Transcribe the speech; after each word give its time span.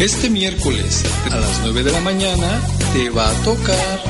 Este 0.00 0.30
miércoles 0.30 1.02
a 1.28 1.36
las 1.40 1.60
9 1.64 1.82
de 1.82 1.90
la 1.90 2.00
mañana 2.00 2.62
te 2.92 3.10
va 3.10 3.28
a 3.28 3.34
tocar, 3.42 4.00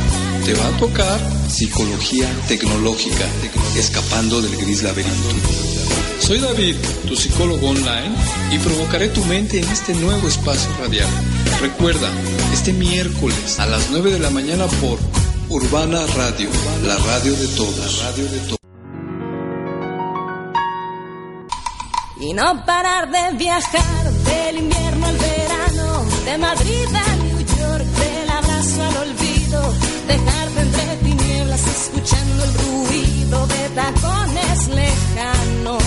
te 0.44 0.52
va 0.52 0.68
a 0.68 0.76
tocar 0.76 1.18
Psicología 1.48 2.28
Tecnológica, 2.46 3.24
escapando 3.74 4.42
del 4.42 4.54
gris 4.58 4.82
laberinto. 4.82 5.28
Soy 6.20 6.40
David, 6.40 6.76
tu 7.06 7.16
psicólogo 7.16 7.70
online, 7.70 8.14
y 8.52 8.58
provocaré 8.58 9.08
tu 9.08 9.24
mente 9.24 9.60
en 9.60 9.68
este 9.70 9.94
nuevo 9.94 10.28
espacio 10.28 10.70
radial. 10.78 11.08
Recuerda, 11.62 12.10
este 12.52 12.74
miércoles 12.74 13.58
a 13.58 13.66
las 13.66 13.88
9 13.90 14.10
de 14.10 14.18
la 14.18 14.28
mañana 14.28 14.66
por 14.82 14.98
Urbana 15.48 16.04
Radio, 16.18 16.50
la 16.84 16.98
radio 16.98 17.32
de 17.32 17.48
todos. 17.48 18.02
Radio 18.04 18.24
de. 18.24 18.67
Y 22.20 22.32
no 22.32 22.64
parar 22.66 23.10
de 23.10 23.36
viajar 23.38 24.10
del 24.10 24.58
invierno 24.58 25.06
al 25.06 25.16
verano, 25.16 26.04
de 26.24 26.38
Madrid 26.38 26.88
a 26.94 27.16
New 27.16 27.38
York, 27.38 27.84
del 27.84 28.30
abrazo 28.30 28.82
al 28.82 28.96
olvido, 29.08 29.74
dejarte 30.08 30.60
entre 30.60 30.96
tinieblas 30.96 31.66
escuchando 31.66 32.44
el 32.44 32.54
ruido 32.54 33.46
de 33.46 33.68
tacones 33.68 34.68
lejanos. 34.68 35.84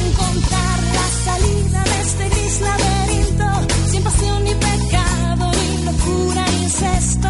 Encontrar 0.00 0.78
la 0.98 1.08
salida 1.24 1.84
de 1.84 2.00
este 2.02 2.28
gris 2.28 2.60
laberinto, 2.60 3.90
sin 3.90 4.02
pasión 4.02 4.44
ni 4.44 4.54
pecado, 4.54 5.50
ni 5.50 5.84
locura 5.84 6.44
ni 6.50 6.62
incesto, 6.64 7.28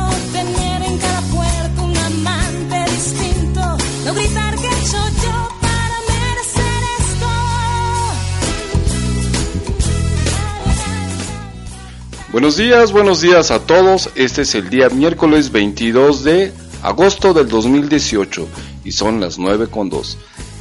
Buenos 12.32 12.56
días, 12.56 12.92
buenos 12.92 13.20
días 13.22 13.50
a 13.50 13.58
todos. 13.58 14.08
Este 14.14 14.42
es 14.42 14.54
el 14.54 14.70
día 14.70 14.88
miércoles 14.88 15.50
22 15.50 16.22
de 16.22 16.52
agosto 16.80 17.34
del 17.34 17.48
2018 17.48 18.46
y 18.84 18.92
son 18.92 19.20
las 19.20 19.36
9 19.36 19.66
con 19.66 19.90
2. 19.90 20.16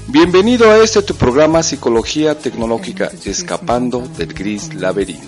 Bienvenido 0.08 0.72
a 0.72 0.80
este 0.80 1.04
tu 1.04 1.14
programa 1.14 1.62
Psicología 1.62 2.36
Tecnológica, 2.40 3.12
escapando 3.24 4.02
del 4.18 4.34
gris 4.34 4.74
laberinto. 4.74 5.28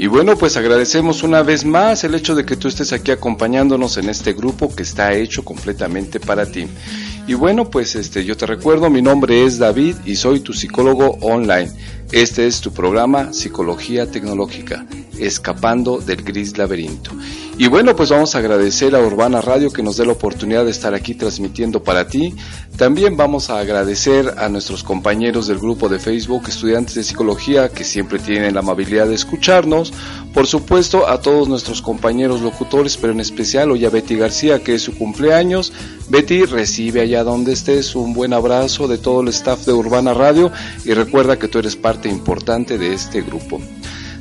Y 0.00 0.06
bueno, 0.06 0.36
pues 0.36 0.56
agradecemos 0.56 1.24
una 1.24 1.42
vez 1.42 1.64
más 1.64 2.04
el 2.04 2.14
hecho 2.14 2.36
de 2.36 2.46
que 2.46 2.54
tú 2.54 2.68
estés 2.68 2.92
aquí 2.92 3.10
acompañándonos 3.10 3.96
en 3.96 4.08
este 4.08 4.32
grupo 4.32 4.72
que 4.72 4.84
está 4.84 5.12
hecho 5.12 5.44
completamente 5.44 6.20
para 6.20 6.46
ti. 6.46 6.68
Y 7.28 7.34
bueno, 7.34 7.68
pues 7.68 7.94
este 7.94 8.24
yo 8.24 8.38
te 8.38 8.46
recuerdo, 8.46 8.88
mi 8.88 9.02
nombre 9.02 9.44
es 9.44 9.58
David 9.58 9.96
y 10.06 10.16
soy 10.16 10.40
tu 10.40 10.54
psicólogo 10.54 11.18
online. 11.20 11.70
Este 12.10 12.46
es 12.46 12.62
tu 12.62 12.72
programa 12.72 13.34
Psicología 13.34 14.10
Tecnológica, 14.10 14.86
escapando 15.18 15.98
del 15.98 16.22
gris 16.22 16.56
laberinto. 16.56 17.10
Y 17.58 17.66
bueno, 17.66 17.94
pues 17.94 18.08
vamos 18.08 18.34
a 18.34 18.38
agradecer 18.38 18.94
a 18.94 19.00
Urbana 19.00 19.42
Radio 19.42 19.70
que 19.70 19.82
nos 19.82 19.96
dé 19.96 20.06
la 20.06 20.12
oportunidad 20.12 20.64
de 20.64 20.70
estar 20.70 20.94
aquí 20.94 21.14
transmitiendo 21.14 21.82
para 21.82 22.06
ti. 22.06 22.32
También 22.76 23.16
vamos 23.16 23.50
a 23.50 23.58
agradecer 23.58 24.34
a 24.38 24.48
nuestros 24.48 24.84
compañeros 24.84 25.48
del 25.48 25.58
grupo 25.58 25.88
de 25.88 25.98
Facebook, 25.98 26.44
estudiantes 26.48 26.94
de 26.94 27.02
psicología, 27.02 27.68
que 27.68 27.82
siempre 27.82 28.20
tienen 28.20 28.54
la 28.54 28.60
amabilidad 28.60 29.08
de 29.08 29.16
escucharnos. 29.16 29.92
Por 30.32 30.46
supuesto, 30.46 31.08
a 31.08 31.20
todos 31.20 31.48
nuestros 31.48 31.82
compañeros 31.82 32.40
locutores, 32.40 32.96
pero 32.96 33.12
en 33.12 33.20
especial 33.20 33.72
hoy 33.72 33.84
a 33.84 33.90
Betty 33.90 34.16
García, 34.16 34.62
que 34.62 34.76
es 34.76 34.82
su 34.82 34.94
cumpleaños. 34.96 35.72
Betty, 36.08 36.44
recibe 36.44 37.00
allá 37.00 37.17
donde 37.24 37.52
estés 37.52 37.94
un 37.94 38.12
buen 38.12 38.32
abrazo 38.32 38.88
de 38.88 38.98
todo 38.98 39.20
el 39.20 39.28
staff 39.28 39.66
de 39.66 39.72
Urbana 39.72 40.14
Radio 40.14 40.50
y 40.84 40.94
recuerda 40.94 41.38
que 41.38 41.48
tú 41.48 41.58
eres 41.58 41.76
parte 41.76 42.08
importante 42.08 42.78
de 42.78 42.94
este 42.94 43.22
grupo. 43.22 43.60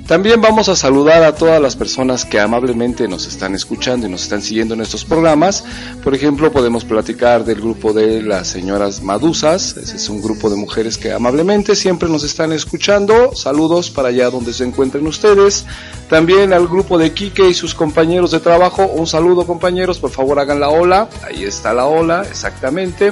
También 0.07 0.39
vamos 0.41 0.69
a 0.69 0.75
saludar 0.77 1.23
a 1.23 1.35
todas 1.35 1.61
las 1.61 1.75
personas 1.75 2.23
que 2.23 2.39
amablemente 2.39 3.09
nos 3.09 3.27
están 3.27 3.55
escuchando 3.55 4.07
y 4.07 4.09
nos 4.09 4.23
están 4.23 4.41
siguiendo 4.41 4.73
en 4.73 4.79
estos 4.79 5.03
programas. 5.03 5.65
Por 6.01 6.15
ejemplo, 6.15 6.49
podemos 6.49 6.85
platicar 6.85 7.43
del 7.43 7.59
grupo 7.59 7.91
de 7.91 8.21
las 8.23 8.47
señoras 8.47 9.01
Madusas. 9.01 9.75
Ese 9.75 9.97
es 9.97 10.07
un 10.07 10.21
grupo 10.21 10.49
de 10.49 10.55
mujeres 10.55 10.97
que 10.97 11.11
amablemente 11.11 11.75
siempre 11.75 12.07
nos 12.07 12.23
están 12.23 12.53
escuchando. 12.53 13.35
Saludos 13.35 13.89
para 13.89 14.07
allá 14.07 14.29
donde 14.29 14.53
se 14.53 14.63
encuentren 14.63 15.05
ustedes. 15.07 15.65
También 16.09 16.53
al 16.53 16.69
grupo 16.69 16.97
de 16.97 17.11
Quique 17.11 17.49
y 17.49 17.53
sus 17.53 17.75
compañeros 17.75 18.31
de 18.31 18.39
trabajo. 18.39 18.87
Un 18.87 19.07
saludo 19.07 19.45
compañeros, 19.45 19.99
por 19.99 20.11
favor 20.11 20.39
hagan 20.39 20.61
la 20.61 20.69
ola. 20.69 21.09
Ahí 21.27 21.43
está 21.43 21.73
la 21.73 21.85
ola, 21.85 22.21
exactamente. 22.21 23.11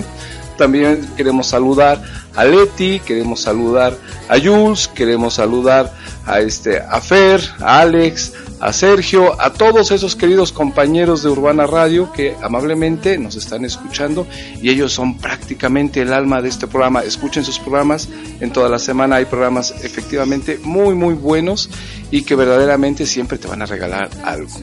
También 0.58 1.08
queremos 1.16 1.48
saludar 1.48 2.02
a 2.36 2.46
Leti, 2.46 3.00
queremos 3.00 3.42
saludar 3.42 3.98
a 4.30 4.40
Jules, 4.40 4.88
queremos 4.88 5.36
saludar 5.36 5.94
a 6.26 6.40
este 6.40 6.80
a 6.80 7.00
Fer, 7.02 7.42
a 7.60 7.82
Alex, 7.82 8.34
a 8.60 8.74
Sergio, 8.74 9.40
a 9.40 9.54
todos 9.54 9.92
esos 9.92 10.16
queridos 10.16 10.52
compañeros 10.52 11.22
de 11.24 11.30
Urbana 11.30 11.68
Radio 11.68 12.12
que 12.12 12.36
amablemente 12.42 13.18
nos 13.18 13.36
están 13.36 13.66
escuchando 13.66 14.26
y 14.62 14.70
ellos 14.70 14.94
son 14.94 15.18
prácticamente 15.18 16.02
el 16.02 16.14
alma 16.14 16.42
de 16.42 16.50
este 16.50 16.68
programa. 16.68 17.04
Escuchen 17.04 17.44
sus 17.44 17.60
programas, 17.60 18.10
en 18.40 18.52
toda 18.52 18.70
la 18.70 18.80
semana 18.80 19.18
hay 19.18 19.26
programas 19.26 19.74
efectivamente 19.84 20.60
muy 20.64 20.96
muy 20.96 21.14
buenos 21.14 21.70
y 22.12 22.24
que 22.24 22.36
verdaderamente 22.36 23.06
siempre 23.06 23.38
te 23.38 23.48
van 23.48 23.62
a 23.62 23.66
regalar 23.66 24.10
algo. 24.24 24.58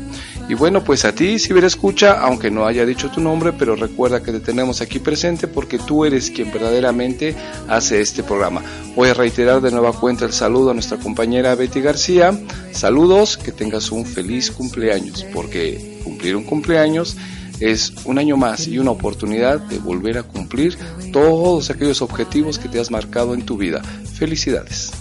Y 0.52 0.54
bueno, 0.54 0.84
pues 0.84 1.06
a 1.06 1.14
ti, 1.14 1.38
si 1.38 1.54
ver 1.54 1.64
escucha, 1.64 2.20
aunque 2.20 2.50
no 2.50 2.66
haya 2.66 2.84
dicho 2.84 3.10
tu 3.10 3.22
nombre, 3.22 3.54
pero 3.54 3.74
recuerda 3.74 4.22
que 4.22 4.32
te 4.32 4.40
tenemos 4.40 4.82
aquí 4.82 4.98
presente 4.98 5.48
porque 5.48 5.78
tú 5.78 6.04
eres 6.04 6.30
quien 6.30 6.52
verdaderamente 6.52 7.34
hace 7.68 8.02
este 8.02 8.22
programa. 8.22 8.60
Voy 8.94 9.08
a 9.08 9.14
reiterar 9.14 9.62
de 9.62 9.70
nueva 9.70 9.94
cuenta 9.94 10.26
el 10.26 10.34
saludo 10.34 10.72
a 10.72 10.74
nuestra 10.74 10.98
compañera 10.98 11.54
Betty 11.54 11.80
García. 11.80 12.38
Saludos, 12.70 13.38
que 13.38 13.50
tengas 13.50 13.90
un 13.90 14.04
feliz 14.04 14.50
cumpleaños, 14.50 15.24
porque 15.32 16.02
cumplir 16.04 16.36
un 16.36 16.44
cumpleaños 16.44 17.16
es 17.58 17.94
un 18.04 18.18
año 18.18 18.36
más 18.36 18.68
y 18.68 18.78
una 18.78 18.90
oportunidad 18.90 19.58
de 19.58 19.78
volver 19.78 20.18
a 20.18 20.22
cumplir 20.22 20.76
todos 21.14 21.70
aquellos 21.70 22.02
objetivos 22.02 22.58
que 22.58 22.68
te 22.68 22.78
has 22.78 22.90
marcado 22.90 23.32
en 23.32 23.46
tu 23.46 23.56
vida. 23.56 23.80
Felicidades. 24.18 24.92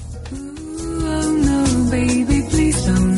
Oh 2.94 3.11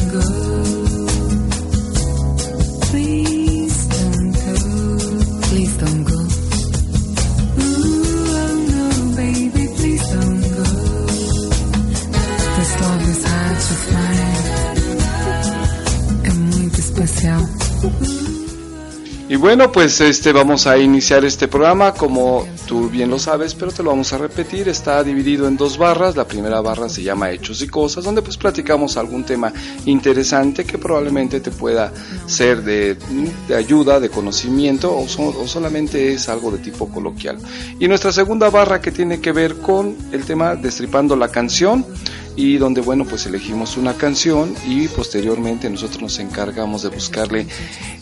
Y 19.34 19.36
bueno, 19.36 19.72
pues 19.72 20.00
este 20.00 20.32
vamos 20.32 20.68
a 20.68 20.78
iniciar 20.78 21.26
este 21.26 21.48
programa 21.48 21.94
como 21.94 22.46
tú 22.68 22.88
bien 22.88 23.10
lo 23.10 23.18
sabes, 23.18 23.56
pero 23.56 23.72
te 23.72 23.82
lo 23.82 23.90
vamos 23.90 24.14
a 24.14 24.20
repetir. 24.20 24.70
Está 24.70 25.04
dividido 25.04 25.48
en 25.48 25.58
dos 25.58 25.78
barras. 25.78 26.16
La 26.16 26.28
primera 26.28 26.62
barra 26.62 26.88
se 26.88 27.02
llama 27.02 27.32
Hechos 27.32 27.62
y 27.64 27.68
Cosas, 27.68 28.04
donde 28.04 28.22
pues 28.22 28.38
platicamos 28.38 28.96
algún 28.96 29.24
tema 29.24 29.52
interesante 29.86 30.66
que 30.66 30.78
probablemente 30.78 31.40
te 31.40 31.50
pueda 31.50 31.92
ser 32.28 32.64
de, 32.64 32.96
ayuda, 33.58 34.00
de 34.00 34.10
conocimiento 34.10 34.96
o 34.96 35.08
solamente 35.08 36.14
es 36.14 36.30
algo 36.30 36.52
de 36.52 36.60
tipo 36.60 36.90
coloquial. 36.90 37.40
Y 37.80 37.88
nuestra 37.88 38.12
segunda 38.12 38.52
barra 38.52 38.82
que 38.82 38.92
tiene 38.92 39.20
que 39.20 39.32
ver 39.32 39.56
con 39.56 39.96
el 40.12 40.26
tema 40.26 40.56
Destripando 40.56 41.16
la 41.16 41.30
canción 41.30 41.86
y 42.36 42.58
donde 42.58 42.82
bueno 42.82 43.06
pues 43.06 43.26
elegimos 43.26 43.78
una 43.78 43.94
canción 43.94 44.54
y 44.68 44.88
posteriormente 44.88 45.70
nosotros 45.70 46.02
nos 46.02 46.20
encargamos 46.20 46.84
de 46.84 46.90
buscarle 46.90 47.48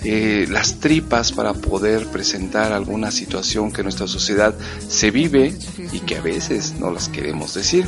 eh, 0.03 0.47
las 0.49 0.79
tripas 0.79 1.31
para 1.31 1.53
poder 1.53 2.07
presentar 2.07 2.71
alguna 2.71 3.11
situación 3.11 3.71
que 3.71 3.83
nuestra 3.83 4.07
sociedad 4.07 4.55
se 4.87 5.11
vive 5.11 5.53
y 5.91 5.99
que 5.99 6.17
a 6.17 6.21
veces 6.21 6.73
no 6.79 6.91
las 6.91 7.09
queremos 7.09 7.53
decir 7.53 7.85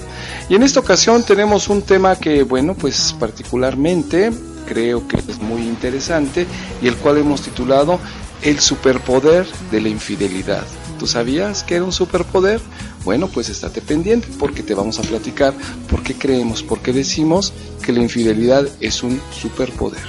y 0.49 0.55
en 0.55 0.63
esta 0.63 0.79
ocasión 0.79 1.23
tenemos 1.23 1.69
un 1.69 1.81
tema 1.81 2.15
que 2.15 2.43
bueno 2.43 2.75
pues 2.75 3.15
particularmente 3.19 4.31
creo 4.65 5.07
que 5.07 5.17
es 5.17 5.39
muy 5.39 5.61
interesante 5.61 6.45
y 6.81 6.87
el 6.87 6.95
cual 6.97 7.17
hemos 7.17 7.41
titulado 7.41 7.99
el 8.41 8.59
superpoder 8.59 9.47
de 9.71 9.81
la 9.81 9.89
infidelidad 9.89 10.65
¿Tú 11.03 11.07
sabías 11.07 11.63
que 11.63 11.75
era 11.75 11.83
un 11.83 11.91
superpoder? 11.91 12.61
Bueno, 13.03 13.27
pues 13.27 13.49
estate 13.49 13.81
pendiente 13.81 14.27
porque 14.39 14.63
te 14.63 14.73
vamos 14.73 14.99
a 14.99 15.03
platicar 15.03 15.53
por 15.89 16.03
qué 16.03 16.13
creemos, 16.13 16.63
por 16.63 16.79
qué 16.79 16.93
decimos 16.93 17.53
que 17.83 17.91
la 17.91 18.01
infidelidad 18.01 18.67
es 18.79 19.03
un 19.03 19.19
superpoder. 19.31 20.01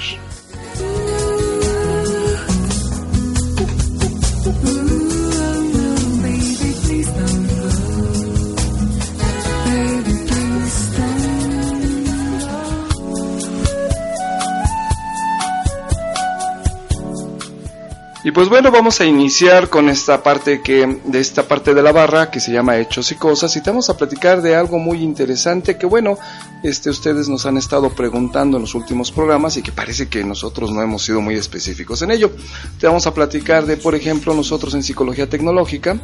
Pues 18.34 18.48
bueno, 18.48 18.72
vamos 18.72 19.00
a 19.00 19.04
iniciar 19.04 19.69
con 19.69 19.88
esta 19.88 20.20
parte 20.25 20.60
que 20.60 21.00
de 21.04 21.20
esta 21.20 21.46
parte 21.46 21.72
de 21.72 21.82
la 21.82 21.92
barra 21.92 22.32
que 22.32 22.40
se 22.40 22.50
llama 22.50 22.76
Hechos 22.78 23.12
y 23.12 23.14
cosas 23.14 23.54
y 23.54 23.62
te 23.62 23.70
vamos 23.70 23.88
a 23.90 23.96
platicar 23.96 24.42
de 24.42 24.56
algo 24.56 24.81
muy 24.81 25.02
interesante 25.02 25.78
que 25.78 25.86
bueno, 25.86 26.19
este 26.64 26.90
ustedes 26.90 27.28
nos 27.28 27.46
han 27.46 27.56
estado 27.58 27.90
preguntando 27.90 28.56
en 28.56 28.62
los 28.62 28.75
últimos 28.75 29.12
programas 29.12 29.56
y 29.56 29.62
que 29.62 29.70
parece 29.70 30.08
que 30.08 30.25
nosotros 30.25 30.72
no 30.72 30.82
hemos 30.82 31.04
sido 31.04 31.20
muy 31.20 31.36
específicos 31.36 32.02
en 32.02 32.10
ello. 32.10 32.32
Te 32.81 32.88
vamos 32.88 33.06
a 33.06 33.14
platicar 33.14 33.66
de, 33.66 33.76
por 33.76 33.94
ejemplo, 33.94 34.34
nosotros 34.34 34.75
en 34.75 34.82
psicología 34.82 35.28
tecnológica. 35.28 36.00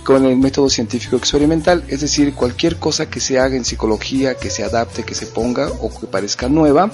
con 0.03 0.25
el 0.25 0.37
método 0.37 0.69
científico 0.69 1.15
experimental, 1.15 1.83
es 1.87 2.01
decir, 2.01 2.33
cualquier 2.33 2.77
cosa 2.77 3.09
que 3.09 3.19
se 3.19 3.39
haga 3.39 3.55
en 3.55 3.65
psicología, 3.65 4.35
que 4.35 4.49
se 4.49 4.63
adapte, 4.63 5.03
que 5.03 5.15
se 5.15 5.27
ponga 5.27 5.69
o 5.79 5.97
que 5.97 6.07
parezca 6.07 6.49
nueva, 6.49 6.91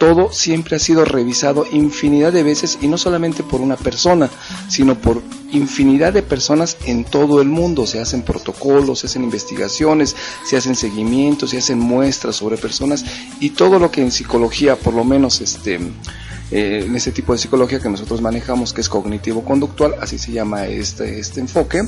todo 0.00 0.32
siempre 0.32 0.76
ha 0.76 0.78
sido 0.78 1.04
revisado 1.04 1.66
infinidad 1.70 2.32
de 2.32 2.42
veces 2.42 2.78
y 2.80 2.88
no 2.88 2.96
solamente 2.96 3.42
por 3.42 3.60
una 3.60 3.76
persona, 3.76 4.30
sino 4.66 4.94
por 4.98 5.22
infinidad 5.52 6.14
de 6.14 6.22
personas 6.22 6.78
en 6.86 7.04
todo 7.04 7.42
el 7.42 7.48
mundo. 7.48 7.86
Se 7.86 8.00
hacen 8.00 8.22
protocolos, 8.22 9.00
se 9.00 9.08
hacen 9.08 9.24
investigaciones, 9.24 10.16
se 10.46 10.56
hacen 10.56 10.74
seguimientos, 10.74 11.50
se 11.50 11.58
hacen 11.58 11.78
muestras 11.78 12.36
sobre 12.36 12.56
personas 12.56 13.04
y 13.40 13.50
todo 13.50 13.78
lo 13.78 13.90
que 13.90 14.00
en 14.00 14.10
psicología, 14.10 14.74
por 14.74 14.94
lo 14.94 15.04
menos 15.04 15.42
este, 15.42 15.74
eh, 16.50 16.84
en 16.86 16.96
este 16.96 17.12
tipo 17.12 17.34
de 17.34 17.38
psicología 17.38 17.78
que 17.78 17.90
nosotros 17.90 18.22
manejamos, 18.22 18.72
que 18.72 18.80
es 18.80 18.88
cognitivo-conductual, 18.88 19.96
así 20.00 20.16
se 20.16 20.32
llama 20.32 20.66
este, 20.66 21.20
este 21.20 21.40
enfoque, 21.40 21.82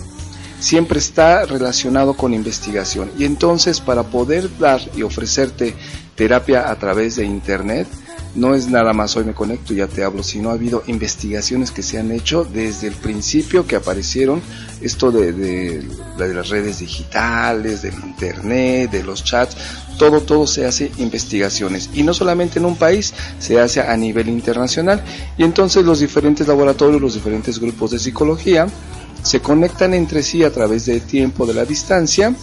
siempre 0.63 1.01
está 1.01 1.45
relacionado 1.45 2.15
con 2.15 2.33
investigación. 2.33 3.11
Y 3.19 3.25
entonces 3.25 3.81
para 3.81 4.05
poder 4.05 4.49
dar 4.59 4.81
y 4.97 5.03
ofrecerte 5.03 5.75
terapia 6.15 6.71
a 6.71 6.77
través 6.77 7.17
de 7.17 7.25
Internet, 7.25 7.89
no 8.35 8.55
es 8.55 8.69
nada 8.69 8.93
más 8.93 9.15
hoy 9.17 9.25
me 9.25 9.35
conecto 9.35 9.75
y 9.75 9.77
ya 9.77 9.89
te 9.89 10.05
hablo, 10.05 10.23
sino 10.23 10.51
ha 10.51 10.55
habido 10.55 10.83
investigaciones 10.87 11.71
que 11.71 11.83
se 11.83 11.99
han 11.99 12.13
hecho 12.13 12.45
desde 12.45 12.87
el 12.87 12.95
principio 12.95 13.67
que 13.67 13.77
aparecieron 13.77 14.41
esto 14.81 15.11
de, 15.11 15.33
de, 15.33 15.85
las 16.17 16.49
redes 16.49 16.79
digitales, 16.79 17.83
del 17.83 17.95
internet, 17.95 18.91
de 18.91 19.03
los 19.03 19.23
chats, 19.23 19.57
todo, 19.99 20.23
todo 20.23 20.47
se 20.47 20.65
hace 20.65 20.91
investigaciones 20.97 21.91
y 21.93 22.05
no 22.05 22.15
solamente 22.15 22.59
en 22.59 22.65
un 22.65 22.77
país, 22.77 23.13
se 23.39 23.61
hace 23.61 23.81
a 23.81 23.97
nivel 23.97 24.29
internacional 24.29 25.03
y 25.37 25.43
entonces 25.43 25.85
los 25.85 26.01
diferentes 26.01 26.49
laboratorios, 26.49 27.03
los 27.03 27.15
diferentes 27.15 27.59
grupos 27.59 27.91
de 27.91 27.99
psicología 27.99 28.67
se 29.23 29.41
conectan 29.41 29.95
entre 29.95 30.23
sí 30.23 30.45
a 30.45 30.53
través 30.53 30.87
del 30.87 31.03
tiempo 31.03 31.47
de 31.47 31.55
la 31.55 31.65
distancia 31.65 32.35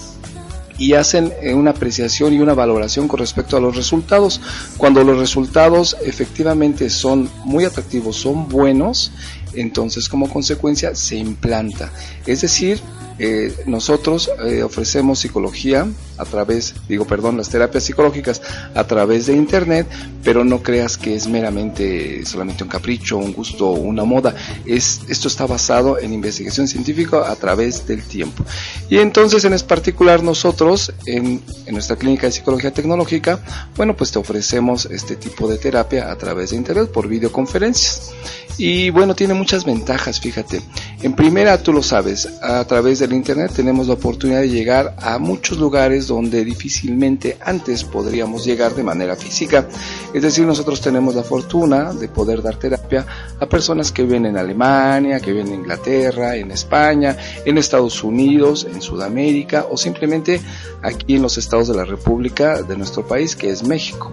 y 0.79 0.93
hacen 0.93 1.33
eh, 1.41 1.53
una 1.53 1.71
apreciación 1.71 2.33
y 2.33 2.39
una 2.39 2.53
valoración 2.53 3.07
con 3.07 3.19
respecto 3.19 3.57
a 3.57 3.59
los 3.59 3.75
resultados. 3.75 4.41
Cuando 4.77 5.03
los 5.03 5.19
resultados 5.19 5.97
efectivamente 6.03 6.89
son 6.89 7.29
muy 7.43 7.65
atractivos, 7.65 8.15
son 8.15 8.47
buenos, 8.47 9.11
entonces 9.53 10.09
como 10.09 10.29
consecuencia 10.29 10.95
se 10.95 11.15
implanta. 11.15 11.91
Es 12.25 12.41
decir, 12.41 12.81
eh, 13.21 13.53
nosotros 13.65 14.31
eh, 14.45 14.63
ofrecemos 14.63 15.19
psicología 15.19 15.85
a 16.17 16.23
través, 16.23 16.73
digo, 16.87 17.05
perdón, 17.05 17.35
las 17.35 17.49
terapias 17.49 17.83
psicológicas 17.83 18.41
a 18.73 18.85
través 18.85 19.25
de 19.25 19.33
internet, 19.35 19.87
pero 20.23 20.45
no 20.45 20.63
creas 20.63 20.95
que 20.95 21.15
es 21.15 21.27
meramente 21.27 22.25
solamente 22.25 22.63
un 22.63 22.69
capricho, 22.69 23.17
un 23.17 23.33
gusto, 23.33 23.71
una 23.71 24.05
moda. 24.05 24.33
Es, 24.65 25.01
esto 25.09 25.27
está 25.27 25.45
basado 25.45 25.99
en 25.99 26.13
investigación 26.13 26.69
científica 26.69 27.29
a 27.29 27.35
través 27.35 27.85
del 27.85 28.03
tiempo. 28.03 28.45
Y 28.89 28.99
entonces, 28.99 29.43
en 29.43 29.59
particular, 29.67 30.23
nosotros 30.23 30.93
en, 31.05 31.41
en 31.65 31.73
nuestra 31.73 31.97
clínica 31.97 32.27
de 32.27 32.31
psicología 32.31 32.71
tecnológica, 32.71 33.39
bueno, 33.75 33.97
pues 33.97 34.11
te 34.13 34.19
ofrecemos 34.19 34.85
este 34.85 35.17
tipo 35.17 35.49
de 35.49 35.57
terapia 35.57 36.09
a 36.09 36.17
través 36.17 36.51
de 36.51 36.55
internet 36.55 36.89
por 36.89 37.09
videoconferencias. 37.09 38.13
Y 38.59 38.89
bueno, 38.89 39.15
tiene 39.15 39.33
muchas 39.33 39.63
ventajas, 39.63 40.19
fíjate. 40.19 40.61
En 41.01 41.13
primera, 41.13 41.63
tú 41.63 41.71
lo 41.71 41.81
sabes, 41.81 42.27
a 42.41 42.61
través 42.65 42.99
del 42.99 43.13
internet 43.13 43.53
tenemos 43.55 43.87
la 43.87 43.93
oportunidad 43.93 44.41
de 44.41 44.49
llegar 44.49 44.97
a 44.99 45.17
muchos 45.17 45.57
lugares 45.57 46.07
donde 46.07 46.43
difícilmente 46.43 47.37
antes 47.39 47.85
podríamos 47.85 48.43
llegar 48.45 48.75
de 48.75 48.83
manera 48.83 49.15
física. 49.15 49.69
Es 50.13 50.23
decir, 50.23 50.45
nosotros 50.45 50.81
tenemos 50.81 51.15
la 51.15 51.23
fortuna 51.23 51.93
de 51.93 52.09
poder 52.09 52.41
dar 52.41 52.57
terapia 52.57 53.05
a 53.39 53.45
personas 53.45 53.93
que 53.93 54.03
viven 54.03 54.25
en 54.25 54.35
Alemania, 54.35 55.21
que 55.21 55.31
viven 55.31 55.47
en 55.47 55.61
Inglaterra, 55.61 56.35
en 56.35 56.51
España, 56.51 57.15
en 57.45 57.57
Estados 57.57 58.03
Unidos, 58.03 58.67
en 58.69 58.81
Sudamérica 58.81 59.67
o 59.71 59.77
simplemente 59.77 60.41
aquí 60.81 61.15
en 61.15 61.21
los 61.21 61.37
estados 61.37 61.69
de 61.69 61.75
la 61.75 61.85
República 61.85 62.61
de 62.61 62.75
nuestro 62.75 63.07
país, 63.07 63.37
que 63.37 63.51
es 63.51 63.63
México. 63.63 64.11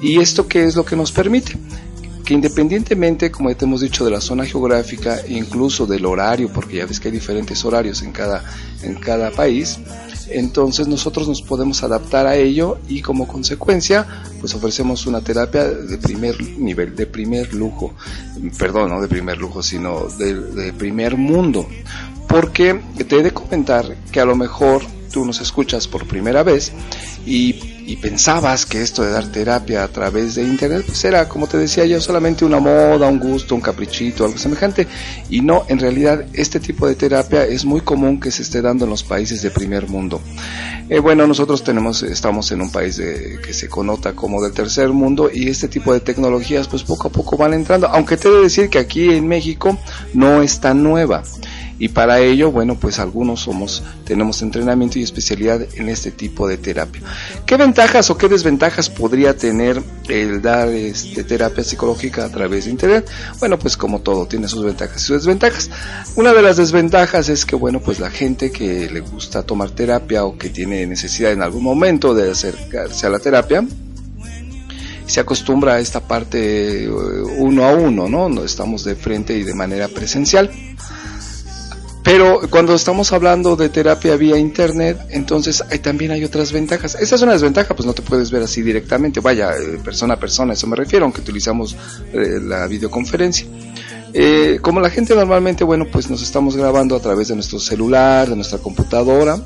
¿Y 0.00 0.18
esto 0.18 0.48
qué 0.48 0.64
es 0.64 0.76
lo 0.76 0.84
que 0.86 0.96
nos 0.96 1.12
permite? 1.12 1.58
Que 2.24 2.34
independientemente, 2.34 3.30
como 3.30 3.50
ya 3.50 3.56
te 3.56 3.64
hemos 3.64 3.80
dicho, 3.80 4.04
de 4.04 4.10
la 4.10 4.20
zona 4.20 4.44
geográfica, 4.44 5.20
incluso 5.28 5.86
del 5.86 6.06
horario, 6.06 6.50
porque 6.52 6.76
ya 6.76 6.86
ves 6.86 7.00
que 7.00 7.08
hay 7.08 7.12
diferentes 7.12 7.64
horarios 7.64 8.02
en 8.02 8.12
cada, 8.12 8.44
en 8.82 8.94
cada 8.94 9.30
país, 9.30 9.78
entonces 10.28 10.88
nosotros 10.88 11.28
nos 11.28 11.42
podemos 11.42 11.82
adaptar 11.82 12.26
a 12.26 12.36
ello 12.36 12.78
y 12.88 13.02
como 13.02 13.26
consecuencia 13.26 14.06
pues 14.40 14.54
ofrecemos 14.54 15.06
una 15.06 15.20
terapia 15.20 15.64
de 15.64 15.98
primer 15.98 16.40
nivel, 16.58 16.96
de 16.96 17.06
primer 17.06 17.52
lujo, 17.54 17.94
perdón, 18.58 18.90
no 18.90 19.00
de 19.00 19.08
primer 19.08 19.38
lujo, 19.38 19.62
sino 19.62 20.08
de, 20.18 20.34
de 20.34 20.72
primer 20.72 21.16
mundo, 21.16 21.66
porque 22.28 22.80
te 23.08 23.18
he 23.18 23.22
de 23.22 23.32
comentar 23.32 23.96
que 24.10 24.20
a 24.20 24.24
lo 24.24 24.34
mejor 24.34 24.82
tú 25.12 25.24
nos 25.24 25.40
escuchas 25.40 25.86
por 25.86 26.06
primera 26.06 26.42
vez 26.42 26.72
y, 27.26 27.71
y, 27.86 27.96
pensabas 27.96 28.66
que 28.66 28.82
esto 28.82 29.02
de 29.02 29.12
dar 29.12 29.26
terapia 29.26 29.84
a 29.84 29.88
través 29.88 30.34
de 30.34 30.42
internet 30.42 30.84
pues 30.86 31.04
era, 31.04 31.28
como 31.28 31.46
te 31.46 31.56
decía 31.56 31.84
yo, 31.86 32.00
solamente 32.00 32.44
una 32.44 32.58
moda, 32.58 33.08
un 33.08 33.18
gusto, 33.18 33.54
un 33.54 33.60
caprichito, 33.60 34.24
algo 34.24 34.38
semejante. 34.38 34.86
Y 35.30 35.40
no, 35.40 35.64
en 35.68 35.78
realidad 35.78 36.24
este 36.32 36.60
tipo 36.60 36.86
de 36.86 36.94
terapia 36.94 37.44
es 37.44 37.64
muy 37.64 37.80
común 37.80 38.20
que 38.20 38.30
se 38.30 38.42
esté 38.42 38.62
dando 38.62 38.84
en 38.84 38.90
los 38.90 39.02
países 39.02 39.42
de 39.42 39.50
primer 39.50 39.88
mundo. 39.88 40.20
Eh, 40.88 40.98
bueno, 40.98 41.26
nosotros 41.26 41.62
tenemos, 41.62 42.02
estamos 42.02 42.50
en 42.52 42.60
un 42.60 42.70
país 42.70 42.96
de, 42.96 43.38
que 43.44 43.52
se 43.52 43.68
connota 43.68 44.14
como 44.14 44.42
del 44.42 44.52
tercer 44.52 44.90
mundo 44.90 45.30
y 45.32 45.48
este 45.48 45.68
tipo 45.68 45.92
de 45.92 46.00
tecnologías 46.00 46.68
pues 46.68 46.82
poco 46.82 47.08
a 47.08 47.10
poco 47.12 47.36
van 47.36 47.54
entrando, 47.54 47.88
aunque 47.88 48.16
te 48.16 48.28
he 48.28 48.30
de 48.30 48.42
decir 48.42 48.68
que 48.68 48.78
aquí 48.78 49.10
en 49.10 49.26
México 49.26 49.78
no 50.12 50.42
es 50.42 50.60
tan 50.60 50.82
nueva 50.82 51.22
y 51.82 51.88
para 51.88 52.20
ello, 52.20 52.52
bueno, 52.52 52.76
pues 52.76 53.00
algunos 53.00 53.40
somos, 53.40 53.82
tenemos 54.04 54.40
entrenamiento 54.40 55.00
y 55.00 55.02
especialidad 55.02 55.66
en 55.74 55.88
este 55.88 56.12
tipo 56.12 56.46
de 56.46 56.56
terapia. 56.56 57.02
¿Qué 57.44 57.56
ventajas 57.56 58.08
o 58.08 58.16
qué 58.16 58.28
desventajas 58.28 58.88
podría 58.88 59.36
tener 59.36 59.82
el 60.08 60.40
dar 60.40 60.68
este, 60.68 61.24
terapia 61.24 61.64
psicológica 61.64 62.24
a 62.24 62.28
través 62.28 62.66
de 62.66 62.70
internet? 62.70 63.10
Bueno, 63.40 63.58
pues 63.58 63.76
como 63.76 64.00
todo, 64.00 64.26
tiene 64.26 64.46
sus 64.46 64.64
ventajas 64.64 65.02
y 65.02 65.06
sus 65.06 65.16
desventajas. 65.16 65.70
Una 66.14 66.32
de 66.32 66.42
las 66.42 66.56
desventajas 66.56 67.28
es 67.28 67.44
que, 67.44 67.56
bueno, 67.56 67.80
pues 67.80 67.98
la 67.98 68.12
gente 68.12 68.52
que 68.52 68.88
le 68.88 69.00
gusta 69.00 69.42
tomar 69.42 69.70
terapia 69.70 70.24
o 70.24 70.38
que 70.38 70.50
tiene 70.50 70.86
necesidad 70.86 71.32
en 71.32 71.42
algún 71.42 71.64
momento 71.64 72.14
de 72.14 72.30
acercarse 72.30 73.08
a 73.08 73.10
la 73.10 73.18
terapia, 73.18 73.66
se 75.06 75.18
acostumbra 75.18 75.74
a 75.74 75.80
esta 75.80 75.98
parte 75.98 76.88
uno 77.38 77.64
a 77.64 77.72
uno, 77.72 78.08
¿no? 78.08 78.28
No 78.28 78.44
estamos 78.44 78.84
de 78.84 78.94
frente 78.94 79.36
y 79.36 79.42
de 79.42 79.54
manera 79.54 79.88
presencial. 79.88 80.48
Pero 82.02 82.40
cuando 82.50 82.74
estamos 82.74 83.12
hablando 83.12 83.54
de 83.54 83.68
terapia 83.68 84.16
vía 84.16 84.36
internet, 84.36 84.98
entonces 85.10 85.62
hay, 85.70 85.78
también 85.78 86.10
hay 86.10 86.24
otras 86.24 86.52
ventajas. 86.52 86.96
Esa 86.96 87.14
es 87.14 87.22
una 87.22 87.32
desventaja, 87.32 87.76
pues 87.76 87.86
no 87.86 87.92
te 87.92 88.02
puedes 88.02 88.30
ver 88.30 88.42
así 88.42 88.60
directamente, 88.60 89.20
vaya, 89.20 89.52
eh, 89.52 89.78
persona 89.84 90.14
a 90.14 90.16
persona, 90.18 90.54
eso 90.54 90.66
me 90.66 90.74
refiero, 90.74 91.04
aunque 91.04 91.20
utilizamos 91.20 91.76
eh, 92.12 92.40
la 92.42 92.66
videoconferencia. 92.66 93.46
Eh, 94.14 94.58
como 94.60 94.80
la 94.80 94.90
gente 94.90 95.14
normalmente, 95.14 95.62
bueno, 95.62 95.86
pues 95.90 96.10
nos 96.10 96.22
estamos 96.22 96.56
grabando 96.56 96.96
a 96.96 97.00
través 97.00 97.28
de 97.28 97.36
nuestro 97.36 97.60
celular, 97.60 98.28
de 98.28 98.34
nuestra 98.34 98.58
computadora, 98.58 99.38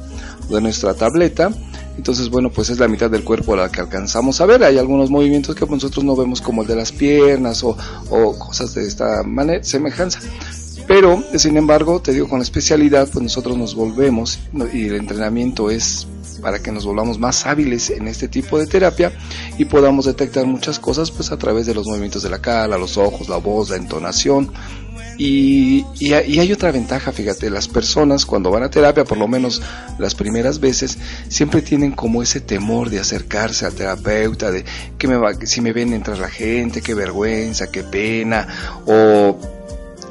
de 0.48 0.60
nuestra 0.60 0.94
tableta, 0.94 1.50
entonces, 1.98 2.28
bueno, 2.28 2.50
pues 2.50 2.68
es 2.70 2.78
la 2.78 2.88
mitad 2.88 3.10
del 3.10 3.24
cuerpo 3.24 3.56
la 3.56 3.70
que 3.70 3.80
alcanzamos 3.80 4.42
a 4.42 4.46
ver. 4.46 4.62
Hay 4.64 4.76
algunos 4.76 5.08
movimientos 5.08 5.54
que 5.54 5.64
nosotros 5.64 6.04
no 6.04 6.14
vemos 6.14 6.42
como 6.42 6.60
el 6.60 6.68
de 6.68 6.76
las 6.76 6.92
piernas 6.92 7.64
o, 7.64 7.74
o 8.10 8.38
cosas 8.38 8.74
de 8.74 8.86
esta 8.86 9.22
manera, 9.22 9.64
semejanza 9.64 10.20
Pero, 10.86 11.22
sin 11.36 11.56
embargo, 11.56 12.00
te 12.00 12.12
digo, 12.12 12.28
con 12.28 12.38
la 12.38 12.44
especialidad, 12.44 13.08
pues 13.12 13.22
nosotros 13.22 13.56
nos 13.56 13.74
volvemos 13.74 14.38
y 14.72 14.86
el 14.86 14.96
entrenamiento 14.96 15.70
es 15.70 16.06
para 16.40 16.60
que 16.60 16.70
nos 16.70 16.84
volvamos 16.84 17.18
más 17.18 17.46
hábiles 17.46 17.90
en 17.90 18.06
este 18.08 18.28
tipo 18.28 18.58
de 18.58 18.66
terapia 18.66 19.12
y 19.58 19.64
podamos 19.64 20.04
detectar 20.04 20.46
muchas 20.46 20.78
cosas 20.78 21.10
pues 21.10 21.32
a 21.32 21.38
través 21.38 21.66
de 21.66 21.74
los 21.74 21.86
movimientos 21.86 22.22
de 22.22 22.30
la 22.30 22.40
cara, 22.40 22.78
los 22.78 22.96
ojos, 22.98 23.28
la 23.28 23.38
voz, 23.38 23.70
la 23.70 23.76
entonación. 23.76 24.52
Y, 25.18 25.84
y, 25.98 26.12
y 26.12 26.38
hay 26.38 26.52
otra 26.52 26.70
ventaja, 26.72 27.10
fíjate, 27.10 27.48
las 27.48 27.68
personas 27.68 28.26
cuando 28.26 28.50
van 28.50 28.62
a 28.62 28.70
terapia, 28.70 29.04
por 29.04 29.16
lo 29.16 29.26
menos 29.26 29.62
las 29.98 30.14
primeras 30.14 30.60
veces, 30.60 30.98
siempre 31.28 31.62
tienen 31.62 31.92
como 31.92 32.22
ese 32.22 32.40
temor 32.40 32.90
de 32.90 33.00
acercarse 33.00 33.64
al 33.64 33.74
terapeuta, 33.74 34.50
de 34.50 34.64
que 34.98 35.08
me 35.08 35.16
va, 35.16 35.32
si 35.46 35.62
me 35.62 35.72
ven 35.72 35.94
entrar 35.94 36.18
la 36.18 36.28
gente, 36.28 36.82
qué 36.82 36.92
vergüenza, 36.92 37.70
qué 37.70 37.82
pena, 37.82 38.46
o 38.84 39.38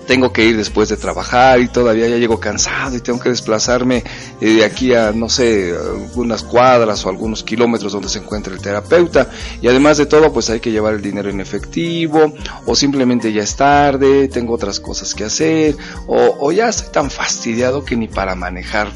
tengo 0.08 0.32
que 0.32 0.46
ir 0.46 0.58
después 0.58 0.90
de 0.90 0.98
trabajar 0.98 1.60
y 1.60 1.68
todavía 1.68 2.08
ya 2.08 2.18
llego 2.18 2.40
cansado 2.40 2.96
y 2.96 3.02
tengo 3.02 3.20
que 3.20 3.30
desplazarme 3.30 4.04
eh, 4.42 4.54
de 4.54 4.66
aquí 4.66 4.94
a, 4.94 5.12
no 5.12 5.30
sé, 5.30 5.74
algunas 5.76 6.44
cuadras 6.44 7.06
o 7.06 7.10
algunos 7.10 7.44
kilómetros 7.44 7.92
donde 7.92 8.10
se 8.10 8.20
encuentra 8.20 8.54
el 8.54 8.62
terapeuta. 8.62 9.30
Y 9.62 9.68
además 9.68 9.98
de 9.98 10.06
todo, 10.06 10.32
pues 10.32 10.50
hay 10.50 10.60
que 10.60 10.72
llevar 10.72 10.94
el 10.94 11.02
dinero 11.02 11.30
en 11.30 11.42
efectivo 11.42 12.34
o 12.66 12.76
simplemente 12.76 13.32
ya 13.34 13.44
es 13.44 13.56
tarde, 13.56 14.28
tengo 14.28 14.54
otras 14.54 14.80
cosas 14.80 15.14
que 15.14 15.24
hacer 15.24 15.76
o, 16.08 16.52
ya 16.52 16.70
estoy 16.70 16.92
tan 16.92 17.10
fastidiado 17.10 17.84
que 17.84 17.96
ni 17.96 18.08
para 18.08 18.36
manejar 18.36 18.90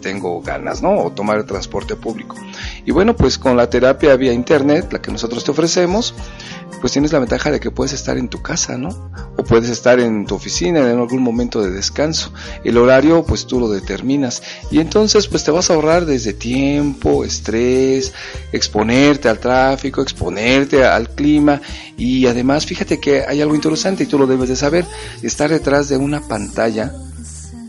tengo 0.00 0.40
ganas, 0.40 0.82
¿no? 0.82 0.96
O 1.02 1.10
tomar 1.10 1.38
el 1.38 1.44
transporte 1.44 1.96
público. 1.96 2.36
Y 2.84 2.92
bueno, 2.92 3.16
pues 3.16 3.38
con 3.38 3.56
la 3.56 3.68
terapia 3.68 4.16
vía 4.16 4.32
internet, 4.32 4.92
la 4.92 5.00
que 5.00 5.10
nosotros 5.10 5.44
te 5.44 5.50
ofrecemos, 5.50 6.14
pues 6.80 6.92
tienes 6.92 7.12
la 7.12 7.18
ventaja 7.18 7.50
de 7.50 7.60
que 7.60 7.70
puedes 7.70 7.92
estar 7.92 8.18
en 8.18 8.28
tu 8.28 8.42
casa, 8.42 8.76
¿no? 8.76 9.10
O 9.36 9.44
puedes 9.44 9.70
estar 9.70 9.98
en 9.98 10.26
tu 10.26 10.34
oficina 10.34 10.80
en 10.80 10.98
algún 10.98 11.22
momento 11.22 11.62
de 11.62 11.70
descanso. 11.70 12.32
El 12.64 12.76
horario, 12.78 13.24
pues 13.24 13.46
tú 13.46 13.58
lo 13.60 13.68
determinas. 13.68 14.42
Y 14.70 14.78
entonces, 14.78 15.26
pues 15.26 15.44
te 15.44 15.50
vas 15.50 15.70
a 15.70 15.74
ahorrar 15.74 16.06
desde 16.06 16.32
tiempo, 16.32 17.24
estrés, 17.24 18.12
exponerte 18.52 19.28
al 19.28 19.38
tráfico, 19.38 20.02
exponerte 20.02 20.84
al 20.84 21.10
clima. 21.10 21.60
Y 21.96 22.26
además, 22.26 22.66
fíjate 22.66 23.00
que 23.00 23.24
hay 23.26 23.40
algo 23.40 23.54
interesante 23.54 24.04
y 24.04 24.06
tú 24.06 24.18
lo 24.18 24.26
debes 24.26 24.48
de 24.48 24.56
saber. 24.56 24.84
Estar 25.22 25.50
detrás 25.50 25.88
de 25.88 25.96
una 25.96 26.20
pantalla 26.20 26.92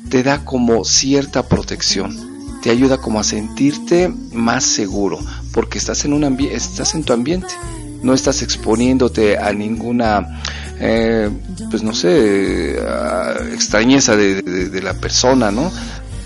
te 0.09 0.23
da 0.23 0.43
como 0.45 0.85
cierta 0.85 1.47
protección 1.47 2.27
te 2.61 2.71
ayuda 2.71 2.97
como 2.97 3.19
a 3.19 3.23
sentirte 3.23 4.11
más 4.31 4.63
seguro 4.63 5.19
porque 5.53 5.77
estás 5.77 6.05
en 6.05 6.13
un 6.13 6.23
ambiente 6.23 6.55
estás 6.55 6.95
en 6.95 7.03
tu 7.03 7.13
ambiente 7.13 7.53
no 8.03 8.13
estás 8.13 8.41
exponiéndote 8.41 9.37
a 9.37 9.51
ninguna 9.53 10.41
eh, 10.79 11.29
pues 11.69 11.83
no 11.83 11.93
sé 11.93 12.77
extrañeza 13.53 14.15
de, 14.15 14.41
de, 14.41 14.81
la 14.81 14.93
persona 14.93 15.51
no 15.51 15.71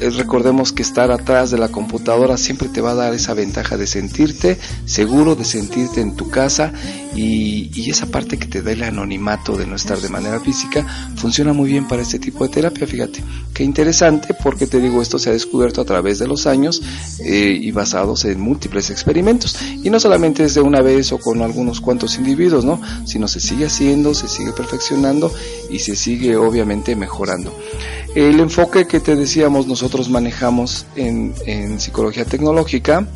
recordemos 0.10 0.74
que 0.74 0.82
estar 0.82 1.12
atrás 1.12 1.52
de 1.52 1.58
la 1.58 1.70
computadora 1.70 2.38
siempre 2.38 2.70
te 2.70 2.82
va 2.82 2.92
a 2.92 2.96
dar 2.96 3.14
esa 3.14 3.34
ventaja 3.34 3.78
de 3.78 3.88
sentirte 3.88 4.58
seguro, 4.86 5.36
de 5.36 5.46
sentirte 5.46 6.02
en 6.02 6.16
tu 6.16 6.30
casa 6.30 6.74
y, 7.16 7.70
y, 7.74 7.90
esa 7.90 8.06
parte 8.06 8.38
que 8.38 8.48
te 8.48 8.62
da 8.62 8.72
el 8.72 8.84
anonimato 8.84 9.58
de 9.58 9.68
no 9.68 9.76
estar 9.76 10.00
de 10.00 10.10
manera 10.10 10.40
física 10.40 10.86
funciona 11.16 11.54
muy 11.54 11.70
bien 11.70 11.88
para 11.88 12.02
este 12.02 12.20
tipo 12.20 12.46
de 12.46 12.54
terapia, 12.54 12.88
fíjate. 12.88 13.22
Qué 13.54 13.64
interesante 13.64 14.34
porque 14.34 14.66
te 14.66 14.80
digo, 14.80 15.02
esto 15.02 15.20
se 15.20 15.30
ha 15.30 15.34
descubierto 15.34 15.82
a 15.82 15.86
través 15.86 16.20
de 16.20 16.28
los 16.28 16.48
años 16.48 16.82
eh, 17.20 17.58
y 17.62 17.72
basados 17.72 18.26
en 18.26 18.40
múltiples 18.40 18.90
experimentos. 18.90 19.58
Y 19.84 19.90
no 19.90 20.00
solamente 20.00 20.44
es 20.46 20.54
de 20.54 20.62
una 20.62 20.82
vez 20.82 21.12
o 21.12 21.20
con 21.20 21.42
algunos 21.42 21.82
cuantos 21.82 22.18
individuos, 22.18 22.66
¿no? 22.66 22.82
Sino 23.06 23.28
se 23.28 23.40
sigue 23.40 23.66
haciendo, 23.66 24.14
se 24.14 24.28
sigue 24.28 24.54
perfeccionando 24.54 25.34
y 25.70 25.80
se 25.80 25.96
sigue 25.96 26.36
obviamente 26.38 26.96
mejorando. 26.96 27.54
El 28.16 28.42
enfoque 28.42 28.88
que 28.88 29.00
te 29.00 29.16
decíamos 29.16 29.68
nosotros 29.68 30.10
manejamos 30.10 30.86
en, 30.98 31.34
psicología 31.80 32.26
tecnológica 32.26 33.08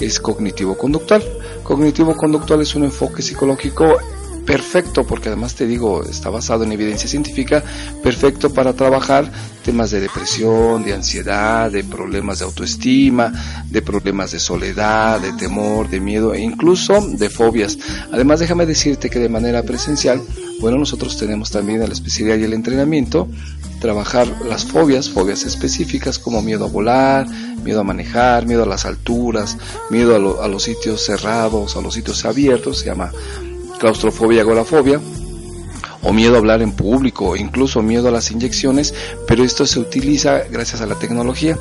es 0.00 0.20
cognitivo-conductual. 0.20 1.22
Cognitivo-conductual 1.62 2.62
es 2.62 2.74
un 2.74 2.84
enfoque 2.84 3.20
psicológico 3.20 3.98
perfecto, 4.46 5.06
porque 5.06 5.28
además 5.28 5.54
te 5.54 5.66
digo, 5.66 6.02
está 6.02 6.30
basado 6.30 6.64
en 6.64 6.72
evidencia 6.72 7.08
científica, 7.08 7.62
perfecto 8.02 8.52
para 8.52 8.72
trabajar 8.72 9.30
temas 9.64 9.90
de 9.90 10.00
depresión, 10.00 10.82
de 10.82 10.94
ansiedad, 10.94 11.70
de 11.70 11.84
problemas 11.84 12.38
de 12.38 12.46
autoestima, 12.46 13.32
de 13.68 13.82
problemas 13.82 14.32
de 14.32 14.40
soledad, 14.40 15.20
de 15.20 15.34
temor, 15.34 15.90
de 15.90 16.00
miedo 16.00 16.32
e 16.32 16.40
incluso 16.40 17.06
de 17.06 17.28
fobias. 17.28 17.78
Además, 18.10 18.40
déjame 18.40 18.64
decirte 18.64 19.10
que 19.10 19.18
de 19.18 19.28
manera 19.28 19.62
presencial, 19.62 20.22
bueno, 20.58 20.78
nosotros 20.78 21.16
tenemos 21.18 21.50
también 21.50 21.80
la 21.80 21.86
especialidad 21.86 22.38
y 22.38 22.44
el 22.44 22.54
entrenamiento 22.54 23.28
trabajar 23.82 24.28
las 24.48 24.64
fobias, 24.64 25.10
fobias 25.10 25.42
específicas 25.42 26.18
como 26.18 26.40
miedo 26.40 26.64
a 26.64 26.68
volar, 26.68 27.26
miedo 27.28 27.80
a 27.80 27.84
manejar, 27.84 28.46
miedo 28.46 28.62
a 28.62 28.66
las 28.66 28.86
alturas, 28.86 29.58
miedo 29.90 30.14
a, 30.14 30.20
lo, 30.20 30.40
a 30.40 30.48
los 30.48 30.62
sitios 30.62 31.04
cerrados, 31.04 31.76
a 31.76 31.80
los 31.80 31.92
sitios 31.92 32.24
abiertos, 32.24 32.78
se 32.78 32.86
llama 32.86 33.10
claustrofobia, 33.80 34.42
agorafobia, 34.42 35.00
o 36.02 36.12
miedo 36.12 36.36
a 36.36 36.38
hablar 36.38 36.62
en 36.62 36.72
público, 36.72 37.36
incluso 37.36 37.82
miedo 37.82 38.08
a 38.08 38.12
las 38.12 38.30
inyecciones, 38.30 38.94
pero 39.26 39.42
esto 39.42 39.66
se 39.66 39.80
utiliza 39.80 40.44
gracias 40.48 40.80
a 40.80 40.86
la 40.86 40.94
tecnología 40.94 41.58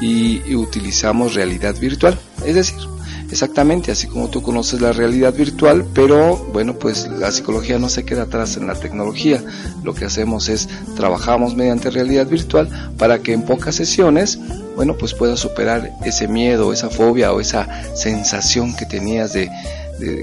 y 0.00 0.54
utilizamos 0.54 1.34
realidad 1.34 1.74
virtual, 1.80 2.16
es 2.44 2.54
decir, 2.54 2.95
Exactamente, 3.30 3.90
así 3.90 4.06
como 4.06 4.28
tú 4.28 4.40
conoces 4.40 4.80
la 4.80 4.92
realidad 4.92 5.34
virtual, 5.34 5.84
pero 5.94 6.36
bueno, 6.52 6.74
pues 6.74 7.08
la 7.08 7.32
psicología 7.32 7.78
no 7.78 7.88
se 7.88 8.04
queda 8.04 8.22
atrás 8.22 8.56
en 8.56 8.66
la 8.66 8.74
tecnología. 8.74 9.42
Lo 9.82 9.94
que 9.94 10.04
hacemos 10.04 10.48
es 10.48 10.68
trabajamos 10.94 11.56
mediante 11.56 11.90
realidad 11.90 12.26
virtual 12.26 12.68
para 12.96 13.18
que 13.18 13.32
en 13.32 13.42
pocas 13.42 13.74
sesiones, 13.74 14.38
bueno, 14.76 14.96
pues 14.96 15.12
puedas 15.12 15.40
superar 15.40 15.90
ese 16.04 16.28
miedo, 16.28 16.72
esa 16.72 16.88
fobia 16.88 17.32
o 17.32 17.40
esa 17.40 17.66
sensación 17.96 18.76
que 18.76 18.86
tenías 18.86 19.32
de, 19.32 19.50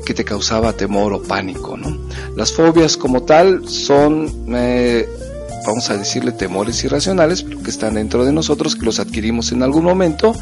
que 0.06 0.14
te 0.14 0.24
causaba 0.24 0.74
temor 0.74 1.14
o 1.14 1.22
pánico, 1.22 1.76
¿no? 1.76 1.98
Las 2.38 2.54
fobias 2.54 2.96
como 2.96 3.24
tal 3.24 3.68
son 3.68 4.46
eh, 4.56 5.08
vamos 5.66 5.90
a 5.90 5.98
decirle 5.98 6.32
temores 6.32 6.84
irracionales, 6.84 7.44
que 7.44 7.70
están 7.70 7.96
dentro 7.96 8.26
de 8.26 8.32
nosotros, 8.32 8.76
que 8.76 8.86
los 8.86 9.00
adquirimos 9.00 9.52
en 9.52 9.64
algún 9.64 9.84
momento 9.84 10.36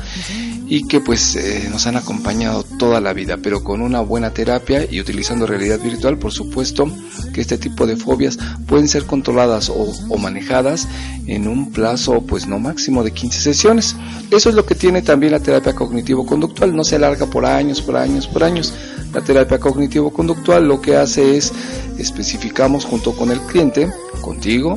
y 0.71 0.87
que 0.87 1.01
pues 1.01 1.35
eh, 1.35 1.67
nos 1.69 1.85
han 1.85 1.97
acompañado 1.97 2.63
toda 2.63 3.01
la 3.01 3.11
vida, 3.11 3.35
pero 3.43 3.61
con 3.61 3.81
una 3.81 3.99
buena 3.99 4.33
terapia 4.33 4.89
y 4.89 5.01
utilizando 5.01 5.45
realidad 5.45 5.81
virtual, 5.81 6.17
por 6.17 6.31
supuesto 6.31 6.89
que 7.33 7.41
este 7.41 7.57
tipo 7.57 7.85
de 7.85 7.97
fobias 7.97 8.39
pueden 8.67 8.87
ser 8.87 9.03
controladas 9.03 9.67
o, 9.67 9.91
o, 10.07 10.17
manejadas 10.17 10.87
en 11.27 11.49
un 11.49 11.73
plazo 11.73 12.21
pues 12.21 12.47
no 12.47 12.57
máximo 12.57 13.03
de 13.03 13.11
15 13.11 13.41
sesiones. 13.41 13.97
Eso 14.31 14.47
es 14.47 14.55
lo 14.55 14.65
que 14.65 14.75
tiene 14.75 15.01
también 15.01 15.33
la 15.33 15.41
terapia 15.41 15.75
cognitivo-conductual, 15.75 16.73
no 16.73 16.85
se 16.85 16.95
alarga 16.95 17.25
por 17.25 17.45
años, 17.45 17.81
por 17.81 17.97
años, 17.97 18.27
por 18.27 18.45
años. 18.45 18.73
La 19.13 19.19
terapia 19.19 19.59
cognitivo-conductual 19.59 20.65
lo 20.65 20.79
que 20.79 20.95
hace 20.95 21.35
es 21.35 21.51
especificamos 21.97 22.85
junto 22.85 23.11
con 23.11 23.29
el 23.29 23.41
cliente, 23.41 23.91
contigo, 24.21 24.75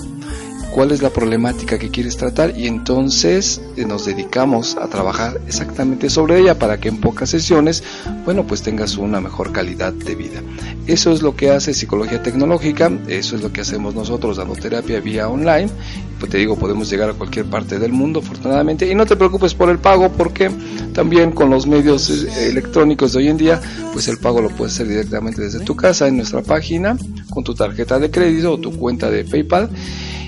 cuál 0.75 0.91
es 0.91 1.03
la 1.03 1.11
problemática 1.11 1.79
que 1.79 1.89
quieres 1.89 2.17
tratar 2.17 2.59
y 2.59 2.67
entonces 2.67 3.61
eh, 3.77 3.85
nos 3.85 4.07
dedicamos 4.07 4.77
a 4.77 4.89
trabajar 4.89 5.41
exactamente 5.47 6.11
sobre 6.11 6.41
ella 6.41 6.59
para 6.59 6.79
que 6.79 6.89
en 6.89 7.01
pocas 7.01 7.31
sesiones, 7.31 7.85
bueno, 8.25 8.45
pues 8.45 8.63
tengas 8.63 8.97
una 8.97 9.21
mejor 9.21 9.53
calidad 9.53 9.93
de 9.93 10.17
vida. 10.17 10.43
Eso 10.89 11.13
es 11.13 11.23
lo 11.23 11.37
que 11.37 11.51
hace 11.51 11.75
psicología 11.75 12.25
tecnológica, 12.25 12.91
eso 13.07 13.37
es 13.37 13.43
lo 13.43 13.53
que 13.53 13.61
hacemos 13.61 13.95
nosotros 13.95 14.37
dando 14.37 14.57
terapia 14.57 14.99
vía 14.99 15.29
online. 15.29 15.71
Pues 16.19 16.33
te 16.33 16.39
digo, 16.39 16.59
podemos 16.59 16.91
llegar 16.91 17.11
a 17.11 17.13
cualquier 17.13 17.47
parte 17.47 17.79
del 17.79 17.93
mundo, 17.93 18.19
afortunadamente, 18.19 18.91
y 18.91 18.97
no 18.97 19.07
te 19.07 19.15
preocupes 19.15 19.55
por 19.55 19.71
el 19.71 19.79
pago 19.79 20.11
porque 20.11 20.51
también 20.93 21.31
con 21.31 21.51
los 21.51 21.69
medios 21.69 22.11
eh, 22.11 22.49
electrónicos 22.49 23.13
de 23.13 23.21
hoy 23.21 23.29
en 23.29 23.37
día, 23.37 23.61
pues 23.93 24.09
el 24.09 24.19
pago 24.19 24.43
lo 24.43 24.49
puedes 24.51 24.75
hacer 24.75 24.89
directamente 24.89 25.41
desde 25.41 25.61
tu 25.61 25.77
casa 25.77 26.09
en 26.09 26.17
nuestra 26.17 26.43
página 26.43 26.97
con 27.31 27.45
tu 27.45 27.55
tarjeta 27.55 28.01
de 28.01 28.11
crédito 28.11 28.55
o 28.55 28.59
tu 28.59 28.77
cuenta 28.77 29.09
de 29.09 29.25
PayPal 29.25 29.71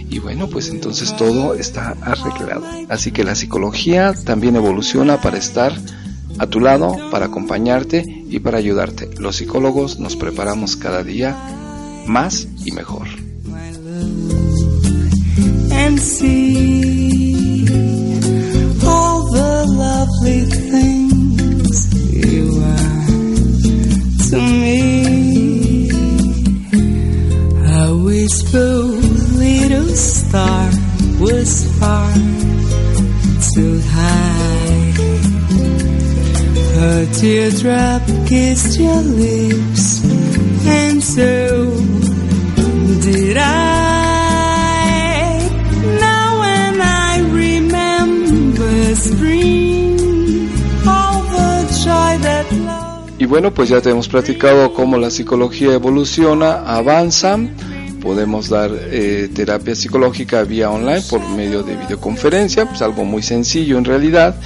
y 0.09 0.19
bueno, 0.19 0.49
pues 0.49 0.69
entonces 0.69 1.15
todo 1.17 1.55
está 1.55 1.97
arreglado. 2.01 2.65
Así 2.89 3.11
que 3.11 3.25
la 3.25 3.35
psicología 3.35 4.15
también 4.25 4.57
evoluciona 4.57 5.21
para 5.21 5.39
estar 5.39 5.73
a 6.39 6.47
tu 6.47 6.61
lado, 6.61 6.97
para 7.11 7.27
acompañarte 7.27 8.05
y 8.29 8.41
para 8.41 8.59
ayudarte. 8.59 9.11
Los 9.19 9.37
psicólogos 9.37 9.99
nos 9.99 10.17
preparamos 10.17 10.77
cada 10.77 11.03
día 11.03 11.37
más 12.07 12.49
y 12.65 12.73
mejor 12.73 13.09
little 29.47 29.95
star 29.95 30.71
was 31.21 31.51
far 31.79 32.13
too 33.55 33.77
high. 33.97 34.87
Her 36.79 37.01
teardrop 37.21 38.03
kissed 38.27 38.79
your 38.81 39.03
lips, 39.25 39.85
and 40.79 41.03
so 41.03 41.33
did 43.07 43.37
I. 43.39 43.51
Now, 46.07 46.27
when 46.43 46.75
I 46.81 47.13
remember 47.45 48.95
spring. 48.97 49.47
Y 53.19 53.25
bueno, 53.25 53.51
pues 53.53 53.71
ya 53.71 53.81
te 53.81 53.91
hemos 53.91 54.09
platicado 54.09 54.75
cómo 54.75 54.99
la 54.99 55.11
psicología 55.11 55.73
evoluciona, 55.73 56.53
avanza. 56.67 57.39
Podemos 58.07 58.49
dar 58.49 58.71
eh, 58.73 59.29
terapia 59.35 59.75
psicológica 59.75 60.45
vía 60.45 60.71
online 60.71 61.03
por 61.11 61.29
medio 61.31 61.65
de 61.65 61.75
videoconferencia, 61.75 62.65
pues 62.65 62.81
algo 62.81 63.05
muy 63.05 63.21
sencillo 63.21 63.79
en 63.79 63.85
realidad. 63.85 64.37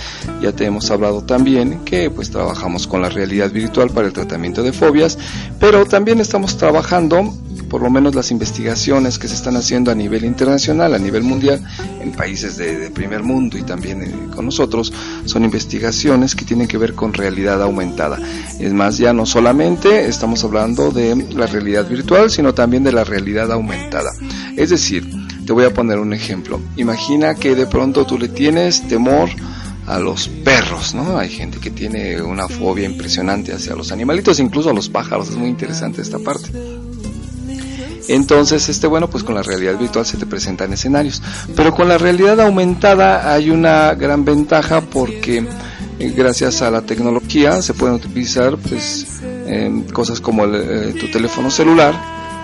Ya 0.40 0.52
te 0.52 0.64
hemos 0.64 0.90
hablado 0.90 1.25
también 1.25 1.85
que 1.85 2.09
pues 2.09 2.31
trabajamos 2.31 2.87
con 2.87 3.02
la 3.02 3.11
realidad 3.11 3.50
virtual 3.50 3.90
para 3.90 4.07
el 4.07 4.14
tratamiento 4.14 4.62
de 4.62 4.73
fobias, 4.73 5.19
pero 5.59 5.85
también 5.85 6.21
estamos 6.21 6.57
trabajando 6.57 7.35
por 7.70 7.82
lo 7.82 7.88
menos 7.88 8.16
las 8.16 8.32
investigaciones 8.32 9.18
que 9.18 9.28
se 9.28 9.34
están 9.34 9.56
haciendo 9.56 9.92
a 9.92 9.94
nivel 9.94 10.24
internacional, 10.24 10.92
a 10.92 10.98
nivel 10.98 11.22
mundial, 11.22 11.62
en 12.00 12.10
países 12.10 12.56
de, 12.56 12.90
primer 12.90 13.22
mundo 13.22 13.56
y 13.56 13.62
también 13.62 14.02
eh, 14.02 14.12
con 14.34 14.44
nosotros, 14.44 14.92
son 15.24 15.44
investigaciones 15.44 16.34
que 16.34 16.44
tienen 16.44 16.66
que 16.66 16.76
ver 16.76 16.94
con 16.94 17.14
realidad 17.14 17.62
aumentada. 17.62 18.18
Es 18.58 18.72
más, 18.72 18.98
ya 18.98 19.12
no 19.12 19.24
solamente 19.24 20.06
estamos 20.06 20.42
hablando 20.42 20.90
de 20.90 21.14
la 21.32 21.46
realidad 21.46 21.88
virtual, 21.88 22.30
sino 22.30 22.52
también 22.52 22.82
de 22.82 22.92
la 22.92 23.04
realidad 23.04 23.52
aumentada. 23.52 24.10
Es 24.56 24.70
decir, 24.70 25.08
te 25.46 25.52
voy 25.52 25.64
a 25.64 25.72
poner 25.72 26.00
un 26.00 26.12
ejemplo. 26.12 26.60
Imagina 26.76 27.36
que 27.36 27.54
de 27.54 27.66
pronto 27.66 28.04
tú 28.04 28.18
le 28.18 28.28
tienes 28.28 28.86
temor 28.88 29.30
a 29.86 30.00
los 30.00 30.28
perros, 30.28 30.94
¿no? 30.94 31.16
Hay 31.18 31.30
gente 31.30 31.58
que 31.58 31.70
tiene 31.70 32.20
una 32.20 32.48
fobia 32.48 32.86
impresionante 32.86 33.52
hacia 33.52 33.76
los 33.76 33.92
animalitos, 33.92 34.40
incluso 34.40 34.70
a 34.70 34.74
los 34.74 34.88
pájaros, 34.88 35.30
es 35.30 35.36
muy 35.36 35.48
interesante 35.48 36.02
esta 36.02 36.18
parte. 36.18 36.50
Entonces, 38.11 38.69
este 38.69 38.88
bueno, 38.88 39.09
pues 39.09 39.23
con 39.23 39.37
la 39.37 39.43
realidad 39.43 39.79
virtual 39.79 40.05
se 40.05 40.17
te 40.17 40.26
presentan 40.26 40.73
escenarios. 40.73 41.23
Pero 41.55 41.73
con 41.73 41.88
la 41.88 41.97
realidad 41.97 42.40
aumentada 42.40 43.33
hay 43.33 43.50
una 43.50 43.95
gran 43.95 44.25
ventaja 44.25 44.81
porque 44.81 45.47
eh, 46.00 46.12
gracias 46.17 46.61
a 46.61 46.73
la 46.73 46.83
tecnología 46.83 47.62
se 47.62 47.73
pueden 47.73 47.95
utilizar 47.95 48.57
pues 48.57 49.21
eh, 49.23 49.85
cosas 49.93 50.21
como 50.21 50.45
el, 50.45 50.55
eh, 50.57 50.95
tu 50.99 51.09
teléfono 51.09 51.52
celular, 51.52 51.95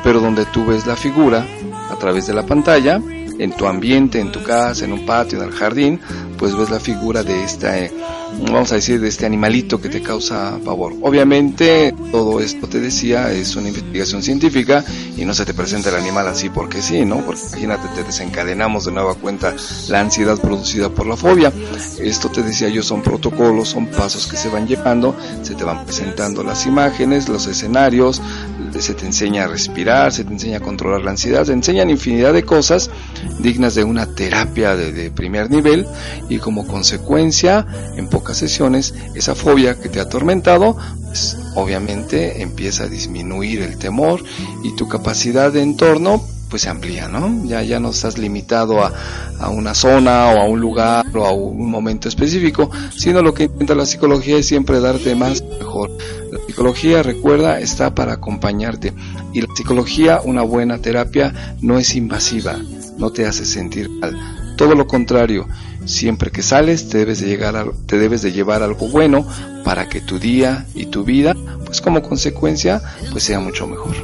pero 0.05 0.21
donde 0.21 0.45
tú 0.47 0.65
ves 0.67 0.87
la 0.87 0.95
figura 0.95 1.45
a 1.91 1.97
través 1.97 2.29
de 2.29 2.35
la 2.35 2.47
pantalla, 2.47 3.01
en 3.39 3.53
tu 3.53 3.67
ambiente, 3.67 4.21
en 4.21 4.33
tu 4.33 4.43
casa, 4.43 4.85
en 4.85 4.93
un 4.93 5.07
patio, 5.07 5.43
en 5.43 5.49
el 5.49 5.55
jardín, 5.55 6.01
pues 6.39 6.57
ves 6.57 6.71
la 6.71 6.81
figura 6.81 7.23
de 7.23 7.45
eh, 7.45 7.91
vamos 8.51 8.73
a 8.73 8.77
decir, 8.77 9.01
de 9.01 9.09
este 9.09 9.27
animalito 9.27 9.81
que 9.81 9.89
te 9.89 10.03
causa 10.03 10.59
pavor. 10.65 10.95
Obviamente, 11.03 11.95
todo 12.11 12.41
esto 12.41 12.67
te 12.67 12.81
decía 12.81 13.33
es 13.33 13.57
una 13.57 13.69
investigación 13.69 14.23
científica 14.23 14.85
y 15.17 15.25
no 15.25 15.35
se 15.35 15.45
te 15.45 15.55
presenta 15.55 15.91
el 15.91 15.97
animal 15.97 16.27
así 16.29 16.49
porque 16.49 16.83
sí, 16.83 17.05
¿no? 17.05 17.21
Porque 17.25 17.41
imagínate, 17.53 17.89
te 17.95 18.05
desencadenamos 18.05 18.85
de 18.85 18.93
nueva 18.93 19.15
cuenta 19.15 19.55
la 19.89 20.01
ansiedad 20.01 20.39
producida 20.39 20.89
por 20.89 21.07
la 21.07 21.17
fobia. 21.17 21.53
Esto 21.99 22.29
te 22.29 22.43
decía 22.43 22.69
yo, 22.69 22.83
son 22.83 23.03
protocolos, 23.03 23.69
son 23.69 23.87
pasos 23.87 24.27
que 24.27 24.37
se 24.37 24.49
van 24.49 24.67
llevando, 24.67 25.15
se 25.43 25.55
te 25.55 25.65
van 25.65 25.85
presentando 25.85 26.43
las 26.43 26.67
imágenes, 26.67 27.29
los 27.29 27.47
escenarios, 27.47 28.21
se 28.79 28.95
te 28.95 29.07
enseña 29.07 29.45
a 29.45 29.49
respirar, 29.49 30.13
se 30.13 30.25
te 30.25 30.33
enseña 30.33 30.59
a 30.59 30.61
controlar 30.61 31.03
la 31.03 31.11
ansiedad, 31.11 31.45
se 31.45 31.53
enseñan 31.53 31.91
infinidad 31.91 32.33
de 32.33 32.45
cosas 32.45 32.91
dignas 33.39 33.75
de 33.75 33.85
una 33.85 34.07
terapia 34.07 34.77
de, 34.77 35.11
primer 35.11 35.51
nivel 35.51 35.87
y 36.29 36.39
como 36.39 36.67
consecuencia, 36.67 37.67
en 37.97 38.09
pocas 38.09 38.37
sesiones, 38.37 38.95
esa 39.15 39.35
fobia 39.35 39.81
que 39.81 39.89
te 39.89 40.01
ha 40.01 40.05
atormentado, 40.05 40.77
pues 41.05 41.37
obviamente 41.55 42.43
empieza 42.43 42.85
a 42.85 42.89
disminuir 42.89 43.63
el 43.63 43.79
temor 43.79 44.23
y 44.63 44.75
tu 44.77 44.89
capacidad 44.89 45.53
de 45.53 45.63
entorno 45.63 46.23
pues 46.57 46.63
se 46.63 46.71
amplía, 46.71 47.07
¿no? 47.07 47.45
Ya, 47.45 47.63
ya 47.63 47.79
no 47.81 47.91
estás 47.91 48.17
limitado 48.17 48.83
a, 48.83 48.91
a, 49.39 49.51
una 49.51 49.75
zona 49.75 50.31
o 50.31 50.41
a 50.41 50.49
un 50.49 50.59
lugar 50.59 51.05
o 51.15 51.27
a 51.27 51.31
un 51.31 51.71
momento 51.71 52.09
específico, 52.09 52.71
sino 52.97 53.21
lo 53.21 53.35
que 53.35 53.43
intenta 53.43 53.75
la 53.75 53.85
psicología 53.85 54.39
es 54.39 54.47
siempre 54.47 54.81
darte 54.81 55.15
más 55.15 55.45
mejor. 55.59 55.91
La 56.33 56.39
psicología, 56.47 57.03
recuerda, 57.03 57.61
está 57.61 57.95
para 57.95 58.15
acompañarte 58.15 58.95
y 59.35 59.43
la 59.43 59.49
psicología, 59.55 60.23
una 60.25 60.41
buena 60.41 60.79
terapia, 60.79 61.57
no 61.61 61.79
es 61.79 61.95
invasiva, 61.95 62.57
no 62.97 63.11
te 63.11 63.27
hace 63.27 63.45
sentir 63.45 63.91
mal. 63.91 64.19
Todo 64.57 64.75
lo 64.75 64.87
contrario, 64.87 65.47
siempre 65.85 66.31
que 66.31 66.41
sales 66.41 66.89
te 66.89 66.97
debes 66.97 67.21
de 67.21 67.27
llegar 67.27 67.55
a, 67.55 67.67
te 67.85 67.99
debes 67.99 68.23
de 68.23 68.33
llevar 68.33 68.63
algo 68.63 68.89
bueno 68.89 69.29
para 69.63 69.91
que 69.91 70.01
tu 70.01 70.19
día 70.19 70.65
y 70.75 70.87
tu 70.87 71.05
vida, 71.05 71.35
pues 71.67 71.83
como 71.83 72.01
consecuencia, 72.01 72.81
pues 73.13 73.25
sea 73.25 73.41
mucho 73.41 73.67
mejor. 73.67 73.95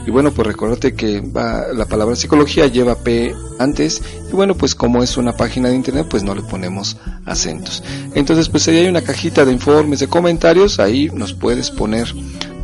Y 0.07 0.09
bueno, 0.09 0.31
pues 0.31 0.47
recordate 0.47 0.95
que 0.95 1.21
va, 1.21 1.67
la 1.73 1.85
palabra 1.85 2.15
psicología 2.15 2.65
lleva 2.65 2.95
P 2.95 3.35
antes 3.59 4.01
y 4.31 4.35
bueno, 4.35 4.55
pues 4.55 4.73
como 4.73 5.03
es 5.03 5.15
una 5.15 5.33
página 5.33 5.69
de 5.69 5.75
internet, 5.75 6.07
pues 6.09 6.23
no 6.23 6.33
le 6.33 6.41
ponemos 6.41 6.97
acentos. 7.27 7.83
Entonces, 8.15 8.49
pues 8.49 8.67
ahí 8.67 8.77
hay 8.77 8.87
una 8.87 9.03
cajita 9.03 9.45
de 9.45 9.51
informes, 9.51 9.99
de 9.99 10.07
comentarios, 10.07 10.79
ahí 10.79 11.11
nos 11.13 11.33
puedes 11.33 11.69
poner 11.69 12.11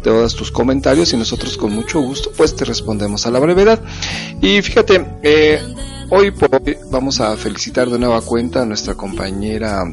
todos 0.08 0.38
tus 0.38 0.52
comentarios 0.52 1.12
y 1.12 1.17
nosotros 1.17 1.58
con 1.58 1.74
mucho 1.74 2.00
gusto 2.00 2.32
pues 2.38 2.56
te 2.56 2.63
respondemos 2.63 3.28
a 3.28 3.30
la 3.30 3.39
brevedad. 3.39 3.82
Y 4.41 4.62
fíjate, 4.62 5.06
eh, 5.22 5.60
hoy 6.10 6.32
por 6.32 6.50
hoy 6.56 6.78
vamos 6.89 7.20
a 7.20 7.36
felicitar 7.36 7.89
de 7.89 8.00
nueva 8.00 8.22
cuenta 8.22 8.62
a 8.62 8.65
nuestra 8.65 8.93
compañera 8.93 9.84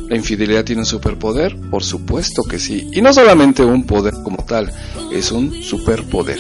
¿La 0.08 0.16
infidelidad 0.16 0.64
tiene 0.64 0.84
un 0.84 0.86
superpoder? 0.86 1.58
Por 1.70 1.84
supuesto 1.84 2.44
que 2.44 2.58
sí. 2.58 2.90
Y 2.94 3.02
no 3.02 3.12
solamente 3.12 3.66
un 3.66 3.86
poder 3.86 4.14
como 4.24 4.46
tal, 4.46 4.72
es 5.12 5.32
un 5.34 5.62
superpoder. 5.62 6.40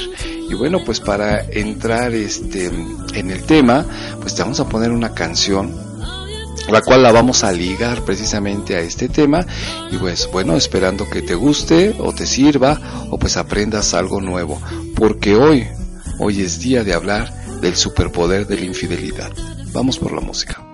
Y 0.49 0.53
bueno, 0.53 0.79
pues 0.85 1.01
para 1.01 1.43
entrar 1.43 2.13
este 2.13 2.71
en 3.13 3.31
el 3.31 3.43
tema, 3.43 3.85
pues 4.21 4.33
te 4.33 4.43
vamos 4.43 4.61
a 4.61 4.69
poner 4.69 4.91
una 4.91 5.13
canción 5.13 5.88
la 6.71 6.81
cual 6.81 7.03
la 7.03 7.11
vamos 7.11 7.43
a 7.43 7.51
ligar 7.51 8.03
precisamente 8.03 8.75
a 8.75 8.79
este 8.79 9.09
tema 9.09 9.45
y 9.91 9.97
pues 9.97 10.29
bueno, 10.31 10.55
esperando 10.55 11.09
que 11.09 11.21
te 11.21 11.35
guste 11.35 11.95
o 11.99 12.13
te 12.13 12.25
sirva 12.25 12.79
o 13.09 13.17
pues 13.17 13.37
aprendas 13.37 13.93
algo 13.93 14.21
nuevo, 14.21 14.61
porque 14.95 15.35
hoy 15.35 15.67
hoy 16.19 16.41
es 16.41 16.59
día 16.59 16.83
de 16.83 16.93
hablar 16.93 17.33
del 17.61 17.75
superpoder 17.75 18.47
de 18.47 18.57
la 18.57 18.65
infidelidad. 18.65 19.31
Vamos 19.73 19.99
por 19.99 20.13
la 20.13 20.21
música. 20.21 20.68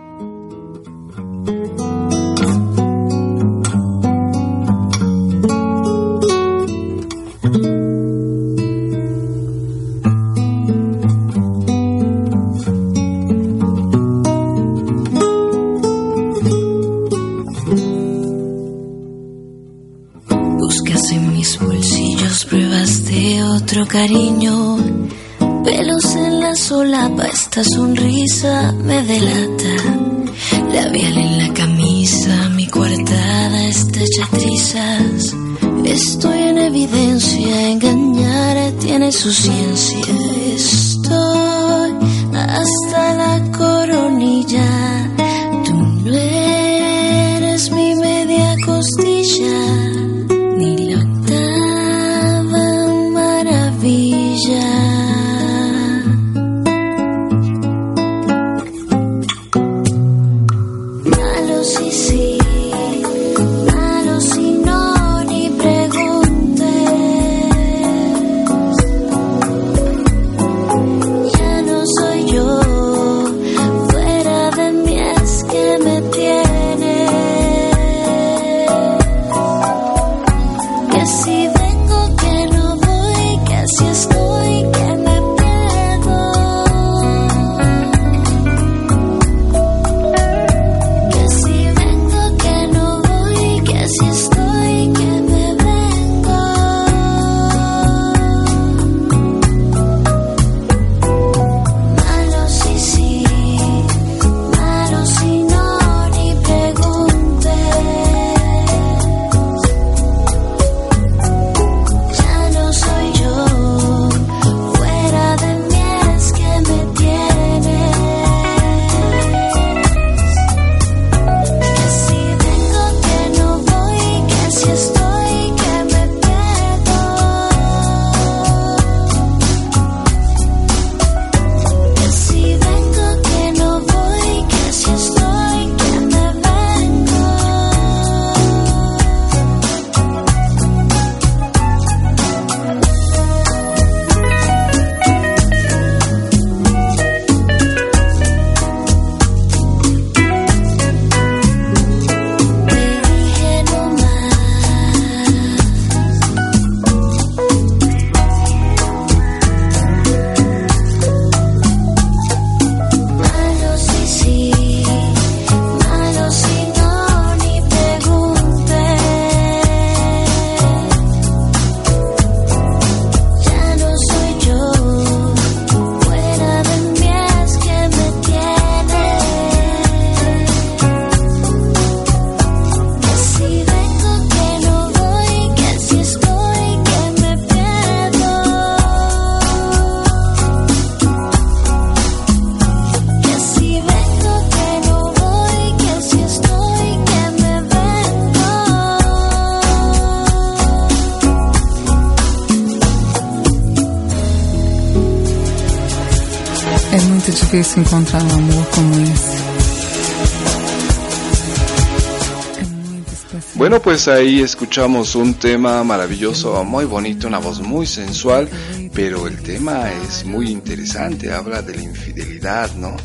Bueno, 213.55 213.81
pues 213.81 214.09
ahí 214.09 214.41
escuchamos 214.41 215.15
un 215.15 215.35
tema 215.35 215.81
maravilloso, 215.85 216.61
muy 216.65 216.83
bonito, 216.83 217.25
una 217.27 217.37
voz 217.37 217.61
muy 217.61 217.87
sensual, 217.87 218.49
pero 218.93 219.27
el 219.27 219.41
tema 219.41 219.93
es 219.93 220.25
muy 220.25 220.49
interesante, 220.49 221.31
habla 221.31 221.61
de 221.61 221.73
la 221.73 221.83
infidelidad, 221.83 222.75
¿no? 222.75 222.97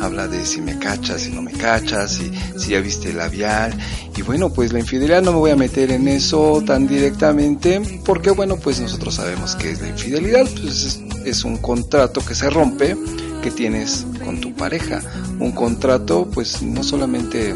Habla 0.00 0.28
de 0.28 0.46
si 0.46 0.60
me 0.60 0.78
cachas, 0.78 1.22
si 1.22 1.32
no 1.32 1.42
me 1.42 1.50
cachas, 1.50 2.20
si, 2.56 2.68
ya 2.68 2.80
viste 2.80 3.10
el 3.10 3.16
labial. 3.16 3.76
Y 4.16 4.22
bueno, 4.22 4.52
pues 4.52 4.72
la 4.72 4.78
infidelidad 4.78 5.22
no 5.22 5.32
me 5.32 5.38
voy 5.38 5.50
a 5.50 5.56
meter 5.56 5.90
en 5.90 6.06
eso 6.06 6.62
tan 6.64 6.86
directamente, 6.86 7.82
porque 8.04 8.30
bueno, 8.30 8.58
pues 8.58 8.78
nosotros 8.80 9.16
sabemos 9.16 9.56
que 9.56 9.72
es 9.72 9.80
la 9.80 9.88
infidelidad, 9.88 10.46
pues 10.62 10.84
es, 10.84 11.00
es 11.24 11.42
un 11.42 11.56
contrato 11.56 12.24
que 12.24 12.36
se 12.36 12.48
rompe, 12.48 12.96
que 13.42 13.50
tienes 13.50 14.06
con 14.24 14.40
tu 14.40 14.54
pareja. 14.54 15.02
Un 15.40 15.50
contrato, 15.50 16.28
pues 16.32 16.62
no 16.62 16.84
solamente 16.84 17.54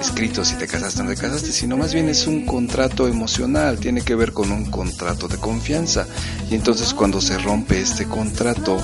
escrito 0.00 0.44
si 0.44 0.54
te 0.56 0.66
casaste 0.66 1.00
o 1.00 1.04
no 1.04 1.10
te 1.10 1.16
casaste, 1.16 1.52
sino 1.52 1.76
más 1.76 1.92
bien 1.92 2.08
es 2.08 2.26
un 2.26 2.44
contrato 2.44 3.08
emocional, 3.08 3.78
tiene 3.78 4.02
que 4.02 4.14
ver 4.14 4.32
con 4.32 4.50
un 4.52 4.70
contrato 4.70 5.28
de 5.28 5.38
confianza. 5.38 6.06
Y 6.50 6.54
entonces 6.54 6.94
cuando 6.94 7.20
se 7.20 7.38
rompe 7.38 7.80
este 7.80 8.06
contrato, 8.06 8.78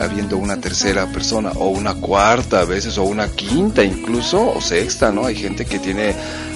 habiendo 0.00 0.38
una 0.38 0.60
tercera 0.60 1.06
persona 1.06 1.52
o 1.52 1.68
una 1.68 1.94
cuarta 1.94 2.60
a 2.60 2.64
veces 2.64 2.98
o 2.98 3.04
una 3.04 3.28
quinta 3.28 3.84
incluso 3.84 4.54
o 4.54 4.60
sexta, 4.60 5.12
¿no? 5.12 5.26
Hay 5.26 5.36
gente 5.36 5.64
que 5.64 5.78
tiene 5.78 6.14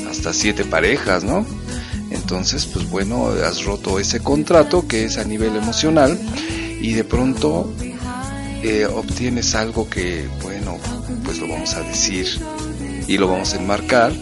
hasta 0.09 0.33
siete 0.33 0.65
parejas, 0.65 1.25
¿no? 1.25 1.45
Entonces, 2.11 2.67
pues 2.67 2.89
bueno, 2.89 3.29
has 3.29 3.65
roto 3.65 3.99
ese 3.99 4.21
contrato 4.21 4.87
que 4.87 5.05
es 5.05 5.19
a 5.19 5.25
nivel 5.25 5.57
emocional 5.57 6.19
y 6.81 6.93
de 6.93 7.05
pronto 7.05 7.73
eh, 8.63 8.87
obtienes 8.87 9.55
algo 9.55 9.89
que, 9.89 10.29
bueno, 10.43 10.79
pues 11.25 11.39
lo 11.39 11.49
vamos 11.49 11.75
a 11.75 11.83
decir 11.83 12.27
y 13.07 13.19
lo 13.19 13.29
vamos 13.29 13.55
a 13.55 13.57
enmarcar 13.57 14.13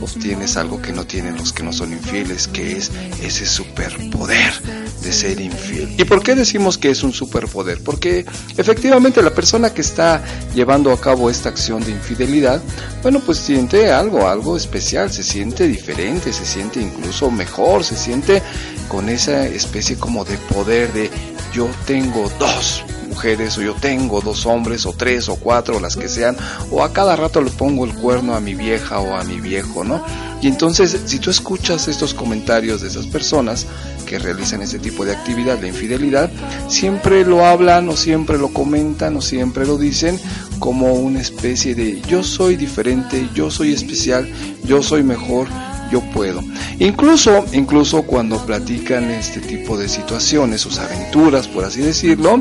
obtienes 0.00 0.56
algo 0.56 0.80
que 0.80 0.92
no 0.92 1.04
tienen 1.04 1.36
los 1.36 1.52
que 1.52 1.62
no 1.62 1.72
son 1.72 1.92
infieles, 1.92 2.48
que 2.48 2.72
es 2.72 2.90
ese 3.22 3.46
superpoder 3.46 4.52
de 5.02 5.12
ser 5.12 5.40
infiel. 5.40 5.94
¿Y 5.98 6.04
por 6.04 6.22
qué 6.22 6.34
decimos 6.34 6.78
que 6.78 6.90
es 6.90 7.02
un 7.02 7.12
superpoder? 7.12 7.82
Porque 7.82 8.24
efectivamente 8.56 9.22
la 9.22 9.34
persona 9.34 9.72
que 9.72 9.80
está 9.80 10.22
llevando 10.54 10.92
a 10.92 11.00
cabo 11.00 11.30
esta 11.30 11.48
acción 11.48 11.84
de 11.84 11.92
infidelidad, 11.92 12.60
bueno, 13.02 13.20
pues 13.24 13.38
siente 13.38 13.90
algo, 13.90 14.28
algo 14.28 14.56
especial, 14.56 15.10
se 15.10 15.22
siente 15.22 15.66
diferente, 15.66 16.32
se 16.32 16.44
siente 16.44 16.80
incluso 16.80 17.30
mejor, 17.30 17.84
se 17.84 17.96
siente 17.96 18.42
con 18.88 19.08
esa 19.08 19.46
especie 19.46 19.96
como 19.96 20.24
de 20.24 20.36
poder 20.38 20.92
de 20.92 21.10
yo 21.52 21.68
tengo 21.86 22.30
dos 22.38 22.84
mujeres 23.18 23.58
o 23.58 23.62
yo 23.62 23.74
tengo 23.74 24.20
dos 24.20 24.46
hombres 24.46 24.86
o 24.86 24.92
tres 24.92 25.28
o 25.28 25.34
cuatro 25.34 25.78
o 25.78 25.80
las 25.80 25.96
que 25.96 26.08
sean 26.08 26.36
o 26.70 26.84
a 26.84 26.92
cada 26.92 27.16
rato 27.16 27.40
le 27.40 27.50
pongo 27.50 27.84
el 27.84 27.92
cuerno 27.92 28.36
a 28.36 28.40
mi 28.40 28.54
vieja 28.54 29.00
o 29.00 29.16
a 29.16 29.24
mi 29.24 29.40
viejo, 29.40 29.82
¿no? 29.82 30.00
Y 30.40 30.46
entonces 30.46 30.96
si 31.04 31.18
tú 31.18 31.28
escuchas 31.30 31.88
estos 31.88 32.14
comentarios 32.14 32.80
de 32.80 32.86
esas 32.86 33.08
personas 33.08 33.66
que 34.06 34.20
realizan 34.20 34.62
ese 34.62 34.78
tipo 34.78 35.04
de 35.04 35.16
actividad 35.16 35.58
de 35.58 35.66
infidelidad, 35.66 36.30
siempre 36.68 37.24
lo 37.24 37.44
hablan 37.44 37.88
o 37.88 37.96
siempre 37.96 38.38
lo 38.38 38.52
comentan 38.52 39.16
o 39.16 39.20
siempre 39.20 39.66
lo 39.66 39.78
dicen 39.78 40.20
como 40.60 40.92
una 40.92 41.20
especie 41.20 41.74
de 41.74 42.00
yo 42.02 42.22
soy 42.22 42.54
diferente, 42.54 43.28
yo 43.34 43.50
soy 43.50 43.72
especial, 43.72 44.30
yo 44.62 44.80
soy 44.80 45.02
mejor, 45.02 45.48
yo 45.90 46.02
puedo. 46.12 46.40
Incluso, 46.78 47.44
incluso 47.52 48.02
cuando 48.02 48.38
platican 48.46 49.10
este 49.10 49.40
tipo 49.40 49.76
de 49.76 49.88
situaciones, 49.88 50.60
sus 50.60 50.78
aventuras, 50.78 51.48
por 51.48 51.64
así 51.64 51.80
decirlo, 51.80 52.40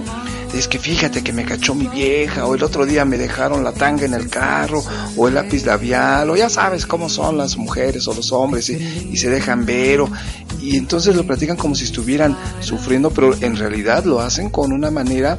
es 0.54 0.68
que 0.68 0.80
fíjate 0.80 1.24
que 1.24 1.34
me 1.34 1.46
cachó 1.46 1.76
mi 1.76 1.88
vieja, 1.88 2.46
o 2.46 2.56
el 2.56 2.64
otro 2.64 2.86
día 2.86 3.06
me 3.06 3.18
dejaron 3.18 3.64
la 3.64 3.74
tanga 3.74 4.06
en 4.06 4.14
el 4.14 4.30
carro, 4.30 4.84
o 5.16 5.28
el 5.28 5.36
lápiz 5.36 5.66
labial, 5.66 6.30
o 6.30 6.36
ya 6.36 6.50
sabes 6.50 6.86
cómo 6.86 7.10
son 7.10 7.38
las 7.38 7.58
mujeres 7.58 8.08
o 8.08 8.14
los 8.14 8.32
hombres, 8.32 8.70
y, 8.70 9.18
se 9.18 9.30
dejan 9.30 9.66
ver, 9.66 10.02
o, 10.02 10.10
y 10.62 10.78
entonces 10.78 11.16
lo 11.16 11.26
platican 11.26 11.58
como 11.58 11.76
si 11.76 11.86
estuvieran 11.86 12.36
sufriendo, 12.60 13.12
pero 13.12 13.34
en 13.42 13.56
realidad 13.56 14.06
lo 14.06 14.20
hacen 14.20 14.50
con 14.50 14.72
una 14.72 14.92
manera 14.92 15.38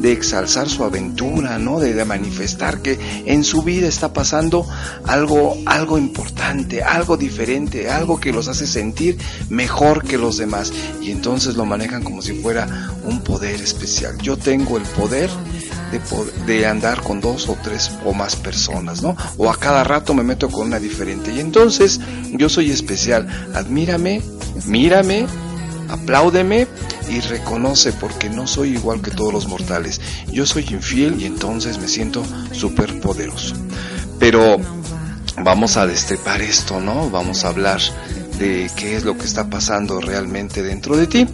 de 0.00 0.12
exalzar 0.12 0.68
su 0.68 0.82
aventura, 0.82 1.58
¿no? 1.58 1.78
De, 1.78 1.92
de, 1.92 2.04
manifestar 2.04 2.80
que 2.80 2.98
en 3.26 3.44
su 3.44 3.62
vida 3.62 3.86
está 3.86 4.12
pasando 4.12 4.66
algo, 5.04 5.56
algo 5.66 5.98
importante, 5.98 6.82
algo 6.82 7.16
diferente, 7.16 7.90
algo 7.90 8.18
que 8.18 8.32
los 8.32 8.48
hace 8.48 8.66
sentir 8.66 9.18
mejor 9.50 10.02
que 10.02 10.16
los 10.16 10.38
demás. 10.38 10.72
Y 11.02 11.10
entonces 11.10 11.56
lo 11.56 11.66
manejan 11.66 12.02
como 12.02 12.22
si 12.22 12.32
fuera 12.32 12.90
un 13.04 13.20
poder 13.20 13.60
especial. 13.60 14.16
Yo 14.18 14.36
tengo 14.50 14.78
el 14.78 14.82
poder 14.82 15.30
de, 15.92 16.00
de 16.44 16.66
andar 16.66 17.02
con 17.02 17.20
dos 17.20 17.48
o 17.48 17.56
tres 17.62 17.92
o 18.04 18.12
más 18.12 18.34
personas, 18.34 19.00
¿no? 19.00 19.16
O 19.36 19.48
a 19.48 19.56
cada 19.56 19.84
rato 19.84 20.12
me 20.12 20.24
meto 20.24 20.48
con 20.48 20.66
una 20.66 20.80
diferente. 20.80 21.32
Y 21.32 21.38
entonces 21.38 22.00
yo 22.32 22.48
soy 22.48 22.72
especial. 22.72 23.28
Admírame, 23.54 24.22
mírame, 24.66 25.26
apláudeme 25.88 26.66
y 27.08 27.20
reconoce 27.20 27.92
porque 27.92 28.28
no 28.28 28.48
soy 28.48 28.70
igual 28.70 29.00
que 29.00 29.12
todos 29.12 29.32
los 29.32 29.46
mortales. 29.46 30.00
Yo 30.32 30.44
soy 30.46 30.66
infiel 30.68 31.20
y 31.20 31.26
entonces 31.26 31.78
me 31.78 31.86
siento 31.86 32.24
súper 32.50 32.98
poderoso. 32.98 33.54
Pero 34.18 34.56
vamos 35.44 35.76
a 35.76 35.86
destripar 35.86 36.42
esto, 36.42 36.80
¿no? 36.80 37.08
Vamos 37.08 37.44
a 37.44 37.50
hablar 37.50 37.80
de 38.40 38.68
qué 38.74 38.96
es 38.96 39.04
lo 39.04 39.16
que 39.16 39.26
está 39.26 39.48
pasando 39.48 40.00
realmente 40.00 40.64
dentro 40.64 40.96
de 40.96 41.06
ti. 41.06 41.28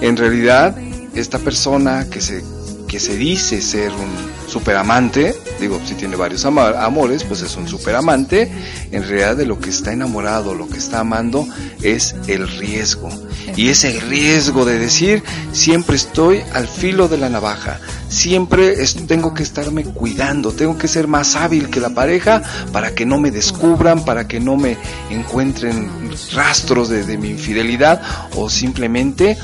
En 0.00 0.16
realidad, 0.16 0.74
esta 1.14 1.38
persona 1.38 2.06
que 2.10 2.20
se, 2.20 2.42
que 2.88 3.00
se 3.00 3.16
dice 3.16 3.62
ser 3.62 3.90
un 3.92 4.32
superamante, 4.52 5.34
digo, 5.58 5.80
si 5.82 5.94
tiene 5.94 6.14
varios 6.14 6.44
amores, 6.44 7.24
pues 7.24 7.40
es 7.40 7.56
un 7.56 7.66
superamante, 7.66 8.52
en 8.90 9.02
realidad 9.02 9.34
de 9.34 9.46
lo 9.46 9.58
que 9.58 9.70
está 9.70 9.92
enamorado, 9.92 10.54
lo 10.54 10.68
que 10.68 10.76
está 10.76 11.00
amando 11.00 11.48
es 11.82 12.14
el 12.26 12.46
riesgo. 12.46 13.08
Y 13.56 13.70
es 13.70 13.84
el 13.84 13.98
riesgo 14.02 14.66
de 14.66 14.78
decir, 14.78 15.22
siempre 15.52 15.96
estoy 15.96 16.42
al 16.52 16.68
filo 16.68 17.08
de 17.08 17.16
la 17.16 17.30
navaja, 17.30 17.80
siempre 18.08 18.76
tengo 19.06 19.32
que 19.32 19.42
estarme 19.42 19.84
cuidando, 19.84 20.52
tengo 20.52 20.76
que 20.76 20.86
ser 20.86 21.08
más 21.08 21.34
hábil 21.34 21.70
que 21.70 21.80
la 21.80 21.90
pareja 21.90 22.42
para 22.72 22.94
que 22.94 23.06
no 23.06 23.18
me 23.18 23.30
descubran, 23.30 24.04
para 24.04 24.28
que 24.28 24.38
no 24.38 24.56
me 24.56 24.76
encuentren 25.10 25.90
rastros 26.32 26.90
de, 26.90 27.04
de 27.04 27.16
mi 27.16 27.30
infidelidad 27.30 28.02
o 28.36 28.50
simplemente 28.50 29.38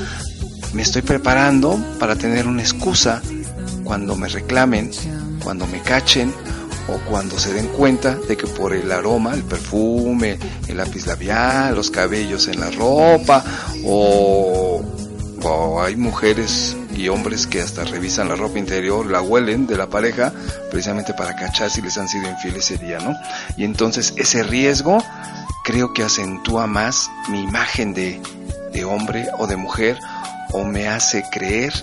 me 0.73 0.81
estoy 0.81 1.01
preparando 1.01 1.79
para 1.99 2.15
tener 2.15 2.47
una 2.47 2.61
excusa 2.61 3.21
cuando 3.83 4.15
me 4.15 4.27
reclamen, 4.27 4.91
cuando 5.43 5.65
me 5.67 5.81
cachen 5.81 6.31
o 6.87 6.97
cuando 7.09 7.39
se 7.39 7.53
den 7.53 7.67
cuenta 7.67 8.15
de 8.15 8.37
que 8.37 8.47
por 8.47 8.73
el 8.73 8.91
aroma, 8.91 9.33
el 9.33 9.43
perfume, 9.43 10.37
el 10.67 10.77
lápiz 10.77 11.05
labial, 11.05 11.75
los 11.75 11.89
cabellos 11.89 12.47
en 12.47 12.59
la 12.59 12.69
ropa 12.71 13.43
o, 13.85 14.83
hay 15.81 15.95
mujeres 15.95 16.75
y 16.93 17.07
hombres 17.07 17.47
que 17.47 17.61
hasta 17.61 17.85
revisan 17.85 18.27
la 18.27 18.35
ropa 18.35 18.59
interior, 18.59 19.05
la 19.05 19.21
huelen 19.21 19.65
de 19.65 19.77
la 19.77 19.87
pareja, 19.87 20.33
precisamente 20.69 21.13
para 21.13 21.35
cachar 21.35 21.69
si 21.69 21.81
les 21.81 21.97
han 21.97 22.09
sido 22.09 22.29
infieles 22.29 22.69
ese 22.69 22.83
día, 22.83 22.99
¿no? 22.99 23.15
Y 23.55 23.63
entonces 23.63 24.13
ese 24.17 24.43
riesgo 24.43 25.01
creo 25.63 25.93
que 25.93 26.03
acentúa 26.03 26.67
más 26.67 27.09
mi 27.29 27.41
imagen 27.41 27.93
de, 27.93 28.21
de 28.73 28.83
hombre 28.83 29.29
o 29.37 29.47
de 29.47 29.55
mujer 29.55 29.97
o 30.51 30.63
me 30.63 30.87
hace 30.87 31.23
creer 31.31 31.73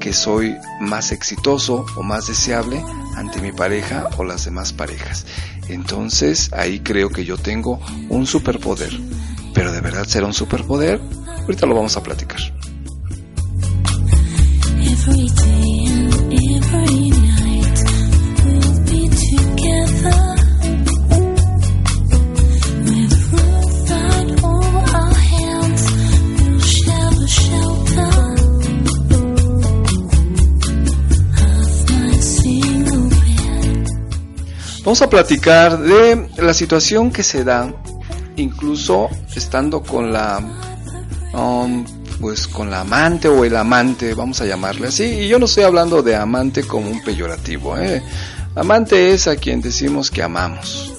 que 0.00 0.12
soy 0.12 0.56
más 0.80 1.12
exitoso 1.12 1.86
o 1.96 2.02
más 2.02 2.26
deseable 2.26 2.82
ante 3.16 3.40
mi 3.40 3.52
pareja 3.52 4.08
o 4.16 4.24
las 4.24 4.44
demás 4.44 4.72
parejas. 4.72 5.26
Entonces 5.68 6.50
ahí 6.52 6.80
creo 6.80 7.10
que 7.10 7.24
yo 7.24 7.36
tengo 7.36 7.80
un 8.08 8.26
superpoder. 8.26 8.92
Pero 9.54 9.72
de 9.72 9.80
verdad 9.80 10.04
será 10.06 10.26
un 10.26 10.34
superpoder. 10.34 11.00
Ahorita 11.42 11.66
lo 11.66 11.74
vamos 11.74 11.96
a 11.96 12.02
platicar. 12.02 12.40
Vamos 34.92 35.00
a 35.00 35.08
platicar 35.08 35.78
de 35.78 36.28
la 36.36 36.52
situación 36.52 37.10
que 37.10 37.22
se 37.22 37.44
da 37.44 37.72
incluso 38.36 39.08
estando 39.34 39.82
con 39.82 40.12
la 40.12 40.38
um, 41.32 41.82
pues 42.20 42.46
con 42.46 42.70
la 42.70 42.80
amante 42.80 43.26
o 43.26 43.42
el 43.42 43.56
amante, 43.56 44.12
vamos 44.12 44.42
a 44.42 44.44
llamarle 44.44 44.88
así, 44.88 45.04
y 45.04 45.28
yo 45.28 45.38
no 45.38 45.46
estoy 45.46 45.64
hablando 45.64 46.02
de 46.02 46.14
amante 46.14 46.64
como 46.64 46.90
un 46.90 47.02
peyorativo, 47.02 47.78
¿eh? 47.78 48.02
amante 48.54 49.14
es 49.14 49.28
a 49.28 49.36
quien 49.36 49.62
decimos 49.62 50.10
que 50.10 50.22
amamos 50.22 50.91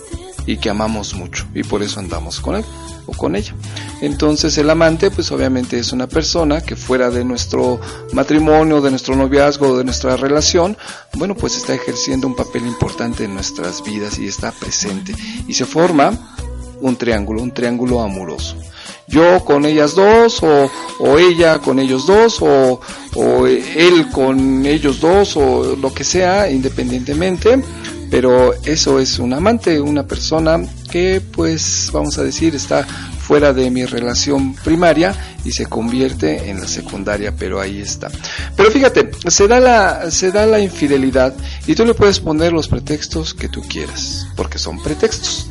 y 0.45 0.58
que 0.58 0.69
amamos 0.69 1.13
mucho 1.13 1.45
y 1.53 1.63
por 1.63 1.84
eso 1.84 1.99
andamos 1.99 2.39
con 2.39 2.56
él 2.56 2.65
o 3.06 3.12
con 3.12 3.36
ella. 3.36 3.53
Entonces 4.01 4.58
el 4.58 4.69
amante 4.69 5.12
pues 5.12 5.32
obviamente 5.32 5.77
es 5.77 5.91
una 5.91 6.08
persona 6.08 6.62
que 6.62 6.75
fuera 6.75 7.10
de 7.10 7.25
nuestro 7.25 7.79
matrimonio, 8.13 8.82
de 8.82 8.89
nuestro 8.89 9.15
noviazgo, 9.15 9.77
de 9.77 9.84
nuestra 9.84 10.15
relación, 10.15 10.77
bueno 11.13 11.36
pues 11.36 11.58
está 11.58 11.73
ejerciendo 11.73 12.27
un 12.27 12.36
papel 12.36 12.65
importante 12.65 13.25
en 13.25 13.34
nuestras 13.34 13.84
vidas 13.84 14.19
y 14.19 14.27
está 14.27 14.51
presente 14.51 15.15
y 15.47 15.53
se 15.53 15.65
forma 15.65 16.36
un 16.82 16.95
triángulo, 16.95 17.41
un 17.41 17.53
triángulo 17.53 18.01
amoroso 18.01 18.58
yo 19.07 19.43
con 19.43 19.65
ellas 19.65 19.95
dos 19.95 20.41
o, 20.43 20.69
o 20.99 21.17
ella 21.17 21.59
con 21.59 21.79
ellos 21.79 22.07
dos 22.07 22.41
o, 22.41 22.79
o, 23.15 23.47
él 23.47 24.07
con 24.11 24.65
ellos 24.65 24.99
dos 24.99 25.35
o 25.37 25.75
lo 25.75 25.93
que 25.93 26.03
sea 26.03 26.49
independientemente. 26.49 27.61
Pero 28.09 28.53
eso 28.63 28.99
es 28.99 29.17
un 29.17 29.33
amante 29.33 29.81
una 29.81 30.05
persona 30.05 30.61
que 30.91 31.19
pues 31.19 31.89
vamos 31.91 32.17
a 32.19 32.23
decir 32.23 32.53
está 32.55 32.83
fuera 32.83 33.53
de 33.53 33.71
mi 33.71 33.85
relación 33.85 34.53
primaria 34.53 35.15
y 35.43 35.51
se 35.51 35.65
convierte 35.65 36.49
en 36.49 36.59
la 36.59 36.67
secundaria 36.67 37.33
pero 37.35 37.59
ahí 37.59 37.81
está. 37.81 38.11
Pero 38.55 38.69
fíjate 38.69 39.09
se 39.27 39.47
da 39.47 39.59
la 39.59 40.11
se 40.11 40.31
da 40.31 40.45
la 40.45 40.59
infidelidad 40.59 41.33
y 41.65 41.73
tú 41.73 41.85
le 41.85 41.95
puedes 41.95 42.19
poner 42.19 42.53
los 42.53 42.67
pretextos 42.67 43.33
que 43.33 43.49
tú 43.49 43.63
quieras 43.63 44.27
porque 44.35 44.59
son 44.59 44.81
pretextos 44.83 45.47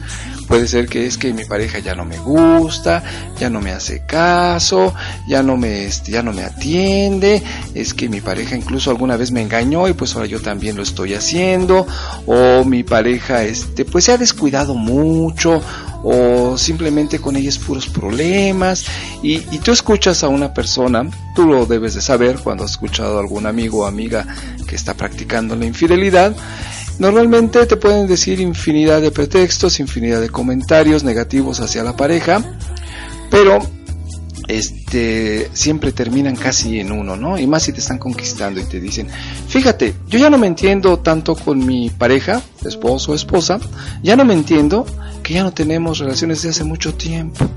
Puede 0.53 0.69
ser 0.69 0.87
que 0.87 1.07
es 1.07 1.17
que 1.17 1.33
mi 1.33 1.47
pareja 1.47 1.79
ya 1.79 1.95
no 1.95 2.05
me 2.05 2.19
gusta, 2.19 3.03
ya 3.41 3.49
no 3.49 3.63
me 3.63 3.71
hace 3.71 4.05
caso, 4.05 4.93
ya 5.27 5.43
no 5.43 5.57
me, 5.57 5.87
este, 5.87 6.13
ya 6.13 6.23
no 6.23 6.35
me 6.35 6.43
atiende, 6.43 7.43
es 7.75 7.95
que 7.95 8.11
mi 8.11 8.21
pareja 8.21 8.55
incluso 8.55 8.91
alguna 8.91 9.17
vez 9.17 9.31
me 9.31 9.41
engañó 9.41 9.89
y 9.89 9.95
pues 9.95 10.15
ahora 10.15 10.27
yo 10.27 10.43
también 10.43 10.77
lo 10.77 10.83
estoy 10.83 11.15
haciendo, 11.15 11.87
o 12.27 12.67
mi 12.67 12.83
pareja 12.83 13.45
este, 13.45 13.87
pues 13.87 14.05
se 14.05 14.13
ha 14.13 14.19
descuidado 14.19 14.75
mucho, 14.75 15.63
o 16.03 16.59
simplemente 16.59 17.19
con 17.19 17.37
ella 17.37 17.49
es 17.49 17.57
puros 17.57 17.89
problemas, 17.89 18.85
y, 19.23 19.37
y 19.55 19.59
tú 19.65 19.73
escuchas 19.73 20.23
a 20.23 20.29
una 20.29 20.53
persona, 20.53 21.09
tú 21.35 21.47
lo 21.47 21.65
debes 21.65 21.95
de 21.95 22.03
saber 22.03 22.37
cuando 22.45 22.65
has 22.65 22.73
escuchado 22.73 23.17
a 23.17 23.21
algún 23.21 23.47
amigo 23.47 23.85
o 23.85 23.87
amiga 23.87 24.27
que 24.69 24.77
está 24.77 24.93
practicando 24.93 25.57
la 25.57 25.65
infidelidad, 25.65 26.37
Normalmente 26.99 27.67
te 27.67 27.77
pueden 27.77 28.07
decir 28.07 28.41
infinidad 28.41 29.01
de 29.01 29.11
pretextos, 29.11 29.81
infinidad 29.81 30.21
de 30.21 30.31
comentarios 30.31 31.03
negativos 31.05 31.61
hacia 31.61 31.83
la 31.83 31.97
pareja, 31.97 32.43
pero 33.31 33.59
siempre 35.53 35.93
terminan 35.93 36.37
casi 36.37 36.81
en 36.81 36.93
uno, 36.93 37.17
¿no? 37.17 37.39
Y 37.39 37.47
más 37.47 37.63
si 37.63 37.73
te 37.73 37.81
están 37.81 37.99
conquistando 37.99 38.61
y 38.61 38.65
te 38.65 38.81
dicen, 38.81 39.09
fíjate, 39.49 39.95
yo 40.09 40.19
ya 40.19 40.31
no 40.31 40.39
me 40.39 40.47
entiendo 40.47 40.99
tanto 40.99 41.35
con 41.35 41.65
mi 41.65 41.91
pareja, 41.91 42.43
esposo 42.65 43.13
o 43.13 43.15
esposa, 43.15 43.59
ya 44.03 44.17
no 44.17 44.25
me 44.25 44.35
entiendo 44.35 44.87
que 45.23 45.35
ya 45.35 45.43
no 45.43 45.53
tenemos 45.53 45.99
relaciones 45.99 46.39
desde 46.39 46.51
hace 46.51 46.65
mucho 46.65 46.95
tiempo. 46.95 47.49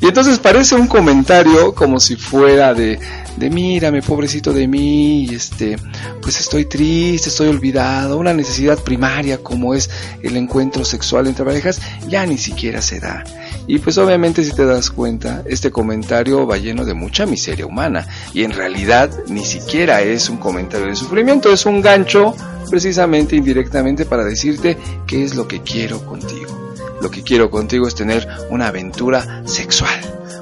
Y 0.00 0.06
entonces 0.06 0.38
parece 0.38 0.74
un 0.74 0.86
comentario 0.86 1.74
como 1.74 2.00
si 2.00 2.16
fuera 2.16 2.74
de, 2.74 2.98
de 3.36 3.50
mírame, 3.50 4.02
pobrecito 4.02 4.52
de 4.52 4.66
mí, 4.66 5.28
este, 5.32 5.76
pues 6.20 6.40
estoy 6.40 6.64
triste, 6.64 7.28
estoy 7.28 7.48
olvidado, 7.48 8.18
una 8.18 8.32
necesidad 8.32 8.78
primaria 8.78 9.38
como 9.38 9.74
es 9.74 9.90
el 10.22 10.36
encuentro 10.36 10.84
sexual 10.84 11.26
entre 11.26 11.44
parejas, 11.44 11.80
ya 12.08 12.26
ni 12.26 12.38
siquiera 12.38 12.82
se 12.82 13.00
da. 13.00 13.24
Y 13.66 13.78
pues 13.78 13.96
obviamente 13.98 14.44
si 14.44 14.52
te 14.52 14.64
das 14.64 14.90
cuenta, 14.90 15.42
este 15.46 15.70
comentario 15.70 16.46
va 16.46 16.58
de 16.72 16.94
mucha 16.94 17.26
miseria 17.26 17.66
humana 17.66 18.06
y 18.32 18.44
en 18.44 18.52
realidad 18.52 19.10
ni 19.28 19.44
siquiera 19.44 20.00
es 20.00 20.28
un 20.28 20.38
comentario 20.38 20.86
de 20.86 20.96
sufrimiento, 20.96 21.52
es 21.52 21.66
un 21.66 21.82
gancho 21.82 22.34
precisamente 22.70 23.36
indirectamente 23.36 24.06
para 24.06 24.24
decirte 24.24 24.78
qué 25.06 25.22
es 25.22 25.34
lo 25.34 25.46
que 25.46 25.60
quiero 25.60 26.04
contigo. 26.06 26.72
Lo 27.02 27.10
que 27.10 27.22
quiero 27.22 27.50
contigo 27.50 27.86
es 27.86 27.94
tener 27.94 28.26
una 28.48 28.68
aventura 28.68 29.42
sexual, 29.44 30.00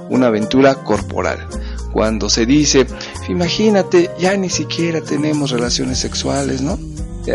una 0.09 0.29
aventura 0.29 0.77
corporal. 0.77 1.49
Cuando 1.93 2.31
se 2.31 2.47
dice, 2.47 2.87
imagínate, 3.29 4.11
ya 4.19 4.37
ni 4.37 4.49
siquiera 4.49 5.01
tenemos 5.01 5.51
relaciones 5.51 5.99
sexuales, 5.99 6.61
¿no? 6.61 6.79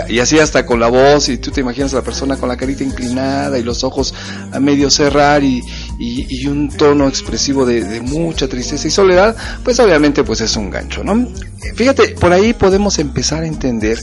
Y 0.10 0.20
así 0.20 0.40
hasta 0.40 0.66
con 0.66 0.80
la 0.80 0.88
voz, 0.88 1.30
y 1.30 1.38
tú 1.38 1.52
te 1.52 1.62
imaginas 1.62 1.94
a 1.94 1.98
la 1.98 2.02
persona 2.02 2.38
con 2.38 2.50
la 2.50 2.58
carita 2.58 2.84
inclinada 2.84 3.58
y 3.60 3.64
los 3.64 3.84
ojos 3.84 4.14
a 4.52 4.60
medio 4.60 4.90
cerrar 4.90 5.44
y, 5.44 5.62
y, 6.00 6.26
y 6.30 6.48
un 6.48 6.70
tono 6.70 7.08
expresivo 7.08 7.66
de, 7.66 8.02
mucha 8.02 8.48
tristeza 8.48 8.88
y 8.88 8.92
soledad, 8.92 9.36
pues 9.64 9.80
obviamente 9.80 10.24
pues 10.24 10.42
es 10.42 10.56
un 10.56 10.70
gancho, 10.70 11.04
¿no? 11.04 11.28
Fíjate, 11.76 12.10
por 12.10 12.32
ahí 12.34 12.54
podemos 12.54 13.00
empezar 13.00 13.44
a 13.44 13.48
entender 13.48 14.00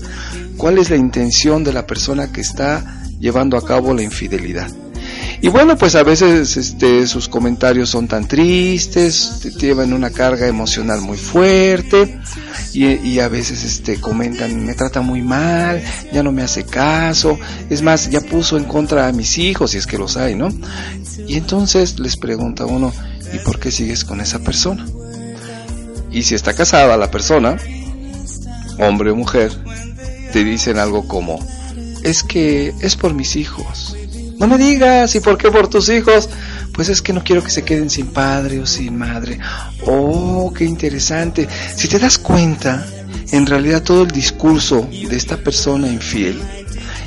cuál 0.56 0.78
es 0.78 0.90
la 0.90 0.96
intención 0.96 1.64
de 1.64 1.72
la 1.72 1.86
persona 1.86 2.32
que 2.32 2.40
está 2.40 3.02
llevando 3.18 3.56
a 3.56 3.64
cabo 3.64 3.94
la 3.94 4.02
infidelidad. 4.02 4.68
Y 5.40 5.48
bueno, 5.48 5.76
pues 5.76 5.96
a 5.96 6.04
veces 6.04 6.56
este, 6.56 7.04
sus 7.08 7.28
comentarios 7.28 7.90
son 7.90 8.06
tan 8.06 8.28
tristes, 8.28 9.42
llevan 9.58 9.92
una 9.92 10.10
carga 10.10 10.46
emocional 10.46 11.00
muy 11.00 11.18
fuerte 11.18 12.20
y, 12.72 12.86
y, 12.86 13.18
a 13.18 13.26
veces 13.26 13.64
este, 13.64 14.00
comentan, 14.00 14.64
me 14.64 14.74
trata 14.74 15.00
muy 15.00 15.20
mal, 15.20 15.82
ya 16.12 16.22
no 16.22 16.30
me 16.30 16.42
hace 16.42 16.64
caso, 16.64 17.38
es 17.68 17.82
más, 17.82 18.08
ya 18.08 18.20
puso 18.20 18.56
en 18.56 18.64
contra 18.64 19.08
a 19.08 19.12
mis 19.12 19.36
hijos, 19.36 19.72
si 19.72 19.78
es 19.78 19.86
que 19.86 19.98
los 19.98 20.16
hay, 20.16 20.36
¿no? 20.36 20.48
Y 21.26 21.36
entonces 21.36 21.98
les 21.98 22.16
pregunta 22.16 22.66
uno, 22.66 22.92
¿y 23.32 23.38
por 23.38 23.58
qué 23.58 23.70
sigues 23.70 24.04
con 24.04 24.20
esa 24.20 24.40
persona? 24.40 24.86
Y 26.10 26.22
si 26.22 26.34
está 26.34 26.54
casada 26.54 26.96
la 26.96 27.10
persona, 27.10 27.56
hombre 28.78 29.10
o 29.10 29.16
mujer, 29.16 29.52
te 30.32 30.44
dicen 30.44 30.78
algo 30.78 31.06
como, 31.08 31.38
es 32.02 32.22
que 32.22 32.74
es 32.80 32.96
por 32.96 33.14
mis 33.14 33.36
hijos. 33.36 33.96
No 34.38 34.46
me 34.46 34.58
digas, 34.58 35.14
¿y 35.14 35.20
por 35.20 35.38
qué 35.38 35.50
por 35.50 35.68
tus 35.68 35.88
hijos? 35.88 36.28
Pues 36.72 36.88
es 36.88 37.00
que 37.02 37.12
no 37.12 37.22
quiero 37.22 37.44
que 37.44 37.50
se 37.50 37.64
queden 37.64 37.90
sin 37.90 38.08
padre 38.08 38.60
o 38.60 38.66
sin 38.66 38.96
madre. 38.96 39.38
Oh, 39.86 40.52
qué 40.56 40.64
interesante. 40.64 41.46
Si 41.76 41.86
te 41.86 41.98
das 41.98 42.18
cuenta, 42.18 42.84
en 43.30 43.46
realidad 43.46 43.82
todo 43.82 44.02
el 44.02 44.10
discurso 44.10 44.88
de 44.90 45.16
esta 45.16 45.36
persona 45.36 45.88
infiel 45.88 46.40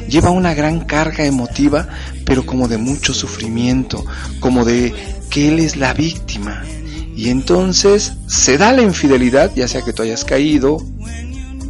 lleva 0.08 0.30
una 0.32 0.54
gran 0.54 0.82
carga 0.82 1.26
emotiva, 1.26 1.88
pero 2.26 2.46
como 2.46 2.68
de 2.68 2.78
mucho 2.78 3.14
sufrimiento, 3.14 4.06
como 4.40 4.66
de 4.66 4.94
que 5.30 5.50
él 5.50 5.60
es 5.60 5.76
la 5.76 5.94
víctima. 5.94 6.64
Y 7.16 7.30
entonces 7.30 8.14
se 8.28 8.58
da 8.58 8.74
la 8.74 8.82
infidelidad, 8.82 9.52
ya 9.56 9.68
sea 9.68 9.82
que 9.82 9.94
tú 9.94 10.04
hayas 10.04 10.26
caído 10.26 10.78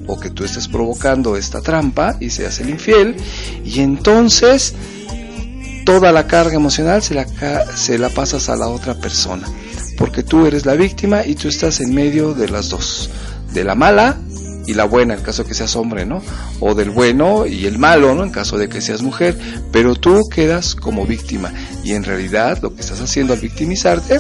o 0.08 0.20
que 0.20 0.30
tú 0.30 0.44
estés 0.44 0.68
provocando 0.68 1.36
esta 1.36 1.62
trampa 1.62 2.18
y 2.20 2.30
seas 2.30 2.60
el 2.60 2.70
infiel, 2.70 3.16
y 3.64 3.80
entonces 3.80 4.76
toda 5.86 6.12
la 6.12 6.28
carga 6.28 6.56
emocional 6.56 7.02
se 7.02 7.16
la, 7.16 7.26
se 7.76 7.98
la 7.98 8.10
pasas 8.10 8.50
a 8.50 8.56
la 8.56 8.68
otra 8.68 8.96
persona, 8.96 9.48
porque 9.98 10.24
tú 10.24 10.46
eres 10.46 10.66
la 10.66 10.74
víctima 10.74 11.26
y 11.26 11.36
tú 11.36 11.48
estás 11.48 11.80
en 11.80 11.94
medio 11.94 12.34
de 12.34 12.50
las 12.50 12.70
dos, 12.70 13.10
de 13.54 13.64
la 13.64 13.76
mala 13.76 14.18
y 14.66 14.74
la 14.74 14.86
buena, 14.86 15.16
en 15.16 15.22
caso 15.22 15.44
de 15.44 15.50
que 15.50 15.56
seas 15.56 15.76
hombre, 15.76 16.06
¿no? 16.06 16.22
O 16.60 16.74
del 16.74 16.90
bueno 16.90 17.46
y 17.46 17.66
el 17.66 17.78
malo, 17.78 18.16
¿no? 18.16 18.24
En 18.24 18.30
caso 18.30 18.58
de 18.58 18.70
que 18.70 18.82
seas 18.82 19.02
mujer, 19.02 19.38
pero 19.72 19.96
tú 19.96 20.22
quedas 20.34 20.76
como 20.76 21.06
víctima 21.06 21.54
y 21.84 21.94
en 21.94 22.04
realidad 22.04 22.60
lo 22.62 22.74
que 22.74 22.82
estás 22.82 23.02
haciendo 23.02 23.34
al 23.34 23.40
victimizarte, 23.40 24.20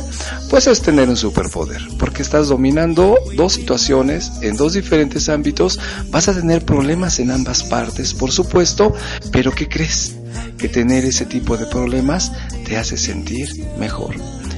pues 0.49 0.67
es 0.67 0.81
tener 0.81 1.09
un 1.09 1.17
superpoder, 1.17 1.81
porque 1.99 2.21
estás 2.21 2.47
dominando 2.47 3.17
dos 3.35 3.53
situaciones 3.53 4.31
en 4.41 4.55
dos 4.55 4.73
diferentes 4.73 5.29
ámbitos, 5.29 5.79
vas 6.09 6.27
a 6.27 6.33
tener 6.33 6.63
problemas 6.63 7.19
en 7.19 7.31
ambas 7.31 7.63
partes, 7.63 8.13
por 8.13 8.31
supuesto, 8.31 8.93
pero 9.31 9.51
¿qué 9.51 9.67
crees? 9.67 10.15
Que 10.57 10.69
tener 10.69 11.05
ese 11.05 11.25
tipo 11.25 11.57
de 11.57 11.65
problemas 11.65 12.31
te 12.65 12.77
hace 12.77 12.97
sentir 12.97 13.49
mejor. 13.79 14.15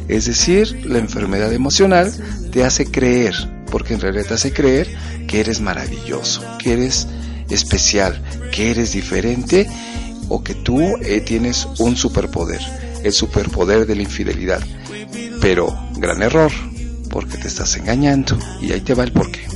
Es 0.08 0.26
decir, 0.26 0.86
la 0.86 1.00
enfermedad 1.00 1.52
emocional 1.54 2.12
te 2.52 2.64
hace 2.64 2.86
creer, 2.86 3.36
porque 3.70 3.94
en 3.94 4.02
realidad 4.02 4.26
te 4.28 4.34
hace 4.36 4.54
creer 4.54 4.88
que 5.28 5.40
eres 5.40 5.62
maravilloso, 5.62 6.42
que 6.60 6.74
eres 6.74 7.08
especial, 7.50 8.22
que 8.52 8.72
eres 8.72 8.94
diferente 8.94 9.68
o 10.30 10.44
que 10.44 10.56
tú 10.56 10.80
eh, 11.02 11.22
tienes 11.22 11.68
un 11.80 11.96
superpoder, 11.96 12.62
el 13.04 13.14
superpoder 13.14 13.86
de 13.86 13.96
la 13.96 14.02
infidelidad. 14.02 14.62
Pero 15.42 15.74
gran 15.98 16.22
error, 16.22 16.52
porque 17.10 17.38
te 17.38 17.48
estás 17.48 17.76
engañando 17.76 18.38
y 18.62 18.72
ahí 18.72 18.82
te 18.82 18.94
va 18.94 19.04
el 19.04 19.12
porqué. 19.12 19.48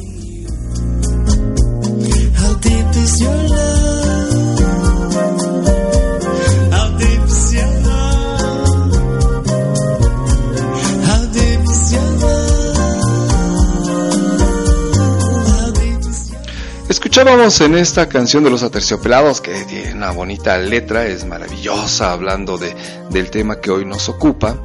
How? 3.22 4.01
Escuchábamos 16.92 17.62
en 17.62 17.76
esta 17.76 18.10
canción 18.10 18.44
de 18.44 18.50
los 18.50 18.64
aterciopelados, 18.64 19.40
que 19.40 19.64
tiene 19.64 19.94
una 19.94 20.12
bonita 20.12 20.58
letra, 20.58 21.06
es 21.06 21.24
maravillosa, 21.24 22.12
hablando 22.12 22.58
de, 22.58 22.76
del 23.10 23.30
tema 23.30 23.62
que 23.62 23.72
hoy 23.72 23.86
nos 23.86 24.10
ocupa. 24.10 24.58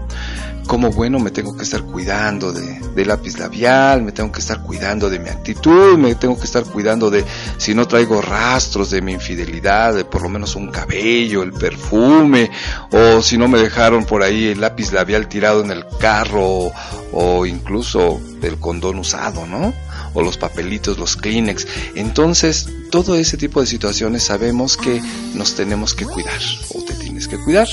Como 0.67 0.91
bueno, 0.91 1.21
me 1.21 1.31
tengo 1.31 1.57
que 1.57 1.63
estar 1.63 1.83
cuidando 1.83 2.53
de, 2.53 3.05
lápiz 3.05 3.39
labial, 3.39 4.03
me 4.03 4.11
tengo 4.11 4.33
que 4.33 4.41
estar 4.41 4.61
cuidando 4.61 5.09
de 5.09 5.21
mi 5.21 5.29
actitud, 5.29 5.97
me 5.97 6.17
tengo 6.17 6.37
que 6.37 6.47
estar 6.47 6.65
cuidando 6.65 7.11
de 7.11 7.25
si 7.59 7.77
no 7.77 7.87
traigo 7.87 8.21
rastros 8.21 8.91
de 8.91 9.03
mi 9.03 9.13
infidelidad, 9.13 9.95
de 9.95 10.05
por 10.05 10.23
lo 10.23 10.29
menos 10.29 10.57
un 10.57 10.73
cabello, 10.73 11.45
el 11.45 11.53
perfume, 11.53 12.51
o 12.91 13.23
si 13.23 13.39
no 13.39 13.47
me 13.47 13.61
dejaron 13.61 14.05
por 14.05 14.25
ahí 14.25 14.49
el 14.49 14.61
lápiz 14.61 14.91
labial 14.91 15.29
tirado 15.29 15.63
en 15.63 15.71
el 15.71 15.87
carro, 16.01 16.43
o, 16.45 16.73
o 17.13 17.47
incluso 17.47 18.21
el 18.43 18.59
condón 18.59 18.99
usado, 18.99 19.47
¿no? 19.47 19.73
O 20.17 20.23
los 20.23 20.39
papelitos, 20.39 20.99
los 20.99 21.17
Kleenex. 21.17 21.67
Entonces, 21.95 22.69
todo 22.91 23.15
ese 23.15 23.37
tipo 23.37 23.61
de 23.61 23.67
situaciones 23.67 24.25
sabemos 24.25 24.77
que 24.77 25.01
nos 25.35 25.55
tenemos 25.55 25.95
que 25.95 26.07
cuidar 26.07 26.41
o 26.75 26.83
te 26.83 26.95
tienes 26.95 27.29
que 27.29 27.39
cuidar. 27.39 27.69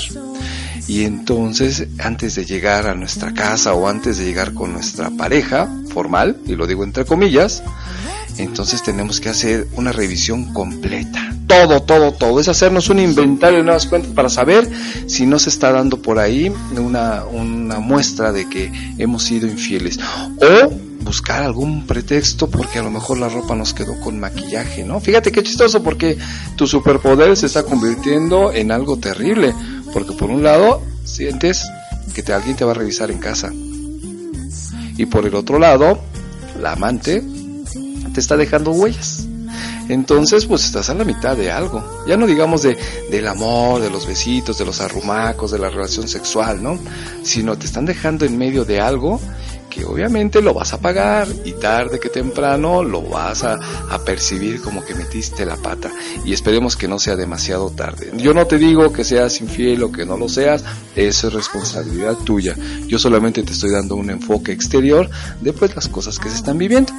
Y 0.86 1.04
entonces, 1.04 1.88
antes 1.98 2.34
de 2.34 2.44
llegar 2.44 2.86
a 2.86 2.94
nuestra 2.94 3.32
casa 3.32 3.72
o 3.72 3.88
antes 3.88 4.18
de 4.18 4.26
llegar 4.26 4.52
con 4.52 4.74
nuestra 4.74 5.10
pareja 5.10 5.68
formal, 5.88 6.36
y 6.46 6.54
lo 6.54 6.66
digo 6.66 6.84
entre 6.84 7.06
comillas, 7.06 7.62
entonces 8.36 8.82
tenemos 8.82 9.20
que 9.20 9.30
hacer 9.30 9.66
una 9.76 9.92
revisión 9.92 10.52
completa. 10.52 11.34
Todo, 11.46 11.80
todo, 11.82 12.12
todo. 12.12 12.40
Es 12.40 12.48
hacernos 12.48 12.90
un 12.90 12.98
inventario 12.98 13.58
de 13.58 13.64
nuevas 13.64 13.86
cuentas 13.86 14.12
para 14.12 14.28
saber 14.28 14.68
si 15.06 15.24
no 15.24 15.38
se 15.38 15.48
está 15.48 15.72
dando 15.72 16.02
por 16.02 16.18
ahí 16.18 16.52
una, 16.76 17.24
una 17.24 17.78
muestra 17.80 18.32
de 18.32 18.48
que 18.50 18.70
hemos 18.98 19.22
sido 19.22 19.46
infieles. 19.46 19.98
O 20.40 20.93
buscar 21.04 21.42
algún 21.42 21.86
pretexto 21.86 22.48
porque 22.48 22.78
a 22.78 22.82
lo 22.82 22.90
mejor 22.90 23.18
la 23.18 23.28
ropa 23.28 23.54
nos 23.54 23.74
quedó 23.74 24.00
con 24.00 24.18
maquillaje, 24.18 24.84
¿no? 24.84 25.00
Fíjate 25.00 25.30
qué 25.30 25.42
chistoso 25.42 25.82
porque 25.82 26.16
tu 26.56 26.66
superpoder 26.66 27.36
se 27.36 27.46
está 27.46 27.62
convirtiendo 27.62 28.52
en 28.52 28.72
algo 28.72 28.96
terrible. 28.96 29.54
Porque 29.92 30.12
por 30.12 30.30
un 30.30 30.42
lado 30.42 30.82
sientes 31.04 31.64
que 32.14 32.32
alguien 32.32 32.56
te 32.56 32.64
va 32.64 32.72
a 32.72 32.74
revisar 32.74 33.10
en 33.10 33.18
casa. 33.18 33.52
Y 34.96 35.06
por 35.06 35.26
el 35.26 35.34
otro 35.34 35.58
lado, 35.58 36.00
la 36.60 36.72
amante 36.72 37.22
te 38.12 38.20
está 38.20 38.36
dejando 38.36 38.70
huellas. 38.70 39.26
Entonces, 39.88 40.46
pues 40.46 40.64
estás 40.64 40.88
a 40.88 40.94
la 40.94 41.04
mitad 41.04 41.36
de 41.36 41.50
algo. 41.50 41.84
Ya 42.06 42.16
no 42.16 42.26
digamos 42.26 42.62
de, 42.62 42.76
del 43.10 43.28
amor, 43.28 43.82
de 43.82 43.90
los 43.90 44.06
besitos, 44.06 44.56
de 44.56 44.64
los 44.64 44.80
arrumacos, 44.80 45.50
de 45.50 45.58
la 45.58 45.68
relación 45.68 46.08
sexual, 46.08 46.62
¿no? 46.62 46.78
Sino 47.22 47.58
te 47.58 47.66
están 47.66 47.84
dejando 47.84 48.24
en 48.24 48.38
medio 48.38 48.64
de 48.64 48.80
algo 48.80 49.20
que 49.74 49.84
obviamente 49.84 50.40
lo 50.40 50.54
vas 50.54 50.72
a 50.72 50.78
pagar 50.78 51.26
y 51.44 51.52
tarde 51.52 51.98
que 51.98 52.08
temprano 52.08 52.84
lo 52.84 53.02
vas 53.02 53.42
a, 53.42 53.58
a 53.90 53.98
percibir 53.98 54.60
como 54.60 54.84
que 54.84 54.94
metiste 54.94 55.44
la 55.44 55.56
pata 55.56 55.90
y 56.24 56.32
esperemos 56.32 56.76
que 56.76 56.86
no 56.86 56.98
sea 56.98 57.16
demasiado 57.16 57.70
tarde. 57.70 58.12
Yo 58.16 58.34
no 58.34 58.46
te 58.46 58.58
digo 58.58 58.92
que 58.92 59.02
seas 59.02 59.40
infiel 59.40 59.82
o 59.82 59.90
que 59.90 60.06
no 60.06 60.16
lo 60.16 60.28
seas, 60.28 60.64
eso 60.94 61.28
es 61.28 61.32
responsabilidad 61.34 62.16
tuya. 62.18 62.54
Yo 62.86 62.98
solamente 62.98 63.42
te 63.42 63.52
estoy 63.52 63.70
dando 63.70 63.96
un 63.96 64.10
enfoque 64.10 64.52
exterior 64.52 65.10
de 65.40 65.52
pues 65.52 65.74
las 65.74 65.88
cosas 65.88 66.18
que 66.18 66.28
se 66.28 66.36
están 66.36 66.58
viviendo. 66.58 66.92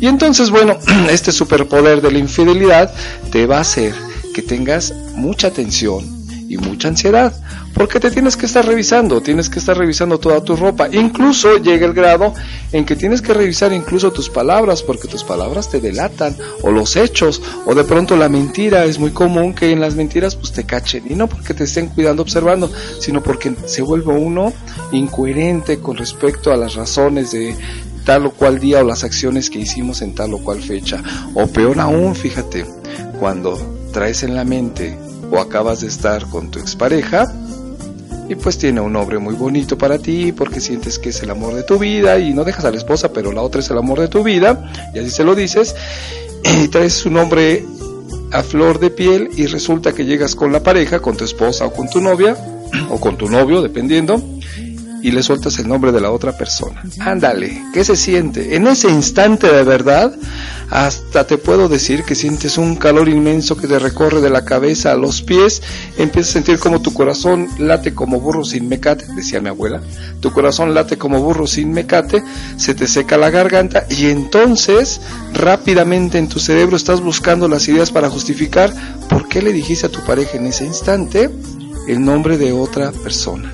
Y 0.00 0.06
entonces, 0.06 0.50
bueno, 0.50 0.78
este 1.10 1.32
superpoder 1.32 2.00
de 2.00 2.12
la 2.12 2.18
infidelidad 2.18 2.92
te 3.32 3.46
va 3.46 3.58
a 3.58 3.62
hacer 3.62 3.94
que 4.34 4.42
tengas 4.42 4.94
mucha 5.14 5.48
atención 5.48 6.20
y 6.48 6.56
mucha 6.56 6.88
ansiedad, 6.88 7.32
porque 7.74 8.00
te 8.00 8.10
tienes 8.10 8.36
que 8.36 8.46
estar 8.46 8.66
revisando, 8.66 9.20
tienes 9.20 9.48
que 9.48 9.58
estar 9.58 9.76
revisando 9.76 10.18
toda 10.18 10.42
tu 10.42 10.56
ropa, 10.56 10.88
incluso 10.90 11.58
llega 11.58 11.86
el 11.86 11.92
grado 11.92 12.34
en 12.72 12.84
que 12.84 12.96
tienes 12.96 13.22
que 13.22 13.32
revisar 13.32 13.72
incluso 13.72 14.12
tus 14.12 14.28
palabras, 14.28 14.82
porque 14.82 15.08
tus 15.08 15.24
palabras 15.24 15.70
te 15.70 15.80
delatan, 15.80 16.36
o 16.62 16.70
los 16.70 16.96
hechos, 16.96 17.40
o 17.66 17.74
de 17.74 17.84
pronto 17.84 18.16
la 18.16 18.28
mentira, 18.28 18.84
es 18.84 18.98
muy 18.98 19.10
común 19.10 19.54
que 19.54 19.70
en 19.70 19.80
las 19.80 19.94
mentiras 19.94 20.36
pues 20.36 20.52
te 20.52 20.64
cachen, 20.64 21.04
y 21.08 21.14
no 21.14 21.28
porque 21.28 21.54
te 21.54 21.64
estén 21.64 21.88
cuidando, 21.88 22.22
observando, 22.22 22.70
sino 22.98 23.22
porque 23.22 23.54
se 23.66 23.82
vuelve 23.82 24.12
uno 24.12 24.52
incoherente 24.92 25.78
con 25.78 25.96
respecto 25.96 26.52
a 26.52 26.56
las 26.56 26.74
razones 26.74 27.30
de 27.32 27.54
tal 28.04 28.26
o 28.26 28.30
cual 28.32 28.58
día 28.58 28.80
o 28.80 28.84
las 28.84 29.04
acciones 29.04 29.50
que 29.50 29.58
hicimos 29.58 30.02
en 30.02 30.14
tal 30.14 30.34
o 30.34 30.38
cual 30.38 30.62
fecha, 30.62 31.02
o 31.34 31.46
peor 31.46 31.78
aún, 31.80 32.14
fíjate, 32.14 32.66
cuando 33.18 33.58
traes 33.92 34.22
en 34.22 34.34
la 34.34 34.44
mente 34.44 34.98
o 35.30 35.38
acabas 35.38 35.80
de 35.80 35.88
estar 35.88 36.26
con 36.26 36.50
tu 36.50 36.58
expareja 36.58 37.32
y 38.30 38.36
pues 38.36 38.58
tiene 38.58 38.80
un 38.80 38.92
nombre 38.92 39.18
muy 39.18 39.34
bonito 39.34 39.76
para 39.76 39.98
ti 39.98 40.30
porque 40.30 40.60
sientes 40.60 41.00
que 41.00 41.08
es 41.08 41.20
el 41.20 41.30
amor 41.30 41.52
de 41.52 41.64
tu 41.64 41.80
vida 41.80 42.16
y 42.20 42.32
no 42.32 42.44
dejas 42.44 42.64
a 42.64 42.70
la 42.70 42.76
esposa 42.76 43.12
pero 43.12 43.32
la 43.32 43.42
otra 43.42 43.60
es 43.60 43.68
el 43.70 43.78
amor 43.78 43.98
de 43.98 44.06
tu 44.06 44.22
vida 44.22 44.72
y 44.94 45.00
así 45.00 45.10
se 45.10 45.24
lo 45.24 45.34
dices 45.34 45.74
y 46.44 46.68
traes 46.68 46.92
su 46.94 47.10
nombre 47.10 47.64
a 48.30 48.44
flor 48.44 48.78
de 48.78 48.90
piel 48.90 49.30
y 49.36 49.46
resulta 49.46 49.92
que 49.92 50.04
llegas 50.04 50.36
con 50.36 50.52
la 50.52 50.62
pareja, 50.62 51.00
con 51.00 51.16
tu 51.16 51.24
esposa 51.24 51.66
o 51.66 51.72
con 51.72 51.90
tu 51.90 52.00
novia 52.00 52.36
o 52.88 53.00
con 53.00 53.18
tu 53.18 53.28
novio 53.28 53.62
dependiendo 53.62 54.22
y 55.02 55.10
le 55.10 55.24
sueltas 55.24 55.58
el 55.58 55.66
nombre 55.66 55.90
de 55.90 56.00
la 56.00 56.12
otra 56.12 56.36
persona. 56.36 56.84
Ándale, 57.00 57.60
¿qué 57.74 57.84
se 57.84 57.96
siente? 57.96 58.54
En 58.54 58.68
ese 58.68 58.88
instante 58.88 59.52
de 59.52 59.64
verdad, 59.64 60.14
hasta 60.70 61.26
te 61.26 61.36
puedo 61.36 61.68
decir 61.68 62.04
que 62.04 62.14
sientes 62.14 62.56
un 62.56 62.76
calor 62.76 63.08
inmenso 63.08 63.56
que 63.56 63.66
te 63.66 63.78
recorre 63.78 64.20
de 64.20 64.30
la 64.30 64.44
cabeza 64.44 64.92
a 64.92 64.96
los 64.96 65.22
pies, 65.22 65.62
empiezas 65.98 66.30
a 66.30 66.32
sentir 66.34 66.58
como 66.58 66.80
tu 66.80 66.94
corazón 66.94 67.48
late 67.58 67.94
como 67.94 68.20
burro 68.20 68.44
sin 68.44 68.68
mecate, 68.68 69.04
decía 69.14 69.40
mi 69.40 69.48
abuela, 69.48 69.82
tu 70.20 70.32
corazón 70.32 70.72
late 70.72 70.96
como 70.96 71.20
burro 71.20 71.46
sin 71.46 71.72
mecate, 71.72 72.22
se 72.56 72.74
te 72.74 72.86
seca 72.86 73.16
la 73.16 73.30
garganta 73.30 73.84
y 73.90 74.06
entonces 74.06 75.00
rápidamente 75.34 76.18
en 76.18 76.28
tu 76.28 76.38
cerebro 76.38 76.76
estás 76.76 77.00
buscando 77.00 77.48
las 77.48 77.66
ideas 77.68 77.90
para 77.90 78.08
justificar 78.08 78.72
por 79.08 79.28
qué 79.28 79.42
le 79.42 79.52
dijiste 79.52 79.86
a 79.86 79.90
tu 79.90 80.00
pareja 80.04 80.36
en 80.36 80.46
ese 80.46 80.64
instante 80.64 81.30
el 81.88 82.04
nombre 82.04 82.38
de 82.38 82.52
otra 82.52 82.92
persona. 82.92 83.52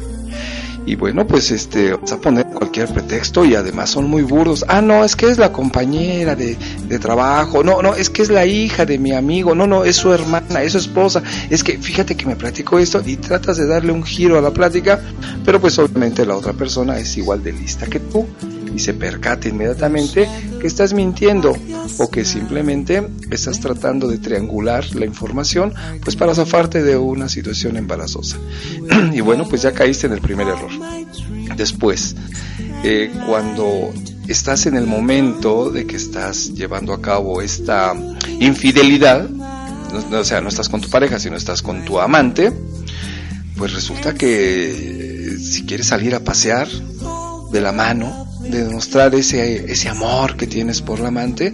Y 0.87 0.95
bueno, 0.95 1.26
pues 1.26 1.51
este, 1.51 1.95
vas 1.95 2.12
a 2.12 2.20
poner 2.20 2.47
cualquier 2.47 2.89
pretexto 2.89 3.45
y 3.45 3.57
además 3.57 3.91
son 3.91 4.09
muy 4.09 4.22
burdos. 4.22 4.64
Ah, 4.68 4.80
no, 4.80 5.05
es 5.05 5.16
que 5.16 5.28
es 5.28 5.37
la 5.37 5.53
compañera 5.53 6.37
de, 6.37 6.57
de 6.89 6.99
trabajo. 7.01 7.64
No, 7.64 7.82
no, 7.82 7.95
es 7.95 8.09
que 8.09 8.22
es 8.22 8.30
la 8.30 8.47
hija 8.47 8.87
de 8.87 8.97
mi 8.97 9.12
amigo. 9.12 9.55
No, 9.55 9.66
no, 9.66 9.84
es 9.84 9.97
su 9.97 10.12
hermana, 10.12 10.62
es 10.62 10.72
su 10.72 10.78
esposa. 10.78 11.24
Es 11.51 11.64
que 11.64 11.78
fíjate 11.78 12.16
que 12.16 12.26
me 12.26 12.37
platicó 12.37 12.78
esto 12.78 13.03
y 13.05 13.16
tratas 13.16 13.57
de 13.57 13.66
darle 13.66 13.91
un 13.91 14.05
giro 14.05 14.39
a 14.39 14.41
la 14.41 14.53
plática, 14.53 15.01
pero 15.45 15.61
pues 15.61 15.76
obviamente 15.80 16.24
la 16.24 16.37
otra 16.37 16.53
persona 16.53 16.97
es 16.99 17.16
igual 17.16 17.43
de 17.43 17.53
lista 17.53 17.87
que 17.87 17.99
tú 17.99 18.26
y 18.77 18.79
se 18.79 18.93
percata 18.93 19.49
inmediatamente 19.49 20.29
que 20.61 20.66
estás 20.66 20.93
mintiendo 20.93 21.57
o 21.97 22.11
que 22.11 22.27
simplemente 22.27 23.09
estás 23.31 23.59
tratando 23.59 24.07
de 24.07 24.18
triangular 24.18 24.85
la 24.95 25.07
información 25.07 25.72
pues 26.05 26.14
para 26.14 26.35
zafarte 26.35 26.83
de 26.83 26.99
una 26.99 27.31
situación 27.31 27.79
embarazosa. 27.79 28.37
y 29.14 29.20
bueno, 29.22 29.49
pues 29.49 29.62
ya 29.62 29.72
caíste 29.72 30.09
en 30.09 30.12
el 30.12 30.20
primer 30.20 30.47
error. 30.49 30.70
Después, 31.57 32.16
eh, 32.85 33.11
cuando 33.27 33.95
estás 34.29 34.66
en 34.66 34.77
el 34.77 34.87
momento 34.87 35.70
de 35.70 35.87
que 35.87 35.97
estás 35.97 36.53
llevando 36.53 36.93
a 36.93 37.01
cabo 37.01 37.41
esta 37.41 37.95
infidelidad, 38.41 39.27
o 40.12 40.24
sea, 40.24 40.43
no 40.43 40.51
estás 40.51 40.68
con 40.68 40.83
tu 40.83 40.91
pareja, 40.91 41.18
sino 41.18 41.37
estás 41.37 41.62
con 41.62 41.83
tu 41.87 41.99
amante, 41.99 42.53
pues 43.57 43.72
resulta 43.72 44.12
que 44.12 45.37
si 45.41 45.64
quieres 45.64 45.87
salir 45.87 46.14
a 46.14 46.20
pasear 46.20 46.68
de 47.51 47.61
la 47.61 47.72
mano, 47.72 48.27
de 48.51 48.64
demostrar 48.64 49.14
ese, 49.14 49.70
ese 49.70 49.88
amor 49.88 50.36
que 50.36 50.47
tienes 50.47 50.80
por 50.80 51.01
la 51.01 51.09
amante, 51.09 51.53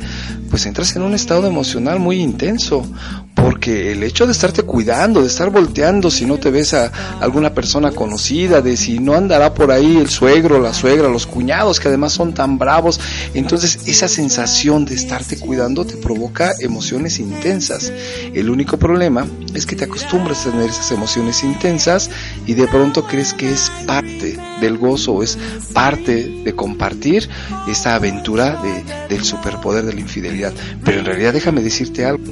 pues 0.51 0.66
entras 0.66 0.95
en 0.97 1.03
un 1.03 1.14
estado 1.14 1.47
emocional 1.47 1.99
muy 1.99 2.20
intenso, 2.20 2.86
porque 3.35 3.93
el 3.93 4.03
hecho 4.03 4.26
de 4.26 4.33
estarte 4.33 4.62
cuidando, 4.62 5.20
de 5.20 5.28
estar 5.28 5.51
volteando 5.51 6.11
si 6.11 6.26
no 6.26 6.39
te 6.39 6.51
ves 6.51 6.74
a 6.74 6.93
alguna 7.20 7.55
persona 7.55 7.91
conocida, 7.93 8.61
de 8.61 8.76
si 8.76 8.99
no 8.99 9.14
andará 9.14 9.55
por 9.55 9.70
ahí 9.70 9.97
el 9.97 10.09
suegro, 10.09 10.61
la 10.61 10.74
suegra, 10.74 11.09
los 11.09 11.26
cuñados, 11.26 11.80
que 11.80 11.89
además 11.89 12.12
son 12.12 12.35
tan 12.35 12.59
bravos, 12.59 13.01
entonces 13.35 13.80
esa 13.87 14.09
sensación 14.09 14.85
de 14.85 14.95
estarte 14.95 15.39
cuidando 15.39 15.85
te 15.85 15.97
provoca 15.97 16.53
emociones 16.61 17.18
intensas. 17.18 17.93
El 18.35 18.51
único 18.51 18.76
problema 18.76 19.26
es 19.55 19.66
que 19.66 19.76
te 19.76 19.85
acostumbras 19.85 20.47
a 20.47 20.51
tener 20.51 20.70
esas 20.70 20.91
emociones 20.93 21.43
intensas 21.43 22.11
y 22.47 22.55
de 22.55 22.66
pronto 22.66 23.07
crees 23.07 23.33
que 23.33 23.51
es 23.51 23.70
parte 23.87 24.39
del 24.61 24.78
gozo, 24.78 25.22
es 25.22 25.39
parte 25.72 26.28
de 26.45 26.55
compartir 26.55 27.28
esta 27.66 27.95
aventura 27.95 28.61
de, 28.62 28.85
del 29.09 29.24
superpoder 29.24 29.85
de 29.85 29.95
la 29.95 30.01
infidelidad. 30.01 30.53
Pero 30.85 31.01
en 31.01 31.07
realidad 31.07 31.33
déjame 31.33 31.62
decirte 31.62 32.05
algo, 32.05 32.24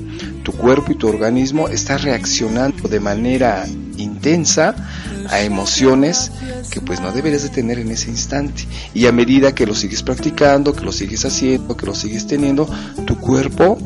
tu 0.51 0.57
cuerpo 0.57 0.93
y 0.93 0.97
tu 0.97 1.09
organismo 1.09 1.69
está 1.69 1.97
reaccionando 1.97 2.89
de 2.89 2.99
manera 2.99 3.67
intensa 3.97 4.75
a 5.29 5.41
emociones 5.43 6.33
que 6.71 6.81
pues 6.81 7.01
no 7.01 7.13
deberías 7.13 7.43
de 7.43 7.51
tener 7.51 7.79
en 7.79 7.91
ese 7.91 8.11
instante. 8.11 8.67
Y 8.95 9.07
a 9.07 9.13
medida 9.13 9.55
que 9.55 9.67
lo 9.67 9.75
sigues 9.75 10.03
practicando, 10.03 10.73
que 10.73 10.85
lo 10.85 10.93
sigues 10.93 11.25
haciendo, 11.25 11.77
que 11.77 11.87
lo 11.87 11.95
sigues 11.95 12.27
teniendo, 12.27 12.69
tu 13.07 13.17
cuerpo 13.19 13.79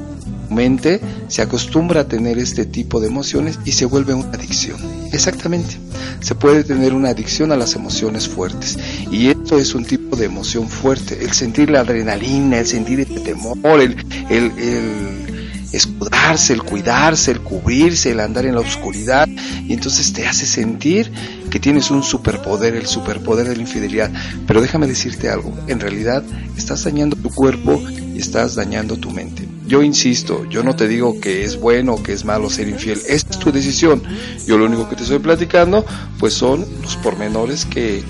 mente 0.51 1.01
se 1.29 1.43
acostumbra 1.43 2.03
a 2.03 2.09
tener 2.09 2.39
este 2.39 2.65
tipo 2.65 3.01
de 3.01 3.09
emociones 3.09 3.59
y 3.65 3.73
se 3.73 3.85
vuelve 3.85 4.15
una 4.15 4.29
adicción. 4.29 4.79
Exactamente. 5.13 5.77
Se 6.21 6.35
puede 6.35 6.65
tener 6.65 6.95
una 6.95 7.11
adicción 7.11 7.53
a 7.53 7.57
las 7.57 7.75
emociones 7.75 8.29
fuertes. 8.29 8.79
Y 9.11 9.29
esto 9.29 9.59
es 9.59 9.75
un 9.75 9.85
tipo 9.85 10.17
de 10.17 10.27
emoción 10.27 10.69
fuerte. 10.69 11.23
El 11.23 11.33
sentir 11.33 11.71
la 11.71 11.81
adrenalina, 11.81 12.61
el 12.61 12.67
sentir 12.67 13.01
el 13.01 13.23
temor, 13.23 13.81
el, 13.81 13.97
el, 14.31 14.53
el 14.59 15.24
escudarse, 15.77 16.53
el 16.53 16.63
cuidarse, 16.63 17.31
el 17.31 17.41
cubrirse, 17.41 18.11
el 18.11 18.21
andar 18.21 18.47
en 18.47 18.55
la 18.55 18.61
oscuridad. 18.61 19.29
Y 19.29 19.73
entonces 19.73 20.13
te 20.13 20.27
hace 20.27 20.47
sentir 20.47 21.11
que 21.51 21.61
tienes 21.61 21.91
un 21.91 22.03
superpoder, 22.03 22.75
el 22.75 22.87
superpoder 22.87 23.49
de 23.49 23.57
la 23.57 23.63
infidelidad. 23.63 24.11
Pero 24.47 24.61
déjame 24.61 24.87
decirte 24.87 25.29
algo. 25.29 25.53
En 25.67 25.81
realidad 25.81 26.23
estás 26.57 26.85
dañando 26.85 27.17
tu 27.17 27.31
cuerpo 27.31 27.83
y 28.15 28.19
estás 28.19 28.55
dañando 28.55 28.97
tu 28.97 29.11
mente. 29.11 29.49
Yo 29.67 29.83
insisto, 29.83 30.45
yo 30.51 30.63
no 30.63 30.77
te 30.77 30.87
digo 30.87 31.21
que 31.21 31.43
es 31.43 31.59
bueno 31.59 31.95
o 31.95 32.03
que 32.03 32.13
es 32.13 32.25
malo 32.25 32.51
ser 32.51 32.69
infiel, 32.69 33.01
es 33.09 33.25
tu 33.25 33.51
decisión. 33.51 34.03
Yo 34.47 34.59
lo 34.59 34.67
único 34.67 34.89
que 34.89 34.97
te 34.97 35.05
estoy 35.05 35.21
platicando, 35.21 35.87
pues 36.19 36.35
son 36.35 36.67
los 36.83 36.97
pormenores 36.97 37.65
que, 37.65 38.03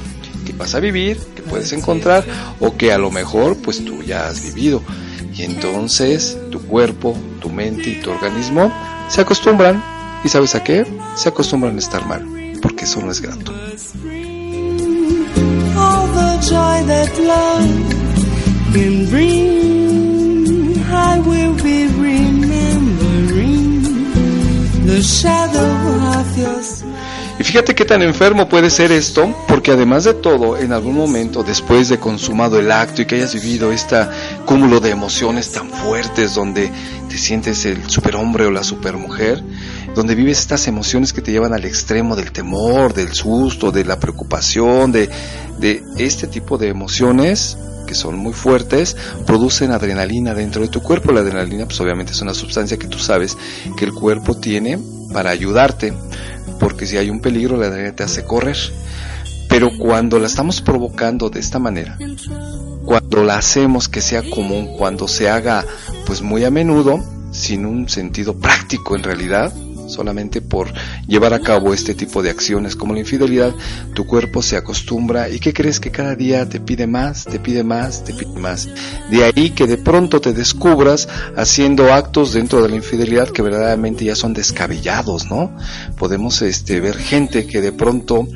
que 0.44 0.52
vas 0.52 0.74
a 0.74 0.80
vivir, 0.80 1.18
que 1.34 1.42
puedes 1.42 1.72
encontrar 1.72 2.24
o 2.60 2.76
que 2.76 2.92
a 2.92 2.98
lo 2.98 3.10
mejor 3.10 3.56
pues 3.56 3.84
tú 3.84 4.02
ya 4.02 4.28
has 4.28 4.42
vivido. 4.42 4.82
Y 5.34 5.42
entonces 5.42 6.38
tu 6.50 6.60
cuerpo, 6.60 7.16
tu 7.40 7.50
mente 7.50 7.90
y 7.90 8.00
tu 8.00 8.10
organismo 8.10 8.72
se 9.08 9.20
acostumbran. 9.20 9.82
¿Y 10.24 10.28
sabes 10.28 10.54
a 10.54 10.62
qué? 10.62 10.86
Se 11.16 11.28
acostumbran 11.28 11.76
a 11.76 11.78
estar 11.78 12.06
mal, 12.06 12.26
porque 12.62 12.84
eso 12.84 13.00
no 13.00 13.10
es 13.10 13.20
grato. 13.20 13.52
Fíjate 27.54 27.76
qué 27.76 27.84
tan 27.84 28.02
enfermo 28.02 28.48
puede 28.48 28.68
ser 28.68 28.90
esto, 28.90 29.32
porque 29.46 29.70
además 29.70 30.02
de 30.02 30.14
todo, 30.14 30.58
en 30.58 30.72
algún 30.72 30.96
momento, 30.96 31.44
después 31.44 31.88
de 31.88 32.00
consumado 32.00 32.58
el 32.58 32.72
acto 32.72 33.00
y 33.02 33.04
que 33.04 33.14
hayas 33.14 33.32
vivido 33.32 33.70
este 33.70 33.94
cúmulo 34.44 34.80
de 34.80 34.90
emociones 34.90 35.52
tan 35.52 35.70
fuertes, 35.70 36.34
donde 36.34 36.68
te 37.08 37.16
sientes 37.16 37.64
el 37.64 37.88
superhombre 37.88 38.44
o 38.46 38.50
la 38.50 38.64
supermujer, 38.64 39.40
donde 39.94 40.16
vives 40.16 40.40
estas 40.40 40.66
emociones 40.66 41.12
que 41.12 41.22
te 41.22 41.30
llevan 41.30 41.54
al 41.54 41.64
extremo 41.64 42.16
del 42.16 42.32
temor, 42.32 42.92
del 42.92 43.12
susto, 43.12 43.70
de 43.70 43.84
la 43.84 44.00
preocupación, 44.00 44.90
de, 44.90 45.08
de 45.60 45.80
este 45.96 46.26
tipo 46.26 46.58
de 46.58 46.70
emociones 46.70 47.56
que 47.86 47.94
son 47.94 48.18
muy 48.18 48.32
fuertes, 48.32 48.96
producen 49.26 49.70
adrenalina 49.70 50.34
dentro 50.34 50.62
de 50.62 50.68
tu 50.68 50.82
cuerpo. 50.82 51.12
La 51.12 51.20
adrenalina, 51.20 51.66
pues 51.66 51.80
obviamente 51.80 52.10
es 52.10 52.20
una 52.20 52.34
sustancia 52.34 52.78
que 52.78 52.88
tú 52.88 52.98
sabes 52.98 53.36
que 53.76 53.84
el 53.84 53.92
cuerpo 53.92 54.34
tiene 54.34 54.76
para 55.12 55.30
ayudarte, 55.30 55.92
porque 56.64 56.86
si 56.86 56.96
hay 56.96 57.10
un 57.10 57.20
peligro, 57.20 57.58
la 57.58 57.66
adrenalina 57.66 57.94
te 57.94 58.04
hace 58.04 58.24
correr. 58.24 58.56
Pero 59.50 59.68
cuando 59.78 60.18
la 60.18 60.26
estamos 60.26 60.62
provocando 60.62 61.28
de 61.28 61.38
esta 61.38 61.58
manera, 61.58 61.98
cuando 62.86 63.22
la 63.22 63.36
hacemos 63.36 63.90
que 63.90 64.00
sea 64.00 64.22
común, 64.22 64.74
cuando 64.78 65.06
se 65.06 65.28
haga 65.28 65.62
pues 66.06 66.22
muy 66.22 66.42
a 66.42 66.50
menudo, 66.50 67.04
sin 67.32 67.66
un 67.66 67.90
sentido 67.90 68.38
práctico 68.38 68.96
en 68.96 69.02
realidad, 69.02 69.52
solamente 69.86 70.40
por 70.40 70.72
llevar 71.06 71.34
a 71.34 71.40
cabo 71.40 71.72
este 71.72 71.94
tipo 71.94 72.22
de 72.22 72.30
acciones 72.30 72.76
como 72.76 72.94
la 72.94 73.00
infidelidad, 73.00 73.54
tu 73.94 74.06
cuerpo 74.06 74.42
se 74.42 74.56
acostumbra 74.56 75.28
y 75.28 75.38
¿qué 75.38 75.52
crees 75.52 75.80
que 75.80 75.90
cada 75.90 76.14
día 76.14 76.48
te 76.48 76.60
pide 76.60 76.86
más, 76.86 77.24
te 77.24 77.38
pide 77.38 77.64
más, 77.64 78.04
te 78.04 78.14
pide 78.14 78.38
más? 78.38 78.68
De 79.10 79.24
ahí 79.24 79.50
que 79.50 79.66
de 79.66 79.78
pronto 79.78 80.20
te 80.20 80.32
descubras 80.32 81.08
haciendo 81.36 81.92
actos 81.92 82.32
dentro 82.32 82.62
de 82.62 82.68
la 82.68 82.76
infidelidad 82.76 83.28
que 83.28 83.42
verdaderamente 83.42 84.04
ya 84.04 84.14
son 84.14 84.34
descabellados, 84.34 85.30
¿no? 85.30 85.56
Podemos 85.98 86.42
este, 86.42 86.80
ver 86.80 86.96
gente 86.96 87.46
que 87.46 87.60
de 87.60 87.72
pronto 87.72 88.26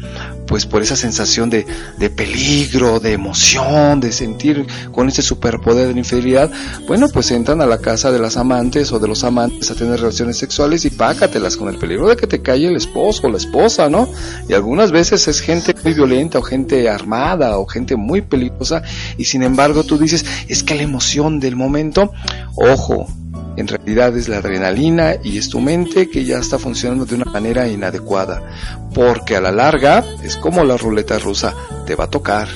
pues 0.49 0.67
por 0.67 0.83
esa 0.83 0.97
sensación 0.97 1.51
de, 1.51 1.67
de 1.99 2.11
peligro, 2.11 2.99
de 2.99 3.13
emoción, 3.13 4.01
de 4.01 4.11
sentir 4.11 4.67
con 4.91 5.09
ese 5.09 5.23
superpoder 5.23 5.87
de 5.89 5.93
la 5.93 5.99
infidelidad, 6.01 6.51
bueno, 6.87 7.09
pues 7.09 7.31
entran 7.31 7.61
a 7.61 7.67
la 7.67 7.79
casa 7.79 8.11
de 8.11 8.19
las 8.19 8.37
amantes 8.37 8.91
o 8.93 8.99
de 8.99 9.07
los 9.07 9.23
amantes 9.25 9.71
a 9.71 9.75
tener 9.75 10.01
relaciones 10.01 10.39
sexuales 10.39 10.85
y 10.85 10.91
pácatelas 10.91 11.57
con 11.57 11.69
el 11.69 11.79
peligro 11.79 12.09
de 12.09 12.17
que 12.17 12.27
te 12.27 12.41
calle 12.41 12.69
el 12.69 12.77
esposo 12.77 13.27
o 13.27 13.31
la 13.31 13.37
esposa, 13.37 13.89
¿no? 13.89 14.09
Y 14.49 14.55
algunas 14.55 14.91
veces 14.91 15.29
es 15.29 15.41
gente 15.41 15.75
muy 15.85 15.95
violenta 15.95 16.39
o 16.39 16.43
gente 16.43 16.89
armada 16.89 17.59
o 17.59 17.67
gente 17.67 17.97
muy 17.97 18.23
peligrosa 18.23 18.83
y 19.17 19.25
sin 19.25 19.43
embargo 19.43 19.85
tú 19.85 19.99
dices, 19.99 20.25
es 20.49 20.63
que 20.63 20.75
la 20.75 20.83
emoción 20.83 21.41
del 21.41 21.57
momento, 21.57 22.13
ojo, 22.57 23.07
en 23.61 23.69
realidad 23.69 24.17
es 24.17 24.29
la 24.29 24.39
adrenalina 24.39 25.17
y 25.23 25.39
es 25.39 25.49
tu 25.49 25.61
mente 25.61 26.09
que 26.09 26.25
ya 26.25 26.39
está 26.39 26.59
funcionando 26.59 27.05
de 27.07 27.17
una 27.17 27.25
manera 27.25 27.69
inadecuada, 27.69 28.43
porque 28.95 29.37
a 29.37 29.41
la 29.41 29.53
larga 29.53 30.05
es 30.23 30.37
como 30.37 30.65
la 30.65 30.77
ruleta 30.77 31.19
rusa, 31.19 31.55
te 31.87 31.95
va 31.95 32.05
a 32.05 32.11
tocar. 32.11 32.49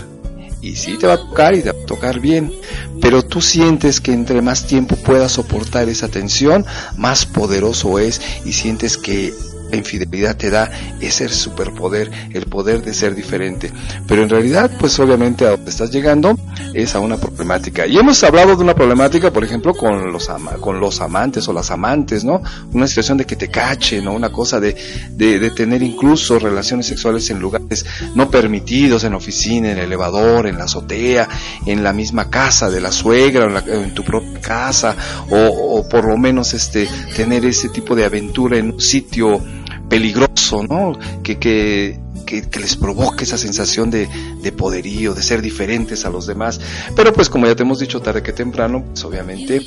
Y 0.61 0.77
sí 0.77 0.97
te 0.97 1.09
va 1.09 1.15
a 1.15 1.19
tocar 1.19 1.55
y 1.55 1.63
te 1.63 1.73
va 1.73 1.83
a 1.83 1.87
tocar 1.87 2.21
bien, 2.21 2.53
pero 3.01 3.25
tú 3.25 3.41
sientes 3.41 4.01
que 4.01 4.13
entre 4.13 4.43
más 4.43 4.67
tiempo 4.69 4.95
puedas 4.95 5.33
soportar 5.33 5.89
esa 5.89 6.07
tensión, 6.07 6.65
más 6.97 7.27
poderoso 7.27 7.99
es 7.99 8.21
y 8.45 8.53
sientes 8.53 8.97
que 8.97 9.35
la 9.73 9.79
infidelidad 9.79 10.37
te 10.37 10.51
da 10.51 10.71
ese 11.01 11.29
superpoder, 11.31 12.11
el 12.33 12.45
poder 12.47 12.83
de 12.83 12.93
ser 12.93 13.15
diferente. 13.15 13.73
Pero 14.07 14.23
en 14.23 14.29
realidad, 14.29 14.71
pues 14.79 14.99
obviamente 15.01 15.47
a 15.47 15.53
donde 15.53 15.71
estás 15.71 15.91
llegando 15.91 16.39
es 16.75 16.95
a 16.95 17.01
una 17.01 17.17
problemática. 17.17 17.87
Y 17.87 17.97
hemos 17.97 18.23
hablado 18.23 18.55
de 18.55 18.63
una 18.63 18.75
problemática, 18.75 19.33
por 19.33 19.45
ejemplo, 19.45 19.75
con 19.75 20.13
los, 20.13 20.29
ama 20.29 20.53
con 20.61 20.79
los 20.79 21.01
amantes 21.01 21.49
o 21.49 21.55
las 21.55 21.71
amantes, 21.71 22.23
¿no? 22.23 22.43
Una 22.73 22.87
situación 22.87 23.17
de 23.17 23.25
que 23.25 23.37
te 23.37 23.49
cachen, 23.49 24.05
¿no? 24.05 24.13
Una 24.13 24.31
cosa 24.31 24.61
de, 24.61 24.77
de, 25.11 25.39
de 25.39 25.51
tener 25.51 25.83
incluso 25.83 26.39
relaciones 26.39 26.87
sexuales 26.87 27.31
en 27.31 27.39
lugares 27.39 27.87
no 28.15 28.31
permitidos, 28.31 29.05
en 29.05 29.15
oficina, 29.15 29.73
en 29.73 29.79
el 29.79 29.85
elevador, 29.85 30.47
en 30.47 30.59
la 30.59 30.65
azotea, 30.65 31.29
en 31.65 31.83
la 31.83 31.95
misma 31.95 32.29
casa 32.29 32.71
de 32.71 32.81
la 32.81 32.93
suegra, 32.93 33.47
en, 33.47 33.55
la, 33.55 33.61
en 33.61 33.95
tu 33.95 34.05
propia 34.05 34.39
casa, 34.41 34.95
o, 35.31 35.79
o 35.79 35.89
por 35.89 36.05
lo 36.05 36.19
menos 36.19 36.53
este, 36.53 36.87
tener 37.17 37.47
ese 37.47 37.71
tipo 37.71 37.95
de 37.95 38.05
aventura 38.05 38.59
en 38.59 38.73
un 38.73 38.81
sitio 38.81 39.41
peligroso, 39.89 40.63
¿no? 40.63 40.99
Que, 41.23 41.39
que, 41.39 41.99
que, 42.27 42.61
les 42.61 42.77
provoque 42.77 43.25
esa 43.25 43.37
sensación 43.37 43.91
de, 43.91 44.09
de, 44.41 44.53
poderío, 44.53 45.15
de 45.15 45.23
ser 45.23 45.43
diferentes 45.43 46.05
a 46.05 46.11
los 46.11 46.27
demás. 46.27 46.61
Pero 46.97 47.13
pues 47.13 47.29
como 47.29 47.47
ya 47.47 47.55
te 47.55 47.63
hemos 47.63 47.79
dicho 47.79 48.01
tarde 48.01 48.23
que 48.23 48.33
temprano, 48.33 48.85
pues 48.85 49.05
obviamente 49.05 49.61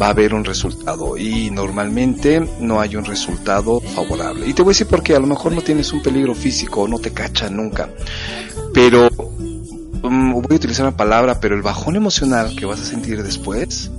va 0.00 0.06
a 0.06 0.10
haber 0.10 0.34
un 0.34 0.44
resultado 0.44 1.16
y 1.16 1.50
normalmente 1.50 2.40
no 2.60 2.80
hay 2.80 2.96
un 2.96 3.04
resultado 3.04 3.80
favorable. 3.80 4.46
Y 4.48 4.52
te 4.52 4.62
voy 4.62 4.70
a 4.70 4.74
decir 4.74 4.86
porque 4.86 5.14
a 5.14 5.20
lo 5.20 5.26
mejor 5.26 5.52
no 5.52 5.62
tienes 5.62 5.92
un 5.92 6.02
peligro 6.02 6.34
físico, 6.34 6.86
no 6.88 6.98
te 6.98 7.12
cachan 7.12 7.56
nunca. 7.56 7.88
Pero 8.72 9.08
um, 10.02 10.32
voy 10.32 10.46
a 10.50 10.54
utilizar 10.54 10.86
una 10.86 10.96
palabra, 10.96 11.40
pero 11.40 11.54
el 11.54 11.62
bajón 11.62 11.96
emocional 11.96 12.54
que 12.56 12.66
vas 12.66 12.80
a 12.80 12.84
sentir 12.84 13.22
después 13.22 13.90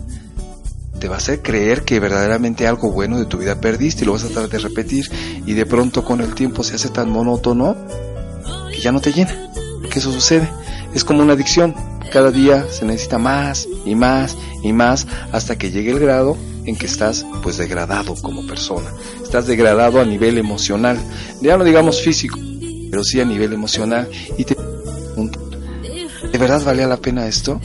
te 1.05 1.09
va 1.09 1.17
a 1.17 1.19
hacer 1.19 1.43
creer 1.43 1.83
que 1.83 1.99
verdaderamente 1.99 2.65
algo 2.65 2.91
bueno 2.91 3.19
de 3.19 3.27
tu 3.27 3.37
vida 3.37 3.61
perdiste 3.61 4.01
y 4.01 4.07
lo 4.07 4.13
vas 4.13 4.23
a 4.23 4.29
tratar 4.29 4.49
de 4.49 4.57
repetir 4.57 5.07
y 5.45 5.53
de 5.53 5.67
pronto 5.67 6.03
con 6.03 6.19
el 6.19 6.33
tiempo 6.33 6.63
se 6.63 6.73
hace 6.73 6.89
tan 6.89 7.11
monótono 7.11 7.77
que 8.71 8.81
ya 8.81 8.91
no 8.91 8.99
te 8.99 9.13
llena. 9.13 9.51
Que 9.91 9.99
eso 9.99 10.11
sucede. 10.11 10.49
Es 10.95 11.03
como 11.03 11.21
una 11.21 11.33
adicción. 11.33 11.75
Cada 12.11 12.31
día 12.31 12.65
se 12.71 12.85
necesita 12.85 13.19
más 13.19 13.67
y 13.85 13.93
más 13.93 14.35
y 14.63 14.73
más 14.73 15.05
hasta 15.31 15.59
que 15.59 15.69
llegue 15.69 15.91
el 15.91 15.99
grado 15.99 16.37
en 16.65 16.75
que 16.75 16.87
estás 16.87 17.23
pues 17.43 17.57
degradado 17.57 18.15
como 18.15 18.47
persona. 18.47 18.89
Estás 19.21 19.45
degradado 19.45 20.01
a 20.01 20.05
nivel 20.05 20.39
emocional. 20.39 20.97
Ya 21.39 21.55
no 21.55 21.63
digamos 21.63 22.01
físico, 22.01 22.39
pero 22.89 23.03
sí 23.03 23.21
a 23.21 23.25
nivel 23.25 23.53
emocional 23.53 24.09
y 24.39 24.43
te 24.43 24.55
¿De 26.31 26.37
verdad 26.39 26.63
valía 26.65 26.87
la 26.87 26.97
pena 26.97 27.27
esto? 27.27 27.61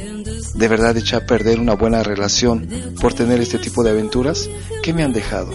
¿De 0.54 0.68
verdad 0.68 0.96
eché 0.96 1.16
a 1.16 1.26
perder 1.26 1.60
una 1.60 1.74
buena 1.74 2.02
relación 2.02 2.68
por 3.00 3.14
tener 3.14 3.40
este 3.40 3.58
tipo 3.58 3.82
de 3.82 3.90
aventuras? 3.90 4.48
¿Qué 4.82 4.92
me 4.92 5.02
han 5.02 5.12
dejado? 5.12 5.50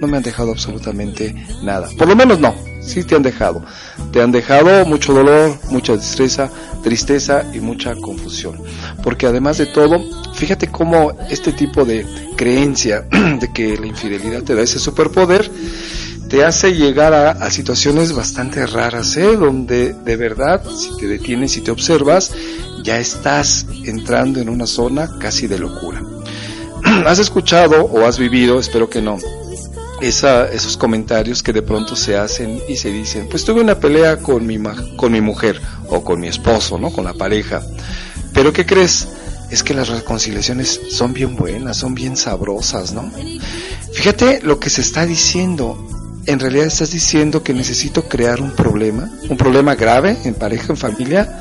No 0.00 0.06
me 0.06 0.16
han 0.16 0.22
dejado 0.22 0.50
absolutamente 0.50 1.34
nada. 1.62 1.88
Por 1.96 2.08
lo 2.08 2.16
menos 2.16 2.40
no. 2.40 2.54
Sí 2.80 3.04
te 3.04 3.14
han 3.14 3.22
dejado. 3.22 3.62
Te 4.12 4.22
han 4.22 4.32
dejado 4.32 4.84
mucho 4.86 5.12
dolor, 5.12 5.58
mucha 5.70 5.94
tristeza, 5.96 6.50
tristeza 6.82 7.44
y 7.52 7.60
mucha 7.60 7.94
confusión. 7.94 8.60
Porque 9.02 9.26
además 9.26 9.58
de 9.58 9.66
todo, 9.66 10.00
fíjate 10.34 10.68
cómo 10.68 11.12
este 11.28 11.52
tipo 11.52 11.84
de 11.84 12.06
creencia 12.36 13.02
de 13.40 13.52
que 13.52 13.76
la 13.76 13.86
infidelidad 13.86 14.42
te 14.42 14.54
da 14.54 14.62
ese 14.62 14.78
superpoder, 14.78 15.50
te 16.28 16.44
hace 16.44 16.74
llegar 16.74 17.12
a, 17.12 17.32
a, 17.32 17.50
situaciones 17.50 18.12
bastante 18.12 18.64
raras, 18.64 19.16
¿eh? 19.16 19.36
donde 19.36 19.92
de 19.92 20.16
verdad, 20.16 20.62
si 20.64 20.96
te 20.96 21.08
detienes 21.08 21.56
y 21.56 21.60
te 21.60 21.72
observas, 21.72 22.32
ya 22.82 22.98
estás 22.98 23.66
entrando 23.84 24.40
en 24.40 24.48
una 24.48 24.66
zona 24.66 25.18
casi 25.18 25.46
de 25.46 25.58
locura. 25.58 26.02
¿Has 27.06 27.18
escuchado 27.18 27.84
o 27.84 28.06
has 28.06 28.18
vivido, 28.18 28.58
espero 28.58 28.88
que 28.88 29.02
no, 29.02 29.18
esa, 30.00 30.50
esos 30.50 30.76
comentarios 30.76 31.42
que 31.42 31.52
de 31.52 31.62
pronto 31.62 31.94
se 31.96 32.16
hacen 32.16 32.60
y 32.68 32.76
se 32.76 32.90
dicen, 32.90 33.28
pues 33.28 33.44
tuve 33.44 33.60
una 33.60 33.78
pelea 33.78 34.16
con 34.18 34.46
mi, 34.46 34.58
con 34.96 35.12
mi 35.12 35.20
mujer 35.20 35.60
o 35.88 36.02
con 36.02 36.20
mi 36.20 36.28
esposo, 36.28 36.78
¿no? 36.78 36.90
Con 36.90 37.04
la 37.04 37.14
pareja. 37.14 37.62
Pero 38.32 38.52
¿qué 38.52 38.64
crees? 38.64 39.08
Es 39.50 39.62
que 39.62 39.74
las 39.74 39.88
reconciliaciones 39.88 40.80
son 40.90 41.12
bien 41.12 41.36
buenas, 41.36 41.76
son 41.76 41.94
bien 41.94 42.16
sabrosas, 42.16 42.92
¿no? 42.92 43.10
Fíjate 43.92 44.40
lo 44.42 44.60
que 44.60 44.70
se 44.70 44.80
está 44.80 45.04
diciendo 45.04 45.86
en 46.26 46.38
realidad 46.38 46.66
estás 46.66 46.92
diciendo 46.92 47.42
que 47.42 47.54
necesito 47.54 48.02
crear 48.02 48.40
un 48.40 48.52
problema, 48.52 49.10
un 49.28 49.36
problema 49.36 49.74
grave 49.74 50.16
en 50.24 50.34
pareja, 50.34 50.72
en 50.72 50.76
familia, 50.76 51.40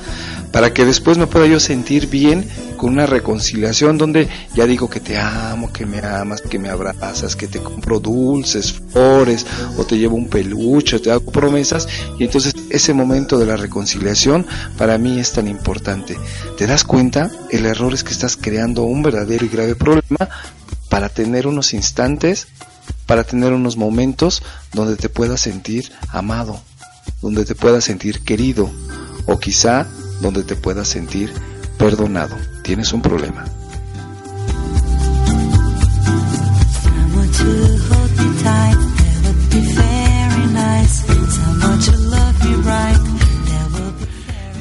para 0.51 0.73
que 0.73 0.85
después 0.85 1.17
me 1.17 1.27
pueda 1.27 1.47
yo 1.47 1.59
sentir 1.59 2.07
bien 2.07 2.47
con 2.77 2.93
una 2.93 3.05
reconciliación 3.05 3.97
donde 3.97 4.29
ya 4.55 4.65
digo 4.65 4.89
que 4.89 4.99
te 4.99 5.17
amo, 5.17 5.71
que 5.71 5.85
me 5.85 5.99
amas, 5.99 6.41
que 6.41 6.57
me 6.57 6.69
abrazas, 6.69 7.35
que 7.35 7.47
te 7.47 7.59
compro 7.59 7.99
dulces, 7.99 8.73
flores, 8.73 9.45
o 9.77 9.85
te 9.85 9.97
llevo 9.97 10.15
un 10.15 10.29
peluche, 10.29 10.99
te 10.99 11.11
hago 11.11 11.31
promesas, 11.31 11.87
y 12.17 12.23
entonces 12.23 12.53
ese 12.69 12.93
momento 12.93 13.37
de 13.37 13.45
la 13.45 13.57
reconciliación 13.57 14.45
para 14.77 14.97
mí 14.97 15.19
es 15.19 15.33
tan 15.33 15.47
importante. 15.47 16.17
¿Te 16.57 16.67
das 16.67 16.83
cuenta? 16.83 17.29
El 17.51 17.65
error 17.65 17.93
es 17.93 18.03
que 18.03 18.13
estás 18.13 18.37
creando 18.37 18.83
un 18.83 19.03
verdadero 19.03 19.45
y 19.45 19.49
grave 19.49 19.75
problema 19.75 20.29
para 20.89 21.09
tener 21.09 21.47
unos 21.47 21.73
instantes 21.73 22.47
para 23.09 23.23
tener 23.23 23.53
unos 23.53 23.75
momentos 23.75 24.43
donde 24.71 24.95
te 24.95 25.09
puedas 25.09 25.41
sentir 25.41 25.91
amado, 26.09 26.61
donde 27.23 27.43
te 27.43 27.55
puedas 27.55 27.83
sentir 27.83 28.21
querido 28.21 28.69
o 29.25 29.39
quizá 29.39 29.87
donde 30.21 30.43
te 30.43 30.55
puedas 30.55 30.87
sentir 30.87 31.33
perdonado. 31.77 32.35
Tienes 32.63 32.93
un 32.93 33.01
problema. 33.01 33.45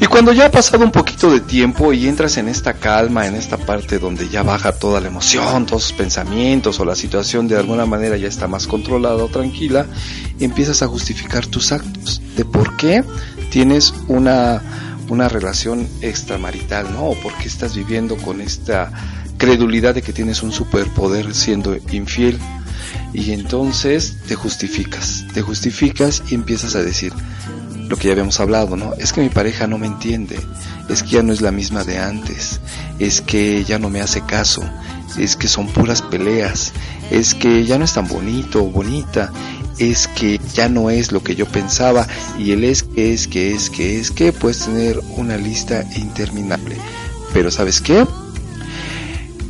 Y 0.00 0.06
cuando 0.06 0.32
ya 0.32 0.46
ha 0.46 0.50
pasado 0.50 0.84
un 0.84 0.92
poquito 0.92 1.30
de 1.30 1.40
tiempo 1.40 1.92
y 1.92 2.06
entras 2.06 2.36
en 2.36 2.48
esta 2.48 2.74
calma, 2.74 3.26
en 3.26 3.34
esta 3.34 3.56
parte 3.56 3.98
donde 3.98 4.28
ya 4.28 4.44
baja 4.44 4.72
toda 4.72 5.00
la 5.00 5.08
emoción, 5.08 5.66
todos 5.66 5.90
los 5.90 5.92
pensamientos 5.92 6.78
o 6.78 6.84
la 6.84 6.94
situación 6.94 7.48
de 7.48 7.56
alguna 7.56 7.84
manera 7.84 8.16
ya 8.16 8.28
está 8.28 8.46
más 8.46 8.68
controlada 8.68 9.16
o 9.16 9.28
tranquila, 9.28 9.86
empiezas 10.38 10.82
a 10.82 10.86
justificar 10.86 11.46
tus 11.46 11.72
actos 11.72 12.22
de 12.36 12.44
por 12.44 12.76
qué 12.76 13.02
tienes 13.50 13.92
una, 14.06 14.62
una 15.08 15.28
relación 15.28 15.88
extramarital, 16.00 16.92
¿no? 16.92 17.06
O 17.06 17.20
por 17.20 17.36
qué 17.38 17.48
estás 17.48 17.76
viviendo 17.76 18.16
con 18.16 18.40
esta 18.40 18.90
credulidad 19.36 19.94
de 19.94 20.02
que 20.02 20.12
tienes 20.12 20.42
un 20.42 20.52
superpoder 20.52 21.34
siendo 21.34 21.76
infiel. 21.90 22.38
Y 23.12 23.32
entonces 23.32 24.16
te 24.26 24.34
justificas, 24.34 25.24
te 25.32 25.42
justificas 25.42 26.22
y 26.30 26.34
empiezas 26.34 26.74
a 26.74 26.82
decir, 26.82 27.12
lo 27.88 27.96
que 27.96 28.08
ya 28.08 28.12
habíamos 28.12 28.38
hablado, 28.38 28.76
¿no? 28.76 28.94
Es 28.94 29.12
que 29.12 29.22
mi 29.22 29.30
pareja 29.30 29.66
no 29.66 29.78
me 29.78 29.86
entiende, 29.86 30.38
es 30.88 31.02
que 31.02 31.10
ya 31.10 31.22
no 31.22 31.32
es 31.32 31.40
la 31.40 31.52
misma 31.52 31.84
de 31.84 31.98
antes, 31.98 32.60
es 32.98 33.22
que 33.22 33.64
ya 33.64 33.78
no 33.78 33.88
me 33.88 34.02
hace 34.02 34.20
caso, 34.20 34.62
es 35.16 35.36
que 35.36 35.48
son 35.48 35.68
puras 35.68 36.02
peleas, 36.02 36.72
es 37.10 37.34
que 37.34 37.64
ya 37.64 37.78
no 37.78 37.84
es 37.84 37.94
tan 37.94 38.06
bonito 38.06 38.62
o 38.62 38.70
bonita. 38.70 39.32
Es 39.78 40.08
que 40.08 40.40
ya 40.52 40.68
no 40.68 40.90
es 40.90 41.12
lo 41.12 41.22
que 41.22 41.34
yo 41.34 41.46
pensaba 41.46 42.06
y 42.38 42.52
el 42.52 42.64
es 42.64 42.82
que 42.82 43.12
es 43.12 43.28
que 43.28 43.54
es 43.54 43.70
que 43.70 43.98
es 43.98 44.10
que 44.10 44.32
puedes 44.32 44.64
tener 44.64 45.00
una 45.16 45.36
lista 45.36 45.84
interminable. 45.96 46.76
Pero 47.32 47.50
¿sabes 47.50 47.80
qué? 47.80 48.06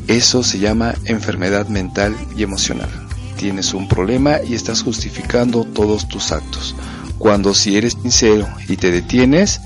Eso 0.07 0.43
se 0.43 0.59
llama 0.59 0.95
enfermedad 1.05 1.69
mental 1.69 2.17
y 2.37 2.43
emocional. 2.43 2.89
Tienes 3.37 3.75
un 3.75 3.89
problema 3.89 4.39
y 4.43 4.55
estás 4.55 4.83
justificando 4.83 5.65
todos 5.65 6.09
tus 6.09 6.33
actos. 6.33 6.75
Cuando 7.19 7.55
si 7.55 7.77
eres 7.77 7.95
sincero 8.01 8.49
y 8.69 8.77
te 8.77 8.91
detienes, 8.91 9.61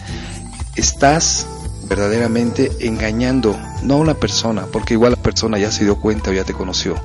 estás 0.75 1.47
verdaderamente 1.89 2.71
engañando, 2.81 3.59
no 3.83 3.95
a 3.95 3.99
una 3.99 4.15
persona, 4.15 4.67
porque 4.73 4.95
igual 4.95 5.13
la 5.13 5.23
persona 5.23 5.59
ya 5.59 5.71
se 5.71 5.85
dio 5.85 5.97
cuenta 5.97 6.31
o 6.31 6.33
ya 6.33 6.45
te 6.45 6.55
conoció. 6.55 6.97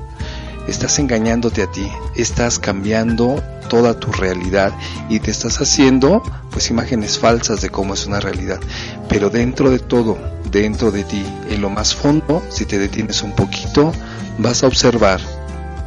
Estás 0.68 0.98
engañándote 0.98 1.62
a 1.62 1.72
ti, 1.72 1.88
estás 2.14 2.58
cambiando 2.58 3.42
toda 3.70 3.98
tu 3.98 4.12
realidad 4.12 4.74
y 5.08 5.18
te 5.18 5.30
estás 5.30 5.62
haciendo 5.62 6.22
pues 6.50 6.68
imágenes 6.68 7.18
falsas 7.18 7.62
de 7.62 7.70
cómo 7.70 7.94
es 7.94 8.06
una 8.06 8.20
realidad. 8.20 8.60
Pero 9.08 9.30
dentro 9.30 9.70
de 9.70 9.78
todo, 9.78 10.18
dentro 10.50 10.90
de 10.90 11.04
ti, 11.04 11.24
en 11.48 11.62
lo 11.62 11.70
más 11.70 11.94
fondo, 11.94 12.42
si 12.50 12.66
te 12.66 12.78
detienes 12.78 13.22
un 13.22 13.32
poquito, 13.34 13.92
vas 14.36 14.62
a 14.62 14.66
observar 14.66 15.20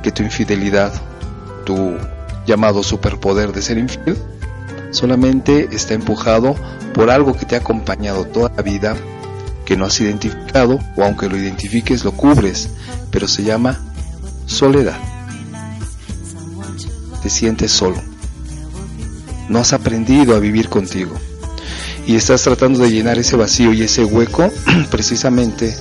que 0.02 0.12
tu 0.12 0.24
infidelidad, 0.24 0.92
tu 1.64 1.96
llamado 2.48 2.82
superpoder 2.82 3.52
de 3.54 3.62
ser 3.62 3.78
infiel, 3.78 4.18
solamente 4.90 5.70
está 5.72 5.94
empujado 5.94 6.56
por 6.96 7.12
algo 7.12 7.38
que 7.38 7.46
te 7.46 7.54
ha 7.54 7.60
acompañado 7.60 8.26
toda 8.26 8.52
la 8.58 8.64
vida, 8.64 8.96
que 9.64 9.78
no 9.78 9.86
has 9.86 10.02
identificado, 10.02 10.80
o 10.98 11.04
aunque 11.04 11.30
lo 11.30 11.38
identifiques, 11.38 12.04
lo 12.04 12.14
cubres, 12.14 12.70
pero 13.12 13.28
se 13.28 13.44
llama 13.44 13.80
soledad. 14.52 15.00
Te 17.24 17.30
sientes 17.30 17.72
solo. 17.72 18.02
No 19.50 19.60
has 19.60 19.74
aprendido 19.74 20.36
a 20.36 20.40
vivir 20.40 20.70
contigo. 20.70 21.16
Y 22.06 22.16
estás 22.16 22.44
tratando 22.44 22.80
de 22.80 22.92
llenar 22.92 23.18
ese 23.18 23.36
vacío 23.36 23.74
y 23.74 23.84
ese 23.84 24.04
hueco 24.04 24.52
precisamente 24.92 25.76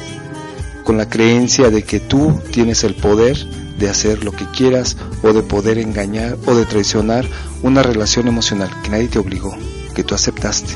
con 0.84 0.96
la 0.96 1.08
creencia 1.08 1.70
de 1.70 1.82
que 1.82 2.00
tú 2.00 2.40
tienes 2.50 2.84
el 2.84 2.94
poder 2.94 3.36
de 3.78 3.88
hacer 3.88 4.24
lo 4.24 4.32
que 4.32 4.44
quieras 4.46 4.96
o 5.22 5.32
de 5.32 5.42
poder 5.42 5.78
engañar 5.78 6.36
o 6.46 6.54
de 6.54 6.66
traicionar 6.66 7.26
una 7.62 7.82
relación 7.82 8.28
emocional 8.28 8.70
que 8.82 8.90
nadie 8.90 9.08
te 9.08 9.18
obligó, 9.18 9.56
que 9.94 10.04
tú 10.04 10.14
aceptaste 10.14 10.74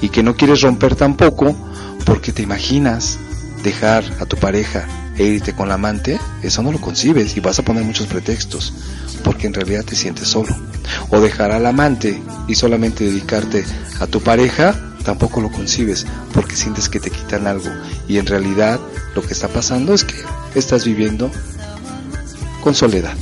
y 0.00 0.08
que 0.08 0.22
no 0.22 0.34
quieres 0.34 0.62
romper 0.62 0.96
tampoco 0.96 1.54
porque 2.04 2.32
te 2.32 2.42
imaginas 2.42 3.18
dejar 3.62 4.04
a 4.20 4.26
tu 4.26 4.36
pareja 4.36 4.88
e 5.16 5.24
irte 5.24 5.54
con 5.54 5.68
la 5.68 5.74
amante, 5.74 6.18
eso 6.42 6.62
no 6.62 6.72
lo 6.72 6.80
concibes 6.80 7.36
y 7.36 7.40
vas 7.40 7.58
a 7.58 7.64
poner 7.64 7.84
muchos 7.84 8.06
pretextos 8.06 8.72
porque 9.22 9.46
en 9.46 9.54
realidad 9.54 9.84
te 9.84 9.96
sientes 9.96 10.28
solo. 10.28 10.54
O 11.10 11.20
dejar 11.20 11.52
al 11.52 11.66
amante 11.66 12.22
y 12.48 12.54
solamente 12.54 13.04
dedicarte 13.04 13.64
a 14.00 14.06
tu 14.06 14.20
pareja, 14.20 14.74
tampoco 15.04 15.40
lo 15.40 15.50
concibes 15.50 16.06
porque 16.32 16.56
sientes 16.56 16.88
que 16.88 17.00
te 17.00 17.10
quitan 17.10 17.46
algo 17.46 17.70
y 18.08 18.18
en 18.18 18.26
realidad 18.26 18.80
lo 19.14 19.22
que 19.22 19.32
está 19.32 19.48
pasando 19.48 19.94
es 19.94 20.04
que 20.04 20.16
estás 20.54 20.84
viviendo 20.84 21.30
con 22.62 22.74
soledad. 22.74 23.14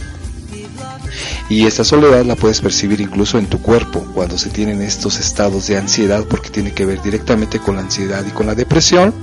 Y 1.50 1.64
esta 1.64 1.82
soledad 1.82 2.26
la 2.26 2.36
puedes 2.36 2.60
percibir 2.60 3.00
incluso 3.00 3.38
en 3.38 3.46
tu 3.46 3.62
cuerpo 3.62 4.06
cuando 4.14 4.36
se 4.36 4.50
tienen 4.50 4.82
estos 4.82 5.18
estados 5.18 5.66
de 5.66 5.78
ansiedad 5.78 6.24
porque 6.28 6.50
tiene 6.50 6.72
que 6.72 6.84
ver 6.84 7.00
directamente 7.00 7.58
con 7.58 7.76
la 7.76 7.82
ansiedad 7.82 8.22
y 8.26 8.30
con 8.30 8.46
la 8.46 8.54
depresión. 8.54 9.14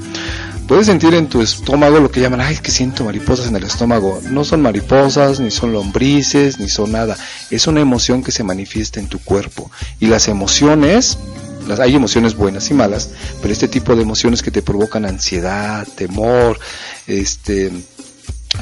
Puedes 0.68 0.88
sentir 0.88 1.14
en 1.14 1.28
tu 1.28 1.42
estómago 1.42 2.00
lo 2.00 2.10
que 2.10 2.20
llaman, 2.20 2.42
ay, 2.42 2.58
que 2.58 2.72
siento 2.72 3.04
mariposas 3.04 3.48
en 3.48 3.56
el 3.56 3.64
estómago. 3.64 4.20
No 4.32 4.44
son 4.44 4.64
mariposas, 4.64 5.40
ni 5.40 5.52
son 5.52 5.72
lombrices, 5.74 6.60
ni 6.60 6.70
son 6.70 6.92
nada. 6.92 7.16
Es 7.52 7.68
una 7.68 7.82
emoción 7.82 8.24
que 8.24 8.32
se 8.32 8.44
manifiesta 8.44 9.00
en 9.00 9.08
tu 9.08 9.20
cuerpo. 9.20 9.70
Y 10.00 10.08
las 10.08 10.28
emociones, 10.28 11.20
las, 11.68 11.80
hay 11.80 11.96
emociones 11.96 12.36
buenas 12.36 12.72
y 12.72 12.74
malas, 12.74 13.12
pero 13.42 13.54
este 13.54 13.68
tipo 13.68 13.96
de 13.96 14.02
emociones 14.02 14.42
que 14.42 14.50
te 14.50 14.64
provocan 14.64 15.06
ansiedad, 15.06 15.88
temor, 15.96 16.60
este, 17.06 17.72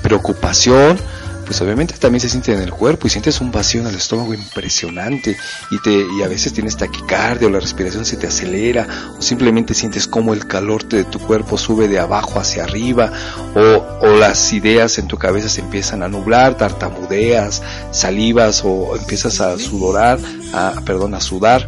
preocupación, 0.01 0.99
pues 1.45 1.61
obviamente 1.61 1.95
también 1.97 2.21
se 2.21 2.29
siente 2.29 2.53
en 2.53 2.61
el 2.61 2.71
cuerpo 2.71 3.07
y 3.07 3.09
sientes 3.09 3.41
un 3.41 3.51
vacío 3.51 3.81
en 3.81 3.87
el 3.87 3.95
estómago 3.95 4.33
impresionante 4.33 5.35
y 5.71 5.79
te 5.81 6.05
y 6.17 6.23
a 6.23 6.27
veces 6.27 6.53
tienes 6.53 6.77
taquicardia 6.77 7.47
o 7.47 7.51
la 7.51 7.59
respiración 7.59 8.05
se 8.05 8.17
te 8.17 8.27
acelera 8.27 8.87
o 9.17 9.21
simplemente 9.21 9.73
sientes 9.73 10.07
como 10.07 10.33
el 10.33 10.47
calor 10.47 10.87
de 10.87 11.03
tu 11.03 11.19
cuerpo 11.19 11.57
sube 11.57 11.87
de 11.87 11.99
abajo 11.99 12.39
hacia 12.39 12.63
arriba 12.63 13.11
o, 13.55 14.05
o 14.05 14.17
las 14.17 14.53
ideas 14.53 14.97
en 14.97 15.07
tu 15.07 15.17
cabeza 15.17 15.49
se 15.49 15.61
empiezan 15.61 16.03
a 16.03 16.07
nublar, 16.07 16.57
tartamudeas, 16.57 17.61
salivas 17.91 18.61
o 18.65 18.95
empiezas 18.95 19.41
a 19.41 19.57
sudorar, 19.57 20.19
a, 20.53 20.81
perdón, 20.85 21.15
a 21.15 21.21
sudar 21.21 21.67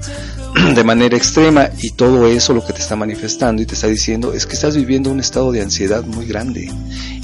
de 0.76 0.84
manera 0.84 1.18
extrema 1.18 1.70
y 1.82 1.91
todo 1.91 2.28
eso 2.28 2.53
lo 2.53 2.66
que 2.66 2.74
te 2.74 2.80
está 2.80 2.95
manifestando 2.95 3.62
y 3.62 3.66
te 3.66 3.74
está 3.74 3.88
diciendo 3.88 4.34
es 4.34 4.45
que 4.45 4.53
estás 4.53 4.76
viviendo 4.76 5.12
un 5.12 5.20
estado 5.20 5.51
de 5.51 5.62
ansiedad 5.62 6.03
muy 6.03 6.26
grande 6.26 6.72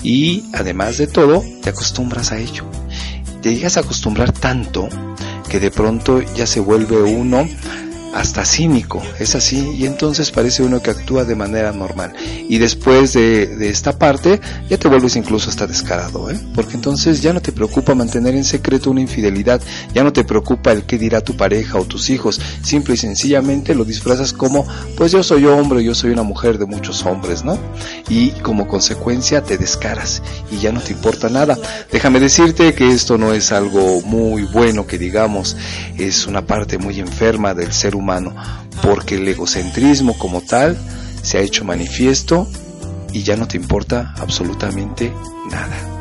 y 0.04 0.44
además 0.54 0.98
de 0.98 1.08
todo 1.08 1.44
te 1.62 1.70
acostumbras 1.70 2.32
a 2.32 2.38
ello. 2.38 2.66
Te 3.42 3.56
llegas 3.56 3.78
a 3.78 3.82
acostumbrar 3.82 4.32
tanto 4.32 4.90
que 5.50 5.60
de 5.60 5.72
pronto 5.72 6.22
ya 6.36 6.46
se 6.46 6.60
vuelve 6.60 7.02
uno 7.02 7.48
hasta 8.14 8.46
cínico, 8.46 9.02
es 9.20 9.36
así, 9.36 9.76
y 9.78 9.86
entonces 9.86 10.32
parece 10.32 10.64
uno 10.64 10.82
que 10.82 10.92
actúa 10.92 11.24
de 11.24 11.36
manera 11.36 11.72
normal. 11.72 12.14
Y 12.50 12.58
después 12.58 13.14
de, 13.14 13.48
de 13.48 13.70
esta 13.70 13.98
parte, 13.98 14.42
ya 14.70 14.78
te 14.78 14.88
vuelves 14.88 15.16
incluso 15.16 15.50
hasta 15.50 15.68
descarado, 15.68 16.30
¿eh? 16.30 16.40
porque 16.54 16.76
entonces 16.76 17.22
ya 17.22 17.34
no 17.34 17.42
te 17.42 17.52
preocupa 17.52 17.96
mantener 17.96 18.36
en 18.36 18.44
secreto 18.44 18.92
una 18.92 19.02
infidelidad, 19.02 19.62
ya 19.94 20.04
no 20.04 20.12
te 20.12 20.24
preocupa 20.24 20.72
el 20.72 20.84
qué 20.84 20.98
dirá 20.98 21.22
tu 21.22 21.38
pareja 21.38 21.80
o 21.80 21.86
tus 21.86 22.10
hijos, 22.10 22.40
simple 22.64 22.96
y 22.96 22.98
sencillamente 22.98 23.76
lo 23.76 23.86
disfrazas 23.86 24.34
como, 24.34 24.66
pues 24.98 25.12
yo 25.12 25.24
soy 25.24 25.46
hombre, 25.46 25.84
yo 25.84 25.96
soy 25.96 26.12
una 26.12 26.24
mujer 26.24 26.58
de 26.58 26.66
muchos 26.66 27.06
hombres, 27.06 27.44
¿no? 27.44 27.58
Y 28.10 28.32
como 28.32 28.68
consecuencia 28.68 29.42
te 29.42 29.58
descaras 29.58 30.22
y 30.52 30.58
ya 30.58 30.72
no 30.72 30.82
te 30.82 30.92
importa 30.92 31.30
nada. 31.30 31.58
Déjame 31.92 32.20
decirte 32.20 32.74
que 32.74 32.90
esto 32.90 33.18
no 33.18 33.34
es 33.34 33.52
algo 33.52 34.02
muy 34.02 34.44
bueno 34.44 34.86
que 34.86 34.98
digamos, 34.98 35.56
es 35.98 36.28
una 36.28 36.46
parte 36.46 36.78
muy 36.78 37.00
enferma 37.00 37.54
del 37.54 37.72
ser 37.72 37.96
humano 37.96 38.01
porque 38.82 39.16
el 39.16 39.28
egocentrismo 39.28 40.18
como 40.18 40.42
tal 40.42 40.78
se 41.22 41.38
ha 41.38 41.42
hecho 41.42 41.64
manifiesto 41.64 42.48
y 43.14 43.24
ya 43.24 43.36
no 43.36 43.48
te 43.48 43.58
importa 43.58 44.14
absolutamente 44.18 45.14
nada. 45.50 45.92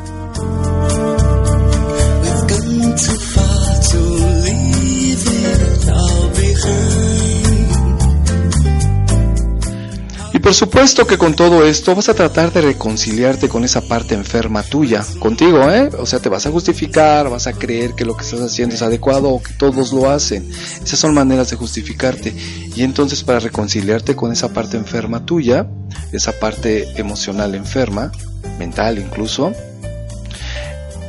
Por 10.41 10.53
supuesto 10.53 11.05
que 11.05 11.17
con 11.17 11.35
todo 11.35 11.65
esto 11.65 11.93
vas 11.93 12.09
a 12.09 12.13
tratar 12.13 12.51
de 12.51 12.61
reconciliarte 12.61 13.47
con 13.47 13.63
esa 13.63 13.81
parte 13.81 14.15
enferma 14.15 14.63
tuya, 14.63 15.05
contigo, 15.19 15.69
¿eh? 15.69 15.89
O 15.97 16.05
sea, 16.05 16.19
te 16.19 16.29
vas 16.29 16.45
a 16.45 16.51
justificar, 16.51 17.29
vas 17.29 17.47
a 17.47 17.53
creer 17.53 17.93
que 17.93 18.05
lo 18.05 18.15
que 18.15 18.23
estás 18.23 18.41
haciendo 18.41 18.75
es 18.75 18.81
adecuado 18.81 19.29
o 19.29 19.41
que 19.41 19.53
todos 19.53 19.93
lo 19.93 20.09
hacen. 20.09 20.49
Esas 20.83 20.99
son 20.99 21.13
maneras 21.13 21.49
de 21.49 21.57
justificarte. 21.57 22.33
Y 22.75 22.83
entonces 22.83 23.23
para 23.23 23.39
reconciliarte 23.39 24.15
con 24.15 24.31
esa 24.31 24.49
parte 24.49 24.77
enferma 24.77 25.25
tuya, 25.25 25.67
esa 26.11 26.31
parte 26.31 26.99
emocional 26.99 27.53
enferma, 27.55 28.11
mental 28.57 28.99
incluso, 28.99 29.53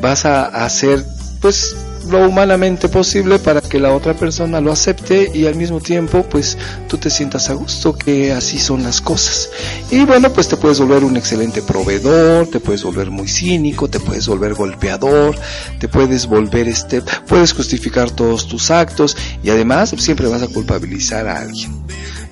vas 0.01 0.25
a 0.27 0.45
hacer 0.65 1.05
pues 1.41 1.75
lo 2.09 2.29
humanamente 2.29 2.89
posible 2.89 3.39
para 3.39 3.61
que 3.61 3.79
la 3.79 3.93
otra 3.93 4.15
persona 4.15 4.61
lo 4.61 4.73
acepte 4.73 5.31
y 5.33 5.47
al 5.47 5.55
mismo 5.55 5.81
tiempo 5.81 6.25
pues 6.25 6.59
tú 6.89 6.99
te 6.99 7.11
sientas 7.11 7.51
a 7.51 7.55
gusto 7.55 7.97
que 7.97 8.33
así 8.33 8.59
son 8.59 8.83
las 8.83 9.01
cosas. 9.01 9.51
Y 9.91 10.05
bueno, 10.05 10.33
pues 10.33 10.49
te 10.49 10.57
puedes 10.57 10.79
volver 10.81 11.05
un 11.05 11.17
excelente 11.17 11.63
proveedor, 11.63 12.47
te 12.49 12.61
puedes 12.61 12.83
volver 12.83 13.11
muy 13.11 13.29
cínico, 13.29 13.89
te 13.89 14.01
puedes 14.01 14.27
volver 14.27 14.55
golpeador, 14.55 15.37
te 15.79 15.89
puedes 15.89 16.27
volver 16.27 16.69
este, 16.69 17.03
puedes 17.27 17.53
justificar 17.53 18.11
todos 18.11 18.49
tus 18.49 18.71
actos 18.71 19.17
y 19.43 19.51
además 19.51 19.95
siempre 19.99 20.29
vas 20.29 20.43
a 20.43 20.49
culpabilizar 20.49 21.29
a 21.29 21.41
alguien 21.41 21.83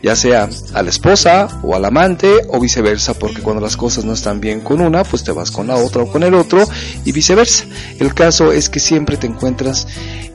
ya 0.03 0.17
sea 0.17 0.49
a 0.75 0.83
la 0.83 0.91
esposa 0.91 1.61
o 1.63 1.75
al 1.75 1.85
amante 1.85 2.29
o 2.49 2.61
viceversa, 2.61 3.15
porque 3.15 3.43
cuando 3.43 3.61
las 3.61 3.77
cosas 3.77 4.05
no 4.05 4.13
están 4.13 4.41
bien 4.41 4.61
con 4.61 4.81
una, 4.81 5.05
pues 5.05 5.25
te 5.25 5.33
vas 5.33 5.51
con 5.51 5.67
la 5.67 5.77
otra 5.77 6.03
o 6.03 6.11
con 6.11 6.23
el 6.23 6.35
otro 6.35 6.67
y 7.05 7.13
viceversa. 7.13 7.65
El 7.99 8.15
caso 8.15 8.53
es 8.53 8.69
que 8.69 8.81
siempre 8.81 9.17
te 9.17 9.27
encuentras 9.27 9.87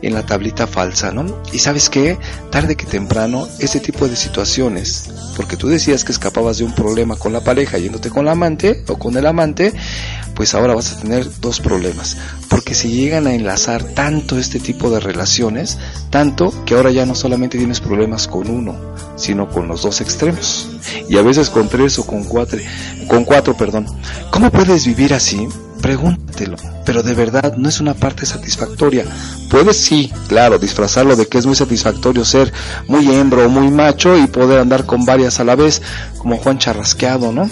en 0.02 0.14
la 0.14 0.24
tablita 0.24 0.68
falsa, 0.68 1.12
¿no? 1.12 1.42
Y 1.52 1.60
sabes 1.60 1.90
qué, 1.90 2.18
tarde 2.52 2.76
que 2.76 2.86
temprano, 2.86 3.48
este 3.60 3.80
tipo 3.80 4.08
de 4.08 4.16
situaciones, 4.16 5.10
porque 5.36 5.58
tú 5.58 5.68
decías 5.68 6.04
que 6.04 6.12
escapabas 6.12 6.60
de 6.60 6.64
un 6.64 6.76
problema 6.76 7.16
con 7.16 7.34
la 7.34 7.42
pareja 7.42 7.78
yéndote 7.78 8.10
con 8.10 8.26
la 8.26 8.34
amante 8.34 8.84
o 8.88 9.00
con 9.00 9.18
el 9.18 9.26
amante, 9.26 9.74
pues 10.36 10.54
ahora 10.54 10.76
vas 10.76 10.92
a 10.92 11.00
tener 11.00 11.28
dos 11.40 11.60
problemas, 11.60 12.18
porque 12.50 12.76
se 12.76 12.90
llegan 12.90 13.26
a 13.28 13.34
enlazar 13.34 13.84
tanto 13.84 14.38
este 14.38 14.60
tipo 14.60 14.90
de 14.90 15.00
relaciones, 15.00 15.78
tanto 16.10 16.54
que 16.66 16.76
ahora 16.76 16.92
ya 16.92 17.06
no 17.06 17.16
solamente 17.16 17.58
tienes 17.58 17.80
problemas 17.80 18.28
con 18.28 18.50
uno, 18.50 18.76
sino 19.16 19.50
con 19.50 19.68
los 19.68 19.82
dos 19.82 20.02
extremos, 20.02 20.70
y 21.10 21.18
a 21.18 21.22
veces 21.22 21.50
con 21.50 21.70
tres 21.70 21.98
o 22.00 22.06
con 22.06 22.24
cuatro, 22.26 22.60
con 23.08 23.24
cuatro, 23.24 23.56
perdón. 23.56 23.88
¿Cómo 24.30 24.52
puedes 24.52 24.86
vivir 24.86 25.14
así? 25.14 25.48
pregúntatelo, 25.86 26.58
pero 26.84 27.04
de 27.04 27.14
verdad 27.14 27.58
no 27.58 27.70
es 27.70 27.80
una 27.80 27.94
parte 27.94 28.26
satisfactoria. 28.26 29.06
Puedes 29.52 29.78
sí, 29.78 30.12
claro, 30.28 30.58
disfrazarlo 30.58 31.16
de 31.16 31.28
que 31.28 31.38
es 31.38 31.46
muy 31.46 31.56
satisfactorio 31.56 32.26
ser 32.26 32.52
muy 32.88 33.08
hembro 33.14 33.46
o 33.46 33.50
muy 33.50 33.70
macho 33.70 34.18
y 34.18 34.26
poder 34.26 34.58
andar 34.58 34.88
con 34.88 35.06
varias 35.06 35.40
a 35.40 35.44
la 35.44 35.56
vez, 35.56 35.84
como 36.18 36.38
Juan 36.38 36.58
Charrasqueado, 36.58 37.32
¿no? 37.32 37.48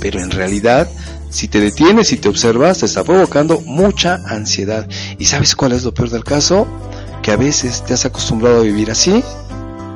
Pero 0.00 0.20
en 0.20 0.30
realidad, 0.30 0.88
si 1.30 1.46
te 1.46 1.60
detienes 1.60 2.12
y 2.12 2.16
te 2.16 2.28
observas, 2.28 2.78
te 2.78 2.86
está 2.86 3.04
provocando 3.04 3.60
mucha 3.60 4.20
ansiedad. 4.26 4.86
¿Y 5.18 5.26
sabes 5.26 5.54
cuál 5.54 5.72
es 5.72 5.84
lo 5.84 5.94
peor 5.94 6.10
del 6.10 6.24
caso? 6.24 6.66
Que 7.22 7.30
a 7.30 7.36
veces 7.36 7.84
te 7.84 7.94
has 7.94 8.04
acostumbrado 8.04 8.60
a 8.60 8.62
vivir 8.64 8.90
así, 8.90 9.22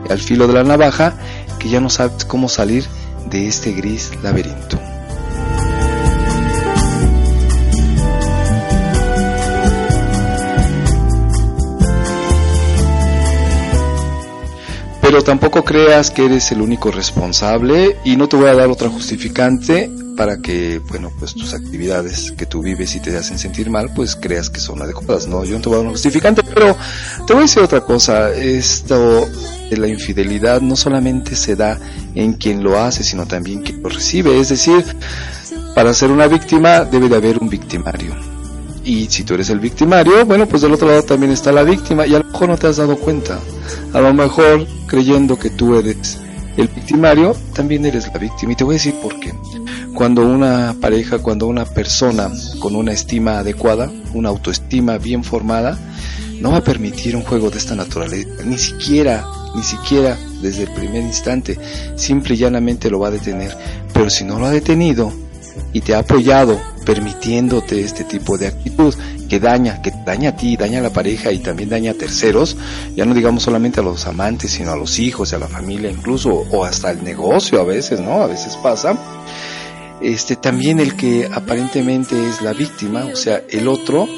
al 0.09 0.21
filo 0.21 0.47
de 0.47 0.55
la 0.55 0.63
navaja, 0.63 1.15
que 1.59 1.69
ya 1.69 1.81
no 1.81 1.91
sabes 1.91 2.25
cómo 2.25 2.49
salir 2.49 2.85
de 3.31 3.49
este 3.49 3.73
gris 3.73 4.13
laberinto. 4.23 4.79
Pero 15.01 15.23
tampoco 15.23 15.65
creas 15.65 16.11
que 16.11 16.27
eres 16.27 16.51
el 16.53 16.63
único 16.63 16.91
responsable 16.93 17.99
y 18.05 18.17
no 18.17 18.29
te 18.29 18.37
voy 18.37 18.49
a 18.49 18.55
dar 18.55 18.69
otra 18.69 18.89
justificante 18.89 19.91
para 20.17 20.39
que, 20.39 20.81
bueno, 20.89 21.11
pues 21.19 21.35
tus 21.35 21.55
actividades 21.55 22.33
que 22.33 22.47
tú 22.47 22.63
vives 22.63 22.95
y 22.95 23.01
te 23.01 23.17
hacen 23.17 23.39
sentir 23.39 23.71
mal, 23.71 23.93
pues 23.95 24.17
creas 24.17 24.51
que 24.51 24.61
son 24.61 24.81
adecuadas. 24.83 25.27
No, 25.27 25.45
yo 25.45 25.57
no 25.57 25.61
te 25.61 25.69
voy 25.69 25.75
a 25.75 25.79
dar 25.79 25.87
una 25.87 25.93
justificante, 25.93 26.43
pero 26.43 26.77
te 27.27 27.33
voy 27.33 27.43
a 27.43 27.47
decir 27.47 27.63
otra 27.63 27.81
cosa. 27.81 28.31
Esto 28.31 29.29
de 29.71 29.77
la 29.77 29.89
infidelidad 29.89 30.61
no 30.61 30.77
solamente 30.77 31.35
se 31.37 31.57
da 31.57 31.79
en 32.15 32.35
quien 32.35 32.63
lo 32.63 32.79
hace, 32.79 33.03
sino 33.03 33.27
también 33.27 33.63
quien 33.63 33.83
lo 33.83 33.89
recibe. 33.89 34.39
Es 34.39 34.51
decir, 34.51 34.85
para 35.75 35.93
ser 35.95 36.11
una 36.11 36.27
víctima 36.27 36.85
debe 36.85 37.09
de 37.09 37.17
haber 37.17 37.39
un 37.39 37.49
victimario. 37.49 38.15
Y 38.85 39.07
si 39.07 39.25
tú 39.25 39.35
eres 39.35 39.49
el 39.49 39.61
victimario, 39.61 40.27
bueno, 40.27 40.47
pues 40.47 40.63
del 40.63 40.73
otro 40.73 40.89
lado 40.89 41.03
también 41.03 41.33
está 41.33 41.51
la 41.51 41.63
víctima 41.63 42.07
y 42.07 42.15
a 42.15 42.19
lo 42.19 42.25
mejor 42.25 42.49
no 42.51 42.59
te 42.59 42.67
has 42.67 42.77
dado 42.77 42.97
cuenta. 42.97 43.41
A 43.95 44.01
lo 44.01 44.13
mejor 44.13 44.67
creyendo 44.87 45.39
que 45.39 45.51
tú 45.51 45.75
eres 45.79 46.19
el 46.57 46.69
victimario, 46.69 47.35
también 47.55 47.87
eres 47.87 48.07
la 48.09 48.19
víctima. 48.19 48.53
Y 48.53 48.57
te 48.57 48.65
voy 48.65 48.75
a 48.75 48.79
decir 48.79 48.95
por 49.01 49.19
qué. 49.19 49.33
Cuando 49.95 50.27
una 50.27 50.75
pareja, 50.81 51.19
cuando 51.21 51.47
una 51.47 51.65
persona 51.65 52.29
con 52.59 52.75
una 52.75 52.93
estima 52.93 53.39
adecuada, 53.39 53.91
una 54.13 54.29
autoestima 54.29 54.99
bien 54.99 55.23
formada, 55.23 55.79
no 56.41 56.51
va 56.51 56.59
a 56.59 56.65
permitir 56.65 57.15
un 57.15 57.23
juego 57.23 57.49
de 57.49 57.59
esta 57.59 57.77
naturaleza, 57.77 58.43
ni 58.45 58.59
siquiera, 58.59 59.25
ni 59.55 59.63
siquiera 59.63 60.19
desde 60.43 60.65
el 60.65 60.73
primer 60.73 61.03
instante, 61.03 61.59
simple 61.95 62.35
y 62.35 62.39
llanamente 62.39 62.91
lo 62.91 62.99
va 62.99 63.09
a 63.09 63.13
detener. 63.13 63.57
Pero 63.93 64.11
si 64.11 64.25
no 64.25 64.41
lo 64.41 64.47
ha 64.47 64.51
detenido 64.51 65.13
y 65.73 65.81
te 65.81 65.95
ha 65.95 66.01
apoyado 66.01 66.61
permitiéndote 66.85 67.81
este 67.81 68.03
tipo 68.03 68.37
de 68.37 68.49
actitud 68.49 68.95
que 69.29 69.39
daña, 69.39 69.81
que 69.81 69.93
daña 70.05 70.31
a 70.31 70.37
ti, 70.37 70.57
daña 70.57 70.81
a 70.81 70.83
la 70.83 70.93
pareja 70.93 71.31
y 71.31 71.39
también 71.39 71.69
daña 71.69 71.93
a 71.93 71.95
terceros, 71.95 72.57
ya 72.97 73.05
no 73.05 73.15
digamos 73.15 73.45
solamente 73.45 73.81
a 73.81 73.83
los 73.85 74.07
amantes, 74.07 74.51
sino 74.51 74.73
a 74.73 74.77
los 74.77 74.99
hijos, 74.99 75.33
a 75.33 75.39
la 75.39 75.49
familia 75.49 75.91
incluso, 75.91 76.31
o 76.31 76.65
hasta 76.65 76.91
el 76.91 77.03
negocio 77.05 77.61
a 77.61 77.65
veces, 77.65 78.01
¿no? 78.01 78.23
A 78.23 78.27
veces 78.27 78.57
pasa. 78.57 78.99
Este, 80.01 80.37
también 80.37 80.81
el 80.81 80.97
que 80.97 81.29
aparentemente 81.33 82.29
es 82.29 82.43
la 82.43 82.53
víctima, 82.53 83.05
o 83.07 83.17
sea, 83.17 83.43
el 83.49 83.69
otro, 83.69 84.09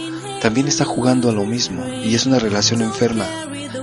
también 0.41 0.69
está 0.69 0.85
jugando 0.85 1.29
a 1.29 1.33
lo 1.33 1.45
mismo 1.45 1.85
y 2.05 2.15
es 2.15 2.27
una 2.27 2.39
relación 2.39 2.83
enferma. 2.83 3.27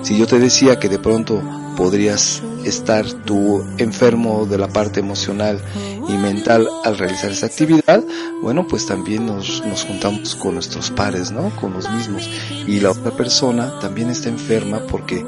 Si 0.04 0.18
yo 0.18 0.28
te 0.28 0.40
decía 0.40 0.80
que 0.80 0.90
de 0.90 1.00
pronto 1.00 1.42
podrías 1.78 2.42
estar 2.66 3.06
tú 3.06 3.66
enfermo 3.78 4.46
de 4.46 4.58
la 4.58 4.68
parte 4.68 5.00
emocional 5.00 5.62
y 6.08 6.14
mental 6.14 6.68
al 6.84 6.98
realizar 6.98 7.32
esa 7.32 7.46
actividad, 7.48 8.04
bueno, 8.42 8.68
pues 8.68 8.86
también 8.86 9.26
nos, 9.26 9.66
nos 9.66 9.84
juntamos 9.84 10.36
con 10.36 10.56
nuestros 10.56 10.92
pares, 10.92 11.32
¿no? 11.32 11.56
Con 11.56 11.74
los 11.74 11.90
mismos. 11.92 12.30
Y 12.68 12.80
la 12.80 12.92
otra 12.92 13.12
persona 13.12 13.80
también 13.80 14.10
está 14.10 14.30
enferma 14.30 14.82
porque 14.90 15.26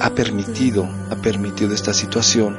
ha 0.00 0.10
permitido, 0.10 0.88
ha 1.10 1.16
permitido 1.16 1.74
esta 1.74 1.92
situación 1.92 2.58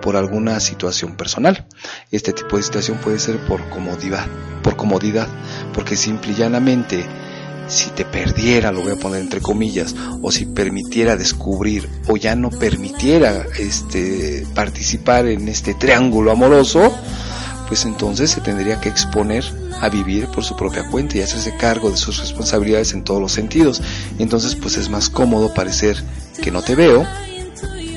por 0.00 0.16
alguna 0.16 0.60
situación 0.60 1.16
personal. 1.16 1.66
Este 2.10 2.32
tipo 2.32 2.56
de 2.56 2.62
situación 2.62 2.98
puede 2.98 3.18
ser 3.18 3.38
por 3.46 3.68
comodidad, 3.68 4.26
por 4.62 4.76
comodidad, 4.76 5.28
porque 5.72 5.96
simple 5.96 6.32
y 6.32 6.36
llanamente 6.36 7.04
si 7.68 7.90
te 7.90 8.04
perdiera, 8.04 8.72
lo 8.72 8.82
voy 8.82 8.92
a 8.92 8.96
poner 8.96 9.20
entre 9.20 9.40
comillas, 9.40 9.94
o 10.22 10.32
si 10.32 10.46
permitiera 10.46 11.16
descubrir 11.16 11.88
o 12.08 12.16
ya 12.16 12.34
no 12.34 12.50
permitiera 12.50 13.44
este 13.58 14.46
participar 14.54 15.26
en 15.26 15.48
este 15.48 15.74
triángulo 15.74 16.32
amoroso, 16.32 16.92
pues 17.68 17.84
entonces 17.84 18.30
se 18.30 18.40
tendría 18.40 18.80
que 18.80 18.88
exponer 18.88 19.44
a 19.80 19.90
vivir 19.90 20.28
por 20.28 20.42
su 20.44 20.56
propia 20.56 20.88
cuenta 20.88 21.18
y 21.18 21.20
hacerse 21.20 21.54
cargo 21.56 21.90
de 21.90 21.98
sus 21.98 22.18
responsabilidades 22.18 22.94
en 22.94 23.04
todos 23.04 23.20
los 23.20 23.32
sentidos. 23.32 23.82
Entonces 24.18 24.54
pues 24.54 24.78
es 24.78 24.88
más 24.88 25.10
cómodo 25.10 25.52
parecer 25.52 26.02
que 26.42 26.50
no 26.50 26.62
te 26.62 26.74
veo, 26.74 27.06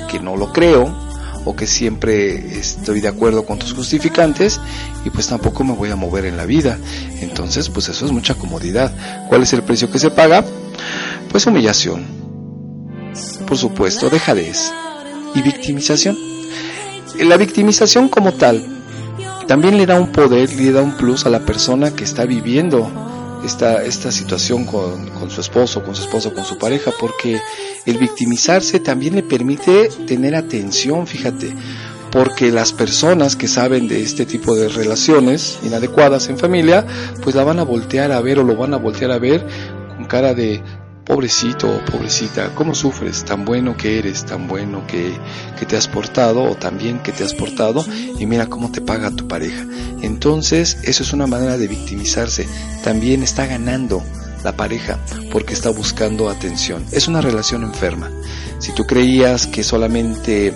que 0.10 0.20
no 0.20 0.36
lo 0.36 0.52
creo, 0.52 1.11
o 1.46 1.56
que 1.56 1.68
siempre 1.68 2.58
estoy 2.58 3.02
de 3.02 3.08
acuerdo 3.08 3.46
con 3.46 3.58
tus 3.58 3.74
justificantes 3.74 4.60
y 5.06 5.10
pues 5.10 5.28
tampoco 5.28 5.64
me 5.64 5.74
voy 5.74 5.89
a 5.89 5.96
mover 5.96 6.26
en 6.26 6.38
la 6.38 6.46
vida. 6.46 6.78
Entonces, 7.22 7.70
pues 7.70 7.89
eso 7.89 8.06
es 8.06 8.12
mucha 8.12 8.36
comodidad. 8.36 8.94
¿Cuál 9.30 9.44
es 9.44 9.54
el 9.54 9.64
precio 9.64 9.89
que 9.89 10.00
se 10.00 10.12
paga? 10.12 10.44
Pues 11.30 11.46
humillación. 11.46 12.06
Por 13.48 13.58
supuesto, 13.58 14.10
dejadez 14.10 14.72
y 15.36 15.42
victimización. 15.42 16.18
La 17.20 17.38
victimización 17.38 18.08
como 18.10 18.34
tal 18.34 18.66
también 19.48 19.78
le 19.78 19.86
da 19.86 20.00
un 20.00 20.12
poder, 20.12 20.54
le 20.54 20.72
da 20.72 20.82
un 20.82 20.96
plus 20.96 21.26
a 21.26 21.30
la 21.30 21.46
persona 21.46 21.92
que 21.94 22.04
está 22.04 22.26
viviendo 22.26 23.11
esta, 23.44 23.84
esta 23.84 24.12
situación 24.12 24.66
con, 24.66 25.08
con 25.10 25.30
su 25.30 25.42
esposo, 25.42 25.84
con 25.84 25.96
su 25.96 26.04
esposo, 26.04 26.34
con 26.34 26.46
su 26.46 26.58
pareja, 26.58 26.92
porque 27.00 27.39
el 27.86 27.98
victimizarse 27.98 28.80
también 28.80 29.16
le 29.16 29.24
permite 29.24 29.89
tener 30.06 30.36
atención, 30.36 31.08
fíjate, 31.08 31.56
porque 32.12 32.52
las 32.52 32.74
personas 32.74 33.36
que 33.36 33.48
saben 33.48 33.88
de 33.88 34.04
este 34.04 34.26
tipo 34.26 34.56
de 34.56 34.68
relaciones 34.68 35.60
inadecuadas 35.64 36.28
en 36.30 36.38
familia, 36.38 36.86
pues 37.24 37.36
la 37.36 37.44
van 37.44 37.60
a 37.60 37.64
voltear 37.64 38.12
a 38.12 38.22
ver 38.22 38.39
o 38.39 38.44
lo 38.44 38.56
van 38.56 38.74
a 38.74 38.78
voltear 38.78 39.12
a 39.12 39.18
ver 39.18 39.46
con 39.96 40.06
cara 40.06 40.34
de 40.34 40.62
pobrecito 41.06 41.70
o 41.70 41.86
pobrecita, 41.86 42.54
¿cómo 42.56 42.76
sufres? 42.76 43.26
Tan 43.26 43.45
bueno 43.45 43.76
que 43.76 43.99
eres, 43.99 44.26
tan 44.26 44.47
bueno 44.47 44.86
que, 44.88 45.14
que 45.60 45.66
te 45.66 45.76
has 45.76 45.88
portado 45.88 46.43
o 46.43 46.56
tan 46.56 46.78
bien 46.78 46.99
que 46.99 47.12
te 47.12 47.24
has 47.24 47.34
portado 47.34 47.84
y 48.20 48.26
mira 48.26 48.47
cómo 48.47 48.72
te 48.72 48.82
paga 48.82 49.12
tu 49.12 49.28
pareja. 49.28 49.66
Entonces, 50.02 50.78
eso 50.84 51.04
es 51.04 51.14
una 51.14 51.28
manera 51.28 51.58
de 51.58 51.68
victimizarse. 51.68 52.47
También 52.84 53.24
está 53.24 53.45
ganando 53.45 54.04
la 54.43 54.56
pareja 54.56 54.99
porque 55.32 55.54
está 55.54 55.70
buscando 55.70 56.30
atención. 56.30 56.86
Es 56.91 57.08
una 57.08 57.22
relación 57.22 57.64
enferma. 57.64 58.10
Si 58.60 58.74
tú 58.74 58.86
creías 58.86 59.47
que 59.47 59.64
solamente 59.64 60.54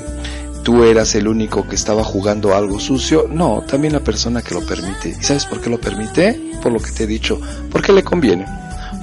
tú 0.63 0.83
eras 0.83 1.13
el 1.15 1.27
único 1.27 1.67
que 1.67 1.75
estaba 1.75 2.03
jugando 2.03 2.55
algo 2.55 2.79
sucio, 2.79 3.27
no, 3.29 3.63
también 3.67 3.93
la 3.93 3.99
persona 3.99 4.41
que 4.41 4.55
lo 4.55 4.65
permite. 4.65 5.09
¿Y 5.19 5.23
sabes 5.23 5.45
por 5.45 5.61
qué 5.61 5.69
lo 5.69 5.79
permite? 5.79 6.53
Por 6.61 6.71
lo 6.71 6.79
que 6.79 6.91
te 6.91 7.03
he 7.03 7.07
dicho, 7.07 7.39
porque 7.71 7.93
le 7.93 8.03
conviene, 8.03 8.45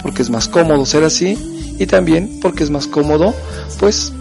porque 0.02 0.22
es 0.22 0.30
más 0.30 0.48
cómodo 0.48 0.84
ser 0.84 1.04
así 1.04 1.38
y 1.78 1.86
también 1.86 2.38
porque 2.40 2.64
es 2.64 2.70
más 2.70 2.86
cómodo, 2.86 3.34
pues, 3.78 4.12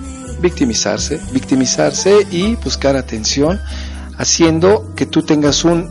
victimizarse, 0.41 1.19
victimizarse 1.31 2.27
y 2.31 2.55
buscar 2.55 2.95
atención, 2.95 3.59
haciendo 4.17 4.93
que 4.95 5.05
tú 5.05 5.23
tengas 5.23 5.63
un 5.63 5.89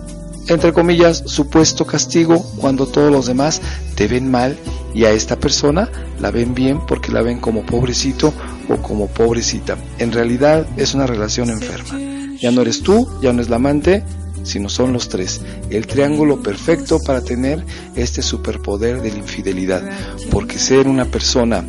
entre 0.48 0.72
comillas, 0.72 1.22
supuesto 1.26 1.86
castigo 1.86 2.42
cuando 2.56 2.86
todos 2.86 3.12
los 3.12 3.26
demás 3.26 3.60
te 3.94 4.08
ven 4.08 4.30
mal 4.30 4.56
y 4.94 5.04
a 5.04 5.12
esta 5.12 5.36
persona 5.36 5.88
la 6.18 6.32
ven 6.32 6.54
bien 6.54 6.80
porque 6.86 7.12
la 7.12 7.22
ven 7.22 7.38
como 7.38 7.64
pobrecito 7.64 8.32
o 8.68 8.76
como 8.78 9.06
pobrecita. 9.06 9.76
En 9.98 10.10
realidad 10.10 10.66
es 10.76 10.94
una 10.94 11.06
relación 11.06 11.50
enferma. 11.50 11.98
Ya 12.40 12.50
no 12.50 12.62
eres 12.62 12.82
tú, 12.82 13.08
ya 13.22 13.32
no 13.32 13.42
es 13.42 13.48
la 13.48 13.56
amante, 13.56 14.02
sino 14.42 14.68
son 14.68 14.92
los 14.92 15.08
tres. 15.08 15.40
El 15.70 15.86
triángulo 15.86 16.42
perfecto 16.42 17.00
para 17.02 17.22
tener 17.22 17.64
este 17.96 18.22
superpoder 18.22 19.02
de 19.02 19.12
la 19.12 19.18
infidelidad. 19.18 19.82
Porque 20.30 20.58
ser 20.58 20.88
una 20.88 21.04
persona 21.04 21.64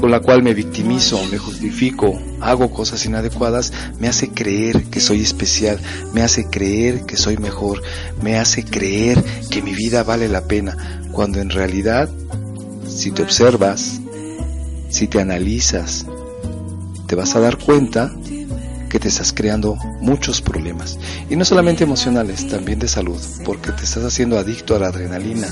con 0.00 0.10
la 0.10 0.20
cual 0.20 0.42
me 0.42 0.54
victimizo, 0.54 1.22
me 1.30 1.36
justifico, 1.36 2.18
hago 2.40 2.70
cosas 2.70 3.04
inadecuadas, 3.04 3.72
me 3.98 4.08
hace 4.08 4.30
creer 4.30 4.84
que 4.84 4.98
soy 4.98 5.20
especial, 5.20 5.78
me 6.14 6.22
hace 6.22 6.46
creer 6.46 7.04
que 7.04 7.18
soy 7.18 7.36
mejor, 7.36 7.82
me 8.22 8.38
hace 8.38 8.64
creer 8.64 9.22
que 9.50 9.60
mi 9.60 9.74
vida 9.74 10.02
vale 10.02 10.28
la 10.28 10.44
pena, 10.44 11.02
cuando 11.12 11.40
en 11.40 11.50
realidad, 11.50 12.08
si 12.88 13.10
te 13.10 13.22
observas, 13.22 14.00
si 14.88 15.06
te 15.06 15.20
analizas, 15.20 16.06
te 17.06 17.14
vas 17.14 17.36
a 17.36 17.40
dar 17.40 17.58
cuenta 17.58 18.10
que 18.90 18.98
te 18.98 19.08
estás 19.08 19.32
creando 19.32 19.76
muchos 20.00 20.42
problemas. 20.42 20.98
Y 21.30 21.36
no 21.36 21.46
solamente 21.46 21.84
emocionales, 21.84 22.46
también 22.48 22.78
de 22.78 22.88
salud, 22.88 23.20
porque 23.44 23.72
te 23.72 23.84
estás 23.84 24.04
haciendo 24.04 24.38
adicto 24.38 24.76
a 24.76 24.80
la 24.80 24.88
adrenalina 24.88 25.48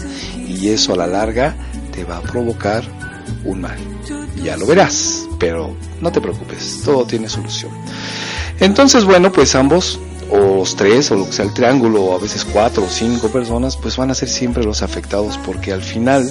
y 0.46 0.68
eso 0.68 0.92
a 0.92 0.96
la 0.96 1.06
larga 1.06 1.56
te 1.92 2.04
va 2.04 2.18
a 2.18 2.22
provocar 2.22 2.84
un 3.44 3.62
mal. 3.62 3.78
Ya 4.42 4.56
lo 4.56 4.66
verás, 4.66 5.26
pero 5.38 5.74
no 6.00 6.12
te 6.12 6.20
preocupes, 6.20 6.82
todo 6.84 7.06
tiene 7.06 7.28
solución. 7.28 7.72
Entonces, 8.60 9.04
bueno, 9.04 9.32
pues 9.32 9.54
ambos 9.54 10.00
o 10.30 10.58
los 10.58 10.76
tres, 10.76 11.10
o 11.10 11.16
lo 11.16 11.26
que 11.26 11.32
sea 11.32 11.44
el 11.44 11.54
triángulo, 11.54 12.04
o 12.04 12.16
a 12.16 12.20
veces 12.20 12.44
cuatro 12.44 12.84
o 12.84 12.88
cinco 12.88 13.28
personas, 13.28 13.76
pues 13.76 13.96
van 13.96 14.10
a 14.10 14.14
ser 14.14 14.28
siempre 14.28 14.64
los 14.64 14.82
afectados, 14.82 15.38
porque 15.44 15.72
al 15.72 15.82
final, 15.82 16.28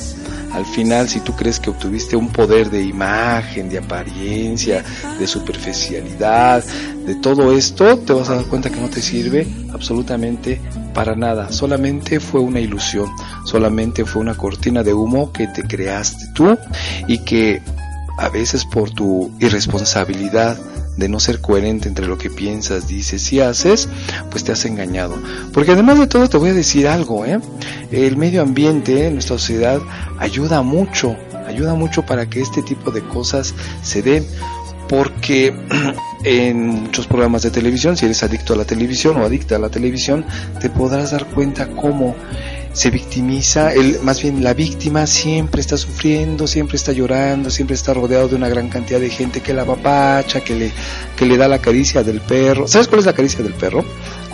al 0.51 0.65
final, 0.65 1.09
si 1.09 1.19
tú 1.19 1.35
crees 1.35 1.59
que 1.59 1.69
obtuviste 1.69 2.15
un 2.15 2.29
poder 2.29 2.69
de 2.69 2.83
imagen, 2.83 3.69
de 3.69 3.79
apariencia, 3.79 4.83
de 5.19 5.27
superficialidad, 5.27 6.63
de 7.05 7.15
todo 7.15 7.51
esto, 7.51 7.97
te 7.99 8.13
vas 8.13 8.29
a 8.29 8.35
dar 8.35 8.45
cuenta 8.45 8.69
que 8.69 8.81
no 8.81 8.89
te 8.89 9.01
sirve 9.01 9.47
absolutamente 9.73 10.59
para 10.93 11.15
nada. 11.15 11.51
Solamente 11.51 12.19
fue 12.19 12.41
una 12.41 12.59
ilusión, 12.59 13.07
solamente 13.45 14.05
fue 14.05 14.21
una 14.21 14.35
cortina 14.35 14.83
de 14.83 14.93
humo 14.93 15.31
que 15.31 15.47
te 15.47 15.63
creaste 15.63 16.25
tú 16.33 16.57
y 17.07 17.19
que 17.19 17.61
a 18.17 18.29
veces 18.29 18.65
por 18.65 18.89
tu 18.89 19.31
irresponsabilidad 19.39 20.57
de 20.97 21.07
no 21.07 21.19
ser 21.19 21.39
coherente 21.39 21.87
entre 21.87 22.07
lo 22.07 22.17
que 22.17 22.29
piensas, 22.29 22.87
dices 22.87 23.31
y 23.31 23.39
haces, 23.39 23.87
pues 24.29 24.43
te 24.43 24.51
has 24.51 24.65
engañado. 24.65 25.15
Porque 25.53 25.71
además 25.71 25.99
de 25.99 26.07
todo 26.07 26.27
te 26.27 26.37
voy 26.37 26.49
a 26.49 26.53
decir 26.53 26.87
algo, 26.87 27.25
¿eh? 27.25 27.39
El 27.91 28.17
medio 28.17 28.41
ambiente 28.41 29.07
en 29.07 29.13
nuestra 29.13 29.37
sociedad 29.37 29.79
ayuda 30.17 30.61
mucho, 30.61 31.15
ayuda 31.47 31.75
mucho 31.75 32.05
para 32.05 32.29
que 32.29 32.41
este 32.41 32.61
tipo 32.61 32.91
de 32.91 33.01
cosas 33.01 33.53
se 33.83 34.01
den. 34.01 34.25
Porque 34.89 35.53
en 36.23 36.67
muchos 36.67 37.07
programas 37.07 37.43
de 37.43 37.51
televisión, 37.51 37.97
si 37.97 38.05
eres 38.05 38.23
adicto 38.23 38.53
a 38.53 38.57
la 38.57 38.65
televisión 38.65 39.17
o 39.17 39.25
adicta 39.25 39.57
a 39.57 39.59
la 39.59 39.69
televisión, 39.69 40.25
te 40.59 40.69
podrás 40.69 41.11
dar 41.11 41.25
cuenta 41.27 41.67
cómo 41.67 42.15
se 42.74 42.89
victimiza, 42.89 43.74
el, 43.74 43.99
más 44.01 44.22
bien 44.22 44.43
la 44.43 44.53
víctima 44.53 45.07
siempre 45.07 45.61
está 45.61 45.78
sufriendo, 45.78 46.47
siempre 46.47 46.78
está 46.78 46.91
llorando, 46.91 47.49
siempre 47.49 47.76
está 47.76 47.93
rodeado 47.93 48.28
de 48.28 48.36
una 48.36 48.49
gran 48.49 48.70
cantidad 48.70 48.99
de 48.99 49.09
gente 49.09 49.41
que 49.41 49.53
la 49.53 49.63
apapacha, 49.63 50.41
que 50.41 50.55
le, 50.55 50.72
que 51.15 51.26
le 51.26 51.38
da 51.38 51.47
la 51.47 51.59
caricia 51.59 52.03
del 52.03 52.22
perro. 52.22 52.68
¿Sabes 52.68 52.88
cuál 52.88 52.99
es 52.99 53.05
la 53.05 53.13
caricia 53.13 53.43
del 53.43 53.53
perro? 53.53 53.84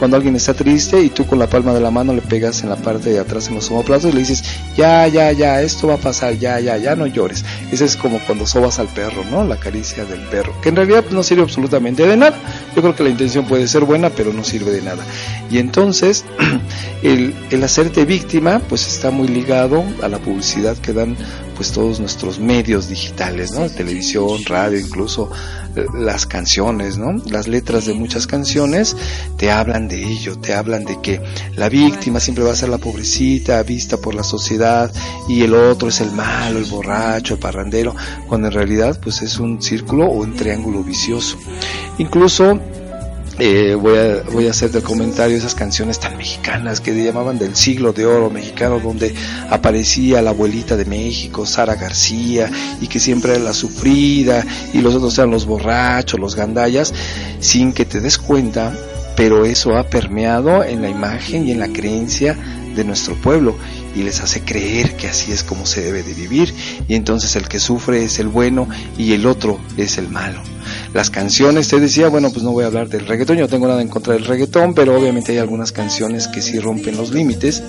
Cuando 0.03 0.17
alguien 0.17 0.35
está 0.35 0.53
triste 0.53 1.01
y 1.01 1.07
tú 1.07 1.25
con 1.25 1.39
la 1.39 1.47
palma 1.47 1.73
de 1.73 1.79
la 1.79 1.89
mano 1.89 2.11
le 2.11 2.21
pegas 2.21 2.61
en 2.61 2.67
la 2.67 2.75
parte 2.75 3.09
de 3.09 3.19
atrás 3.19 3.47
en 3.47 3.55
los 3.55 3.71
omoplatos 3.71 4.11
y 4.11 4.11
le 4.11 4.19
dices, 4.19 4.43
ya, 4.75 5.07
ya, 5.07 5.31
ya, 5.31 5.61
esto 5.61 5.87
va 5.87 5.93
a 5.93 5.97
pasar, 5.97 6.37
ya, 6.37 6.59
ya, 6.59 6.75
ya, 6.75 6.93
no 6.97 7.07
llores. 7.07 7.45
Ese 7.71 7.85
es 7.85 7.95
como 7.95 8.19
cuando 8.19 8.45
sobas 8.45 8.79
al 8.79 8.89
perro, 8.89 9.23
¿no? 9.31 9.45
La 9.45 9.55
caricia 9.55 10.03
del 10.03 10.19
perro, 10.23 10.59
que 10.59 10.67
en 10.67 10.75
realidad 10.75 11.05
no 11.11 11.23
sirve 11.23 11.43
absolutamente 11.43 12.05
de 12.05 12.17
nada. 12.17 12.37
Yo 12.75 12.81
creo 12.81 12.93
que 12.93 13.03
la 13.03 13.11
intención 13.11 13.45
puede 13.45 13.65
ser 13.65 13.85
buena, 13.85 14.09
pero 14.09 14.33
no 14.33 14.43
sirve 14.43 14.71
de 14.71 14.81
nada. 14.81 15.05
Y 15.49 15.59
entonces, 15.59 16.25
el, 17.01 17.33
el 17.49 17.63
hacerte 17.63 18.03
víctima, 18.03 18.59
pues 18.67 18.85
está 18.85 19.09
muy 19.09 19.29
ligado 19.29 19.85
a 20.01 20.09
la 20.09 20.17
publicidad 20.17 20.75
que 20.79 20.91
dan 20.91 21.15
pues 21.55 21.71
todos 21.71 21.99
nuestros 21.99 22.39
medios 22.39 22.89
digitales, 22.89 23.51
¿no? 23.51 23.69
Televisión, 23.69 24.43
radio, 24.45 24.79
incluso 24.79 25.29
eh, 25.75 25.85
las 25.93 26.25
canciones, 26.25 26.97
¿no? 26.97 27.13
Las 27.29 27.47
letras 27.47 27.85
de 27.85 27.93
muchas 27.93 28.27
canciones 28.27 28.95
te 29.37 29.51
hablan 29.51 29.87
de 29.87 30.03
ello, 30.03 30.37
te 30.37 30.53
hablan 30.53 30.85
de 30.85 30.99
que 31.01 31.21
la 31.55 31.69
víctima 31.69 32.19
siempre 32.19 32.43
va 32.43 32.51
a 32.51 32.55
ser 32.55 32.69
la 32.69 32.77
pobrecita 32.77 33.63
vista 33.63 33.97
por 33.97 34.15
la 34.15 34.23
sociedad 34.23 34.91
y 35.27 35.43
el 35.43 35.53
otro 35.53 35.89
es 35.89 36.01
el 36.01 36.11
malo, 36.11 36.59
el 36.59 36.65
borracho, 36.65 37.35
el 37.35 37.39
parrandero, 37.39 37.95
cuando 38.27 38.47
en 38.47 38.53
realidad 38.53 38.99
pues 39.01 39.21
es 39.21 39.39
un 39.39 39.61
círculo 39.61 40.05
o 40.05 40.21
un 40.21 40.35
triángulo 40.35 40.83
vicioso. 40.83 41.37
Incluso 41.97 42.59
eh, 43.39 43.75
voy, 43.75 43.97
a, 43.97 44.23
voy 44.31 44.47
a 44.47 44.51
hacer 44.51 44.71
del 44.71 44.83
comentario 44.83 45.35
esas 45.35 45.55
canciones 45.55 45.99
tan 45.99 46.17
mexicanas 46.17 46.79
que 46.81 46.93
llamaban 46.93 47.39
del 47.39 47.55
siglo 47.55 47.91
de 47.91 48.05
oro 48.05 48.29
mexicano, 48.29 48.79
donde 48.79 49.13
aparecía 49.49 50.21
la 50.21 50.31
abuelita 50.31 50.77
de 50.77 50.85
México, 50.85 51.45
Sara 51.45 51.75
García, 51.75 52.51
y 52.79 52.87
que 52.87 52.99
siempre 52.99 53.33
era 53.33 53.43
la 53.43 53.53
sufrida, 53.53 54.45
y 54.73 54.81
los 54.81 54.93
otros 54.95 55.17
eran 55.17 55.31
los 55.31 55.45
borrachos, 55.45 56.19
los 56.19 56.35
gandallas, 56.35 56.93
sin 57.39 57.73
que 57.73 57.85
te 57.85 57.99
des 57.99 58.17
cuenta, 58.17 58.73
pero 59.15 59.45
eso 59.45 59.77
ha 59.77 59.89
permeado 59.89 60.63
en 60.63 60.81
la 60.81 60.89
imagen 60.89 61.47
y 61.47 61.51
en 61.51 61.59
la 61.59 61.67
creencia 61.67 62.37
de 62.75 62.83
nuestro 62.83 63.15
pueblo 63.15 63.55
y 63.95 64.01
les 64.01 64.21
hace 64.21 64.41
creer 64.41 64.95
que 64.95 65.07
así 65.07 65.31
es 65.31 65.43
como 65.43 65.65
se 65.65 65.81
debe 65.81 66.01
de 66.01 66.13
vivir 66.13 66.53
y 66.87 66.95
entonces 66.95 67.35
el 67.35 67.47
que 67.47 67.59
sufre 67.59 68.03
es 68.03 68.19
el 68.19 68.27
bueno 68.27 68.67
y 68.97 69.13
el 69.13 69.25
otro 69.25 69.59
es 69.77 69.97
el 69.97 70.09
malo. 70.09 70.41
Las 70.93 71.09
canciones, 71.09 71.67
te 71.67 71.79
decía, 71.79 72.07
bueno, 72.09 72.29
pues 72.31 72.43
no 72.43 72.51
voy 72.51 72.63
a 72.63 72.67
hablar 72.67 72.87
del 72.87 73.07
reggaetón, 73.07 73.37
yo 73.37 73.43
no 73.43 73.49
tengo 73.49 73.67
nada 73.67 73.81
en 73.81 73.87
contra 73.87 74.13
del 74.13 74.25
reggaetón, 74.25 74.75
pero 74.75 74.95
obviamente 74.95 75.31
hay 75.31 75.39
algunas 75.39 75.71
canciones 75.71 76.27
que 76.27 76.41
sí 76.41 76.59
rompen 76.59 76.97
los 76.97 77.11
límites 77.11 77.63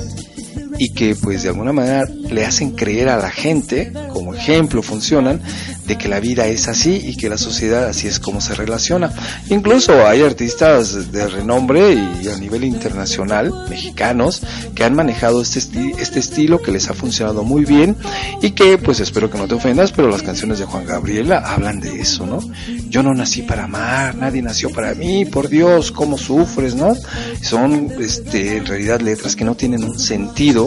y 0.79 0.93
que 0.93 1.15
pues 1.15 1.43
de 1.43 1.51
alguna 1.51 1.73
manera 1.73 2.05
le 2.31 2.45
hacen 2.45 2.73
creer 2.73 3.09
a 3.09 3.17
la 3.17 3.31
gente, 3.31 3.93
como 4.13 4.35
ejemplo 4.35 4.83
funcionan, 4.83 5.41
de 5.87 5.99
que 5.99 6.09
la 6.09 6.21
vida 6.21 6.47
es 6.47 6.69
así 6.69 7.01
y 7.05 7.17
que 7.17 7.29
la 7.29 7.39
sociedad 7.39 7.85
así 7.85 8.09
es 8.09 8.19
como 8.19 8.41
se 8.41 8.55
relaciona. 8.55 9.13
Incluso 9.51 10.07
hay 10.07 10.23
artistas 10.23 11.13
de 11.13 11.29
renombre 11.29 11.95
y 12.23 12.29
a 12.29 12.37
nivel 12.37 12.65
internacional, 12.65 13.53
mexicanos, 13.69 14.43
que 14.75 14.85
han 14.85 14.95
manejado 14.95 15.43
este, 15.43 15.59
este 15.99 16.21
estilo 16.21 16.63
que 16.63 16.73
les 16.73 16.89
ha 16.89 16.95
funcionado 16.95 17.45
muy 17.45 17.65
bien 17.65 17.97
y 18.41 18.53
que 18.53 18.79
pues 18.79 19.01
espero 19.01 19.31
que 19.31 19.39
no 19.39 19.47
te 19.47 19.55
ofendas, 19.55 19.93
pero 19.93 20.09
las 20.09 20.23
canciones 20.23 20.59
de 20.59 20.65
Juan 20.65 20.87
Gabriela 20.87 21.39
hablan 21.39 21.81
de 21.81 22.01
eso, 22.01 22.27
¿no? 22.27 22.41
Yo 22.89 23.03
no 23.03 23.13
nací 23.13 23.43
para 23.43 23.65
amar, 23.65 24.15
nadie 24.17 24.43
nació 24.43 24.71
para 24.71 24.95
mí, 24.95 25.25
por 25.25 25.49
Dios, 25.49 25.93
cómo 25.93 26.17
sufres, 26.17 26.75
¿no? 26.75 26.95
Son 27.43 27.93
este 28.01 28.59
en 28.59 28.67
realidad 28.67 29.01
letras 29.01 29.37
que 29.37 29.45
no 29.45 29.55
tienen 29.55 29.85
un 29.85 29.99
sentido, 29.99 30.64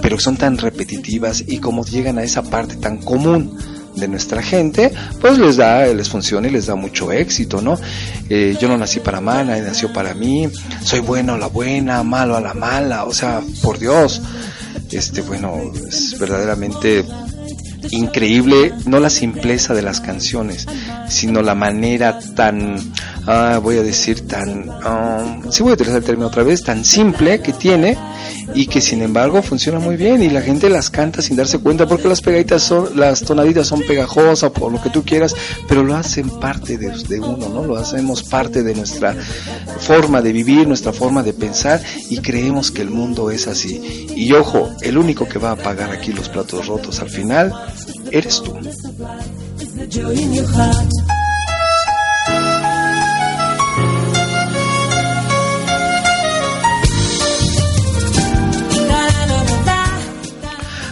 pero 0.00 0.18
son 0.18 0.36
tan 0.36 0.58
repetitivas 0.58 1.44
y 1.46 1.58
como 1.58 1.84
llegan 1.84 2.18
a 2.18 2.22
esa 2.22 2.42
parte 2.42 2.76
tan 2.76 2.98
común 2.98 3.56
de 3.98 4.08
nuestra 4.08 4.42
gente, 4.42 4.92
pues 5.20 5.38
les 5.38 5.56
da, 5.56 5.86
les 5.86 6.08
funciona 6.08 6.48
y 6.48 6.50
les 6.50 6.66
da 6.66 6.74
mucho 6.74 7.10
éxito, 7.10 7.60
¿no? 7.60 7.78
Eh, 8.28 8.56
yo 8.60 8.68
no 8.68 8.76
nací 8.76 9.00
para 9.00 9.18
amar, 9.18 9.46
nadie 9.46 9.62
nació 9.62 9.92
para 9.92 10.14
mí, 10.14 10.48
soy 10.82 11.00
bueno 11.00 11.34
a 11.34 11.38
la 11.38 11.48
buena, 11.48 12.02
malo 12.02 12.36
a 12.36 12.40
la 12.40 12.54
mala, 12.54 13.04
o 13.04 13.12
sea, 13.12 13.42
por 13.62 13.78
Dios, 13.78 14.22
este, 14.90 15.20
bueno, 15.22 15.60
es 15.88 16.16
verdaderamente 16.18 17.04
increíble, 17.90 18.72
no 18.86 19.00
la 19.00 19.10
simpleza 19.10 19.74
de 19.74 19.82
las 19.82 20.00
canciones, 20.00 20.66
sino 21.08 21.42
la 21.42 21.54
manera 21.54 22.18
tan, 22.34 22.76
ah, 23.28 23.60
voy 23.62 23.76
a 23.76 23.82
decir, 23.82 24.26
tan, 24.26 24.64
ah, 24.82 25.38
sí 25.50 25.62
voy 25.62 25.72
a 25.72 25.74
utilizar 25.74 25.98
el 25.98 26.04
término 26.04 26.26
otra 26.26 26.42
vez, 26.42 26.62
tan 26.64 26.84
simple 26.84 27.40
que 27.40 27.52
tiene 27.52 27.96
y 28.54 28.66
que 28.66 28.80
sin 28.80 29.02
embargo 29.02 29.42
funciona 29.42 29.78
muy 29.78 29.96
bien 29.96 30.22
y 30.22 30.30
la 30.30 30.40
gente 30.40 30.70
las 30.70 30.88
canta 30.88 31.20
sin 31.20 31.36
darse 31.36 31.58
cuenta 31.58 31.86
porque 31.86 32.08
las 32.08 32.22
pegaditas 32.22 32.62
son, 32.62 32.98
las 32.98 33.20
tonaditas 33.20 33.66
son 33.66 33.82
pegajosas 33.82 34.50
o 34.60 34.70
lo 34.70 34.80
que 34.80 34.90
tú 34.90 35.04
quieras, 35.04 35.34
pero 35.68 35.84
lo 35.84 35.94
hacen 35.94 36.30
parte 36.40 36.78
de, 36.78 36.90
de 36.90 37.20
uno, 37.20 37.48
¿no? 37.48 37.64
Lo 37.64 37.76
hacemos 37.76 38.22
parte 38.22 38.62
de 38.62 38.74
nuestra 38.74 39.14
forma 39.78 40.22
de 40.22 40.32
vivir, 40.32 40.66
nuestra 40.66 40.92
forma 40.92 41.22
de 41.22 41.34
pensar 41.34 41.82
y 42.08 42.18
creemos 42.18 42.70
que 42.70 42.82
el 42.82 42.90
mundo 42.90 43.30
es 43.30 43.46
así. 43.46 44.06
Y 44.16 44.32
ojo, 44.32 44.70
el 44.80 44.96
único 44.96 45.28
que 45.28 45.38
va 45.38 45.52
a 45.52 45.56
pagar 45.56 45.90
aquí 45.90 46.12
los 46.12 46.28
platos 46.28 46.66
rotos 46.66 47.00
al 47.00 47.10
final 47.10 47.52
eres 48.10 48.42
tú. 48.42 48.56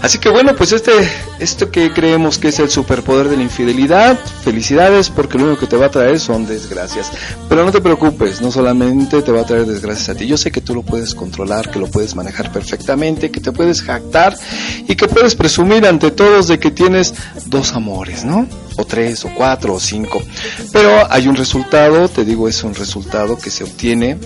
Así 0.02 0.18
que 0.18 0.28
bueno, 0.28 0.54
pues 0.54 0.72
este, 0.72 0.92
esto 1.38 1.70
que 1.70 1.92
creemos 1.92 2.38
que 2.38 2.48
es 2.48 2.58
el 2.58 2.70
superpoder 2.70 3.28
de 3.28 3.36
la 3.36 3.42
infidelidad, 3.42 4.18
felicidades 4.42 5.10
porque 5.10 5.38
lo 5.38 5.44
único 5.44 5.60
que 5.60 5.66
te 5.66 5.76
va 5.76 5.86
a 5.86 5.90
traer 5.90 6.20
son 6.20 6.46
desgracias. 6.46 7.10
Pero 7.48 7.64
no 7.64 7.72
te 7.72 7.80
preocupes, 7.80 8.40
no 8.40 8.50
solamente 8.50 9.22
te 9.22 9.32
va 9.32 9.40
a 9.40 9.46
traer 9.46 9.66
desgracias 9.66 10.10
a 10.10 10.14
ti, 10.14 10.26
yo 10.26 10.36
sé 10.36 10.50
que 10.50 10.60
tú 10.60 10.74
lo 10.74 10.82
puedes 10.82 11.14
controlar, 11.14 11.70
que 11.70 11.78
lo 11.78 11.86
puedes 11.88 12.14
manejar 12.14 12.52
perfectamente, 12.52 13.30
que 13.30 13.40
te 13.40 13.52
puedes 13.52 13.82
jactar 13.82 14.36
y 14.86 14.94
que 14.94 15.08
puedes 15.08 15.34
presumir 15.34 15.86
ante 15.86 16.10
todos 16.10 16.48
de 16.48 16.58
que 16.58 16.70
tienes 16.70 17.14
dos 17.46 17.72
amores, 17.72 18.24
¿no? 18.24 18.46
O 18.76 18.84
tres, 18.84 19.24
o 19.24 19.30
cuatro, 19.34 19.74
o 19.74 19.80
cinco. 19.80 20.22
Pero 20.72 21.10
hay 21.10 21.28
un 21.28 21.36
resultado, 21.36 22.08
te 22.08 22.24
digo, 22.24 22.48
es 22.48 22.62
un 22.62 22.74
resultado 22.74 23.38
que 23.38 23.50
se 23.50 23.64
obtiene 23.64 24.18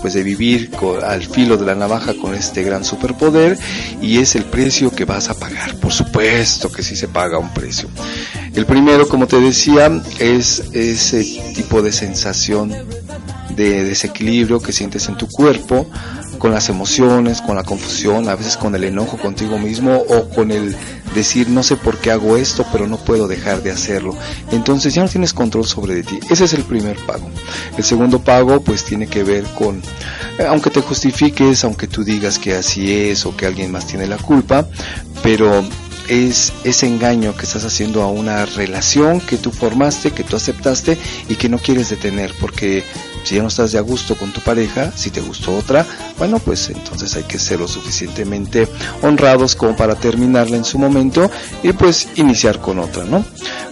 pues 0.00 0.14
de 0.14 0.22
vivir 0.22 0.70
al 1.04 1.22
filo 1.22 1.56
de 1.56 1.66
la 1.66 1.74
navaja 1.74 2.14
con 2.14 2.34
este 2.34 2.62
gran 2.62 2.84
superpoder 2.84 3.58
y 4.00 4.18
es 4.18 4.36
el 4.36 4.44
precio 4.44 4.90
que 4.90 5.04
vas 5.04 5.28
a 5.28 5.38
pagar. 5.38 5.76
Por 5.76 5.92
supuesto 5.92 6.70
que 6.70 6.82
sí 6.82 6.96
se 6.96 7.08
paga 7.08 7.38
un 7.38 7.52
precio. 7.52 7.88
El 8.54 8.66
primero, 8.66 9.08
como 9.08 9.26
te 9.26 9.40
decía, 9.40 9.90
es 10.18 10.62
ese 10.72 11.22
tipo 11.54 11.82
de 11.82 11.92
sensación 11.92 12.72
de 13.54 13.84
desequilibrio 13.84 14.60
que 14.60 14.72
sientes 14.72 15.08
en 15.08 15.16
tu 15.16 15.26
cuerpo, 15.28 15.88
con 16.46 16.54
las 16.54 16.68
emociones, 16.68 17.40
con 17.40 17.56
la 17.56 17.64
confusión, 17.64 18.28
a 18.28 18.36
veces 18.36 18.56
con 18.56 18.72
el 18.76 18.84
enojo 18.84 19.16
contigo 19.16 19.58
mismo 19.58 19.96
o 19.96 20.28
con 20.28 20.52
el 20.52 20.76
decir 21.12 21.48
no 21.48 21.64
sé 21.64 21.74
por 21.74 21.98
qué 21.98 22.12
hago 22.12 22.36
esto, 22.36 22.64
pero 22.70 22.86
no 22.86 22.98
puedo 22.98 23.26
dejar 23.26 23.64
de 23.64 23.72
hacerlo. 23.72 24.16
Entonces 24.52 24.94
ya 24.94 25.02
no 25.02 25.08
tienes 25.08 25.32
control 25.32 25.66
sobre 25.66 26.04
ti. 26.04 26.20
Ese 26.30 26.44
es 26.44 26.52
el 26.54 26.62
primer 26.62 27.04
pago. 27.04 27.28
El 27.76 27.82
segundo 27.82 28.20
pago 28.20 28.60
pues 28.60 28.84
tiene 28.84 29.08
que 29.08 29.24
ver 29.24 29.42
con, 29.58 29.82
eh, 30.38 30.46
aunque 30.48 30.70
te 30.70 30.82
justifiques, 30.82 31.64
aunque 31.64 31.88
tú 31.88 32.04
digas 32.04 32.38
que 32.38 32.54
así 32.54 32.94
es 32.94 33.26
o 33.26 33.36
que 33.36 33.46
alguien 33.46 33.72
más 33.72 33.88
tiene 33.88 34.06
la 34.06 34.16
culpa, 34.16 34.68
pero 35.24 35.64
es 36.08 36.52
ese 36.62 36.86
engaño 36.86 37.34
que 37.36 37.42
estás 37.42 37.64
haciendo 37.64 38.02
a 38.02 38.06
una 38.06 38.46
relación 38.46 39.20
que 39.20 39.36
tú 39.36 39.50
formaste, 39.50 40.12
que 40.12 40.22
tú 40.22 40.36
aceptaste 40.36 40.96
y 41.28 41.34
que 41.34 41.48
no 41.48 41.58
quieres 41.58 41.90
detener 41.90 42.32
porque 42.40 42.84
Si 43.26 43.34
ya 43.34 43.42
no 43.42 43.48
estás 43.48 43.72
de 43.72 43.78
a 43.78 43.80
gusto 43.80 44.14
con 44.14 44.32
tu 44.32 44.40
pareja, 44.40 44.92
si 44.94 45.10
te 45.10 45.20
gustó 45.20 45.56
otra, 45.56 45.84
bueno, 46.16 46.38
pues 46.38 46.70
entonces 46.70 47.16
hay 47.16 47.24
que 47.24 47.40
ser 47.40 47.58
lo 47.58 47.66
suficientemente 47.66 48.68
honrados 49.02 49.56
como 49.56 49.74
para 49.74 49.96
terminarla 49.96 50.56
en 50.56 50.64
su 50.64 50.78
momento 50.78 51.28
y 51.64 51.72
pues 51.72 52.06
iniciar 52.14 52.60
con 52.60 52.78
otra, 52.78 53.02
¿no? 53.02 53.24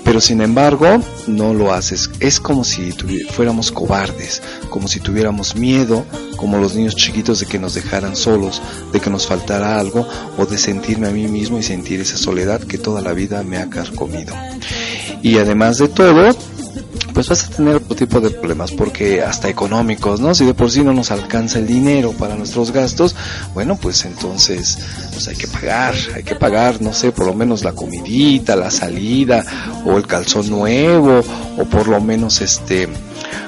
Pero 0.03 0.21
sin 0.21 0.41
embargo, 0.41 1.01
no 1.29 1.55
lo 1.55 1.73
haces. 1.73 2.11
Es 2.19 2.41
como 2.41 2.65
si 2.65 2.91
fuéramos 3.31 3.71
cobardes, 3.71 4.43
como 4.71 4.89
si 4.89 4.99
tuviéramos 4.99 5.55
miedo, 5.55 6.05
como 6.37 6.59
los 6.59 6.75
niños 6.75 6.97
chiquitos 6.97 7.39
de 7.39 7.47
que 7.47 7.61
nos 7.61 7.75
dejaran 7.75 8.17
solos, 8.17 8.61
de 8.93 8.99
que 8.99 9.09
nos 9.09 9.29
faltara 9.29 9.79
algo 9.79 10.05
o 10.37 10.47
de 10.47 10.59
sentirme 10.59 11.07
a 11.07 11.13
mí 11.13 11.29
mismo 11.29 11.61
y 11.61 11.63
sentir 11.63 12.01
esa 12.01 12.17
soledad 12.17 12.61
que 12.61 12.77
toda 12.77 13.01
la 13.03 13.13
vida 13.13 13.45
me 13.45 13.59
ha 13.59 13.71
carcomido. 13.71 14.35
Y 15.23 15.39
además 15.39 15.79
de 15.79 15.87
todo, 15.87 16.37
pues 17.15 17.29
vas 17.29 17.45
a 17.45 17.49
tener 17.49 17.77
otro 17.77 17.95
tipo 17.95 18.21
de 18.21 18.31
problemas 18.31 18.73
porque 18.73 19.23
hasta 19.23 19.49
económicos, 19.49 20.21
¿no? 20.21 20.35
Si 20.35 20.45
de 20.45 20.53
por 20.53 20.71
sí 20.71 20.83
no 20.83 20.93
nos 20.93 21.13
alcanza 21.13 21.61
el 21.61 21.67
dinero 21.67 22.13
para 22.13 22.35
nuestros 22.35 22.73
gastos, 22.73 23.15
bueno, 23.55 23.77
pues 23.77 24.05
entonces 24.05 24.79
pues 25.13 25.29
hay 25.29 25.37
que 25.37 25.47
pagar, 25.47 25.95
hay 26.15 26.25
que 26.25 26.35
pagar, 26.35 26.83
no 26.83 26.93
sé, 26.93 27.13
por 27.13 27.27
lo 27.27 27.35
menos 27.35 27.63
la 27.63 27.73
comidita, 27.73 28.57
la 28.57 28.71
salida 28.71 29.45
o 29.87 29.97
el 29.97 30.07
calzón 30.07 30.51
nuevo 30.51 31.23
o 31.57 31.65
por 31.65 31.87
lo 31.87 32.01
menos 32.01 32.41
este 32.41 32.89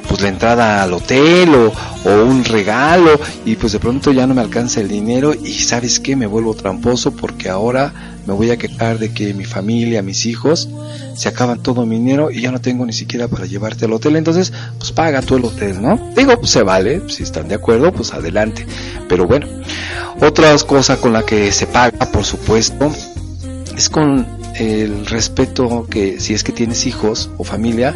pues 0.08 0.20
la 0.20 0.28
entrada 0.28 0.82
al 0.82 0.92
hotel 0.92 1.54
o, 1.54 1.72
o 2.08 2.24
un 2.24 2.44
regalo 2.44 3.18
y 3.44 3.56
pues 3.56 3.72
de 3.72 3.78
pronto 3.78 4.12
ya 4.12 4.26
no 4.26 4.34
me 4.34 4.40
alcanza 4.40 4.80
el 4.80 4.88
dinero 4.88 5.34
y 5.34 5.54
sabes 5.54 6.00
qué, 6.00 6.16
me 6.16 6.26
vuelvo 6.26 6.54
tramposo 6.54 7.12
porque 7.12 7.48
ahora 7.48 7.92
me 8.26 8.34
voy 8.34 8.50
a 8.50 8.56
quejar 8.56 8.98
de 8.98 9.12
que 9.12 9.32
mi 9.34 9.44
familia, 9.44 10.02
mis 10.02 10.26
hijos, 10.26 10.68
se 11.14 11.28
acaban 11.28 11.62
todo 11.62 11.86
mi 11.86 11.96
dinero 11.96 12.30
y 12.30 12.40
ya 12.40 12.50
no 12.50 12.60
tengo 12.60 12.84
ni 12.84 12.92
siquiera 12.92 13.28
para 13.28 13.46
llevarte 13.46 13.84
al 13.84 13.92
hotel, 13.92 14.16
entonces 14.16 14.52
pues 14.78 14.92
paga 14.92 15.22
tú 15.22 15.36
el 15.36 15.44
hotel, 15.44 15.80
¿no? 15.80 16.12
Digo, 16.16 16.36
pues 16.38 16.50
se 16.50 16.62
vale, 16.62 17.02
si 17.08 17.22
están 17.22 17.48
de 17.48 17.54
acuerdo, 17.54 17.92
pues 17.92 18.12
adelante. 18.12 18.66
Pero 19.08 19.26
bueno, 19.26 19.46
otra 20.20 20.56
cosa 20.58 20.96
con 20.96 21.12
la 21.12 21.24
que 21.24 21.52
se 21.52 21.66
paga, 21.66 22.10
por 22.10 22.24
supuesto, 22.24 22.90
es 23.76 23.88
con 23.88 24.26
el 24.58 25.06
respeto 25.06 25.86
que 25.88 26.20
si 26.20 26.34
es 26.34 26.44
que 26.44 26.52
tienes 26.52 26.86
hijos 26.86 27.30
o 27.38 27.44
familia, 27.44 27.94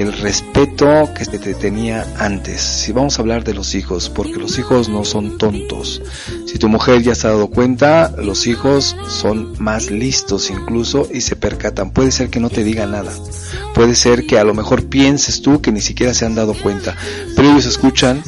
el 0.00 0.14
respeto 0.14 1.10
que 1.14 1.26
te 1.26 1.54
tenía 1.54 2.06
antes. 2.18 2.62
Si 2.62 2.90
vamos 2.90 3.18
a 3.18 3.22
hablar 3.22 3.44
de 3.44 3.52
los 3.52 3.74
hijos, 3.74 4.08
porque 4.08 4.36
los 4.36 4.58
hijos 4.58 4.88
no 4.88 5.04
son 5.04 5.36
tontos. 5.36 6.00
Si 6.46 6.58
tu 6.58 6.70
mujer 6.70 7.02
ya 7.02 7.14
se 7.14 7.26
ha 7.26 7.30
dado 7.30 7.48
cuenta, 7.48 8.10
los 8.16 8.46
hijos 8.46 8.96
son 9.08 9.54
más 9.58 9.90
listos 9.90 10.50
incluso 10.50 11.06
y 11.12 11.20
se 11.20 11.36
percatan. 11.36 11.90
Puede 11.90 12.12
ser 12.12 12.30
que 12.30 12.40
no 12.40 12.48
te 12.48 12.64
diga 12.64 12.86
nada. 12.86 13.12
Puede 13.74 13.94
ser 13.94 14.26
que 14.26 14.38
a 14.38 14.44
lo 14.44 14.54
mejor 14.54 14.86
pienses 14.86 15.42
tú 15.42 15.60
que 15.60 15.70
ni 15.70 15.82
siquiera 15.82 16.14
se 16.14 16.24
han 16.24 16.34
dado 16.34 16.54
cuenta. 16.54 16.96
Pero 17.36 17.50
ellos 17.50 17.66
escuchan 17.66 18.22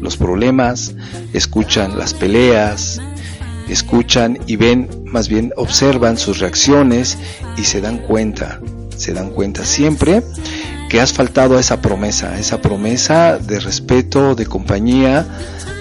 los 0.00 0.16
problemas, 0.16 0.94
escuchan 1.34 1.98
las 1.98 2.14
peleas, 2.14 3.00
escuchan 3.68 4.38
y 4.46 4.56
ven, 4.56 4.88
más 5.06 5.28
bien 5.28 5.52
observan 5.56 6.18
sus 6.18 6.38
reacciones 6.38 7.18
y 7.56 7.64
se 7.64 7.80
dan 7.80 7.98
cuenta, 7.98 8.60
se 8.96 9.12
dan 9.12 9.30
cuenta 9.30 9.64
siempre 9.64 10.22
que 10.88 11.00
has 11.00 11.12
faltado 11.12 11.56
a 11.56 11.60
esa 11.60 11.80
promesa, 11.80 12.38
esa 12.38 12.60
promesa 12.60 13.38
de 13.38 13.60
respeto, 13.60 14.34
de 14.34 14.46
compañía, 14.46 15.26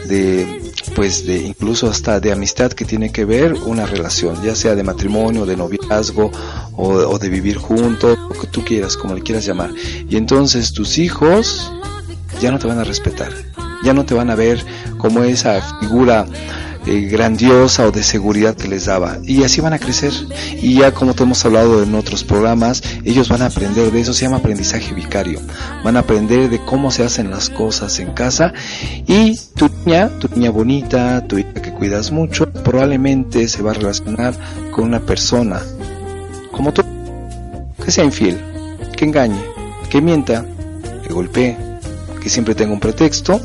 de 0.07 0.61
pues 0.95 1.25
de 1.25 1.37
incluso 1.37 1.89
hasta 1.89 2.19
de 2.19 2.31
amistad 2.31 2.71
que 2.71 2.85
tiene 2.85 3.11
que 3.11 3.25
ver 3.25 3.53
una 3.53 3.85
relación, 3.85 4.41
ya 4.43 4.55
sea 4.55 4.75
de 4.75 4.83
matrimonio, 4.83 5.45
de 5.45 5.55
noviazgo 5.55 6.31
o, 6.75 6.87
o 6.87 7.19
de 7.19 7.29
vivir 7.29 7.57
juntos, 7.57 8.17
lo 8.17 8.39
que 8.39 8.47
tú 8.47 8.63
quieras, 8.63 8.97
como 8.97 9.13
le 9.13 9.21
quieras 9.21 9.45
llamar. 9.45 9.71
Y 10.09 10.17
entonces 10.17 10.73
tus 10.73 10.97
hijos 10.97 11.71
ya 12.41 12.51
no 12.51 12.59
te 12.59 12.67
van 12.67 12.79
a 12.79 12.83
respetar, 12.83 13.31
ya 13.83 13.93
no 13.93 14.05
te 14.05 14.13
van 14.13 14.29
a 14.29 14.35
ver 14.35 14.63
como 14.97 15.23
esa 15.23 15.61
figura 15.79 16.25
eh, 16.85 17.01
grandiosa 17.01 17.85
o 17.85 17.91
de 17.91 18.03
seguridad 18.03 18.55
que 18.55 18.67
les 18.67 18.85
daba. 18.85 19.17
Y 19.23 19.43
así 19.43 19.61
van 19.61 19.73
a 19.73 19.79
crecer. 19.79 20.11
Y 20.61 20.75
ya 20.75 20.91
como 20.93 21.13
te 21.13 21.23
hemos 21.23 21.43
hablado 21.45 21.83
en 21.83 21.93
otros 21.95 22.23
programas, 22.23 22.81
ellos 23.03 23.29
van 23.29 23.41
a 23.41 23.47
aprender 23.47 23.91
de 23.91 24.01
eso, 24.01 24.13
se 24.13 24.25
llama 24.25 24.37
aprendizaje 24.37 24.93
vicario. 24.93 25.39
Van 25.83 25.97
a 25.97 25.99
aprender 25.99 26.49
de 26.49 26.59
cómo 26.59 26.91
se 26.91 27.03
hacen 27.03 27.29
las 27.29 27.49
cosas 27.49 27.99
en 27.99 28.11
casa. 28.13 28.53
Y 29.07 29.37
tu 29.55 29.69
niña, 29.85 30.09
tu 30.19 30.27
niña 30.35 30.51
bonita, 30.51 31.25
tu 31.27 31.37
hija 31.37 31.53
que 31.53 31.71
cuidas 31.71 32.11
mucho, 32.11 32.51
probablemente 32.51 33.47
se 33.47 33.61
va 33.61 33.71
a 33.71 33.75
relacionar 33.75 34.33
con 34.71 34.85
una 34.85 34.99
persona 34.99 35.61
como 36.51 36.73
tú, 36.73 36.83
que 37.83 37.91
sea 37.91 38.03
infiel, 38.03 38.39
que 38.95 39.05
engañe, 39.05 39.41
que 39.89 40.01
mienta, 40.01 40.45
que 41.05 41.13
golpee, 41.13 41.57
que 42.21 42.29
siempre 42.29 42.55
tenga 42.55 42.73
un 42.73 42.79
pretexto 42.79 43.41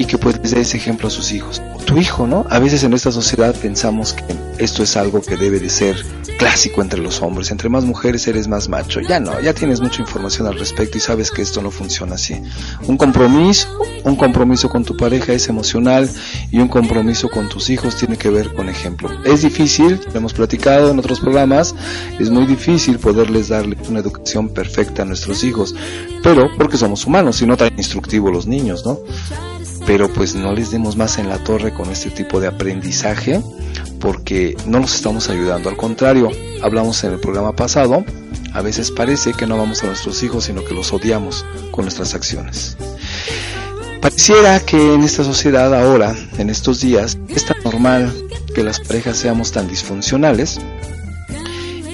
y 0.00 0.06
que 0.06 0.16
pues 0.16 0.40
dé 0.40 0.62
ese 0.62 0.78
ejemplo 0.78 1.08
a 1.08 1.10
sus 1.10 1.30
hijos. 1.30 1.60
O 1.74 1.78
tu 1.78 1.98
hijo, 1.98 2.26
¿no? 2.26 2.46
A 2.48 2.58
veces 2.58 2.84
en 2.84 2.94
esta 2.94 3.12
sociedad 3.12 3.54
pensamos 3.54 4.14
que 4.14 4.24
esto 4.56 4.82
es 4.82 4.96
algo 4.96 5.20
que 5.20 5.36
debe 5.36 5.60
de 5.60 5.68
ser 5.68 5.94
clásico 6.38 6.80
entre 6.80 7.02
los 7.02 7.20
hombres. 7.20 7.50
Entre 7.50 7.68
más 7.68 7.84
mujeres 7.84 8.26
eres 8.26 8.48
más 8.48 8.70
macho. 8.70 9.00
Ya 9.00 9.20
no, 9.20 9.38
ya 9.42 9.52
tienes 9.52 9.82
mucha 9.82 10.00
información 10.00 10.46
al 10.46 10.58
respecto 10.58 10.96
y 10.96 11.02
sabes 11.02 11.30
que 11.30 11.42
esto 11.42 11.60
no 11.60 11.70
funciona 11.70 12.14
así. 12.14 12.40
Un 12.86 12.96
compromiso, 12.96 13.68
un 14.04 14.16
compromiso 14.16 14.70
con 14.70 14.86
tu 14.86 14.96
pareja 14.96 15.34
es 15.34 15.50
emocional 15.50 16.08
y 16.50 16.60
un 16.60 16.68
compromiso 16.68 17.28
con 17.28 17.50
tus 17.50 17.68
hijos 17.68 17.96
tiene 17.96 18.16
que 18.16 18.30
ver 18.30 18.54
con 18.54 18.70
ejemplo. 18.70 19.10
Es 19.26 19.42
difícil, 19.42 20.00
lo 20.14 20.18
hemos 20.18 20.32
platicado 20.32 20.92
en 20.92 20.98
otros 20.98 21.20
programas, 21.20 21.74
es 22.18 22.30
muy 22.30 22.46
difícil 22.46 22.98
poderles 22.98 23.48
darle 23.48 23.76
una 23.90 24.00
educación 24.00 24.48
perfecta 24.48 25.02
a 25.02 25.04
nuestros 25.04 25.44
hijos, 25.44 25.74
pero 26.22 26.48
porque 26.56 26.78
somos 26.78 27.04
humanos 27.04 27.42
y 27.42 27.46
no 27.46 27.58
tan 27.58 27.70
instructivos 27.76 28.32
los 28.32 28.46
niños, 28.46 28.86
¿no? 28.86 28.98
Pero 29.90 30.08
pues 30.08 30.36
no 30.36 30.52
les 30.52 30.70
demos 30.70 30.96
más 30.96 31.18
en 31.18 31.28
la 31.28 31.42
torre 31.42 31.74
con 31.74 31.90
este 31.90 32.10
tipo 32.10 32.38
de 32.38 32.46
aprendizaje 32.46 33.42
porque 33.98 34.56
no 34.64 34.78
nos 34.78 34.94
estamos 34.94 35.28
ayudando. 35.28 35.68
Al 35.68 35.76
contrario, 35.76 36.30
hablamos 36.62 37.02
en 37.02 37.14
el 37.14 37.18
programa 37.18 37.56
pasado, 37.56 38.04
a 38.54 38.62
veces 38.62 38.92
parece 38.92 39.32
que 39.32 39.48
no 39.48 39.58
vamos 39.58 39.82
a 39.82 39.88
nuestros 39.88 40.22
hijos, 40.22 40.44
sino 40.44 40.64
que 40.64 40.74
los 40.74 40.92
odiamos 40.92 41.44
con 41.72 41.86
nuestras 41.86 42.14
acciones. 42.14 42.76
Pareciera 44.00 44.60
que 44.60 44.94
en 44.94 45.02
esta 45.02 45.24
sociedad 45.24 45.74
ahora, 45.74 46.14
en 46.38 46.50
estos 46.50 46.80
días, 46.80 47.18
es 47.28 47.44
tan 47.44 47.56
normal 47.64 48.14
que 48.54 48.62
las 48.62 48.78
parejas 48.78 49.16
seamos 49.16 49.50
tan 49.50 49.66
disfuncionales. 49.66 50.60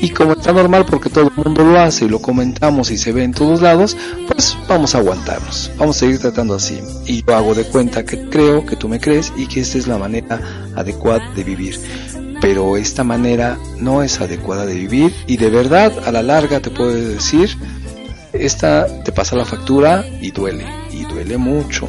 Y 0.01 0.11
como 0.11 0.33
está 0.33 0.53
normal 0.53 0.85
porque 0.87 1.09
todo 1.09 1.29
el 1.29 1.45
mundo 1.45 1.65
lo 1.65 1.81
hace 1.81 2.05
y 2.05 2.09
lo 2.09 2.21
comentamos 2.21 2.91
y 2.91 2.99
se 2.99 3.13
ve 3.13 3.25
en 3.25 3.33
todos 3.33 3.63
lados, 3.63 3.97
pues 4.27 4.57
vamos 4.69 4.95
a 4.95 4.99
aguantarnos, 4.99 5.71
vamos 5.79 5.97
a 5.97 6.01
seguir 6.01 6.21
tratando 6.21 6.55
así. 6.55 6.81
Y 7.07 7.23
yo 7.23 7.37
hago 7.37 7.55
de 7.55 7.65
cuenta 7.65 8.05
que 8.05 8.29
creo 8.29 8.67
que 8.67 8.77
tú 8.77 8.89
me 8.89 9.01
crees 9.01 9.33
y 9.37 9.47
que 9.47 9.61
esta 9.61 9.79
es 9.79 9.87
la 9.87 9.99
manera 9.99 10.41
adecuada 10.75 11.31
de 11.35 11.45
vivir. 11.45 11.79
Pero 12.41 12.77
esta 12.77 13.05
manera 13.05 13.59
no 13.81 14.03
es 14.03 14.21
adecuada 14.21 14.67
de 14.67 14.75
vivir 14.75 15.15
y 15.27 15.39
de 15.39 15.51
verdad 15.51 15.93
a 16.05 16.13
la 16.13 16.23
larga 16.23 16.61
te 16.61 16.71
puedo 16.71 16.93
decir, 16.93 17.57
esta 18.35 18.87
te 19.03 19.13
pasa 19.13 19.37
la 19.37 19.47
factura 19.47 20.05
y 20.21 20.31
duele, 20.31 20.67
y 20.93 21.05
duele 21.05 21.39
mucho, 21.39 21.89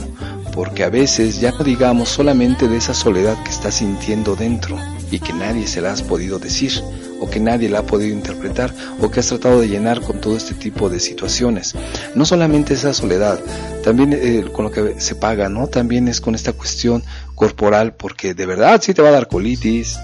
porque 0.53 0.85
a 0.85 0.89
veces 0.89 1.41
ya 1.41 1.51
no 1.51 1.63
digamos 1.65 2.07
solamente 2.07 2.69
de 2.69 2.77
esa 2.77 2.93
soledad 2.93 3.41
que 3.43 3.49
estás 3.49 3.75
sintiendo 3.75 4.35
dentro 4.35 4.77
y 5.11 5.19
que 5.19 5.33
nadie 5.33 5.67
se 5.67 5.81
la 5.81 5.91
has 5.91 6.01
podido 6.01 6.39
decir 6.39 6.81
o 7.19 7.29
que 7.29 7.39
nadie 7.39 7.69
la 7.69 7.79
ha 7.79 7.85
podido 7.85 8.13
interpretar 8.13 8.73
o 9.01 9.09
que 9.09 9.19
has 9.19 9.27
tratado 9.27 9.61
de 9.61 9.67
llenar 9.67 10.01
con 10.01 10.21
todo 10.21 10.35
este 10.35 10.53
tipo 10.53 10.89
de 10.89 10.99
situaciones. 10.99 11.75
No 12.15 12.25
solamente 12.25 12.73
esa 12.73 12.93
soledad, 12.93 13.39
también 13.83 14.13
eh, 14.13 14.45
con 14.51 14.65
lo 14.65 14.71
que 14.71 14.99
se 14.99 15.15
paga, 15.15 15.49
¿no? 15.49 15.67
También 15.67 16.07
es 16.07 16.21
con 16.21 16.35
esta 16.35 16.53
cuestión 16.53 17.03
corporal 17.35 17.93
porque 17.93 18.33
de 18.33 18.45
verdad 18.45 18.81
sí 18.81 18.93
te 18.93 19.01
va 19.01 19.09
a 19.09 19.13
dar 19.13 19.27
colitis, 19.27 19.97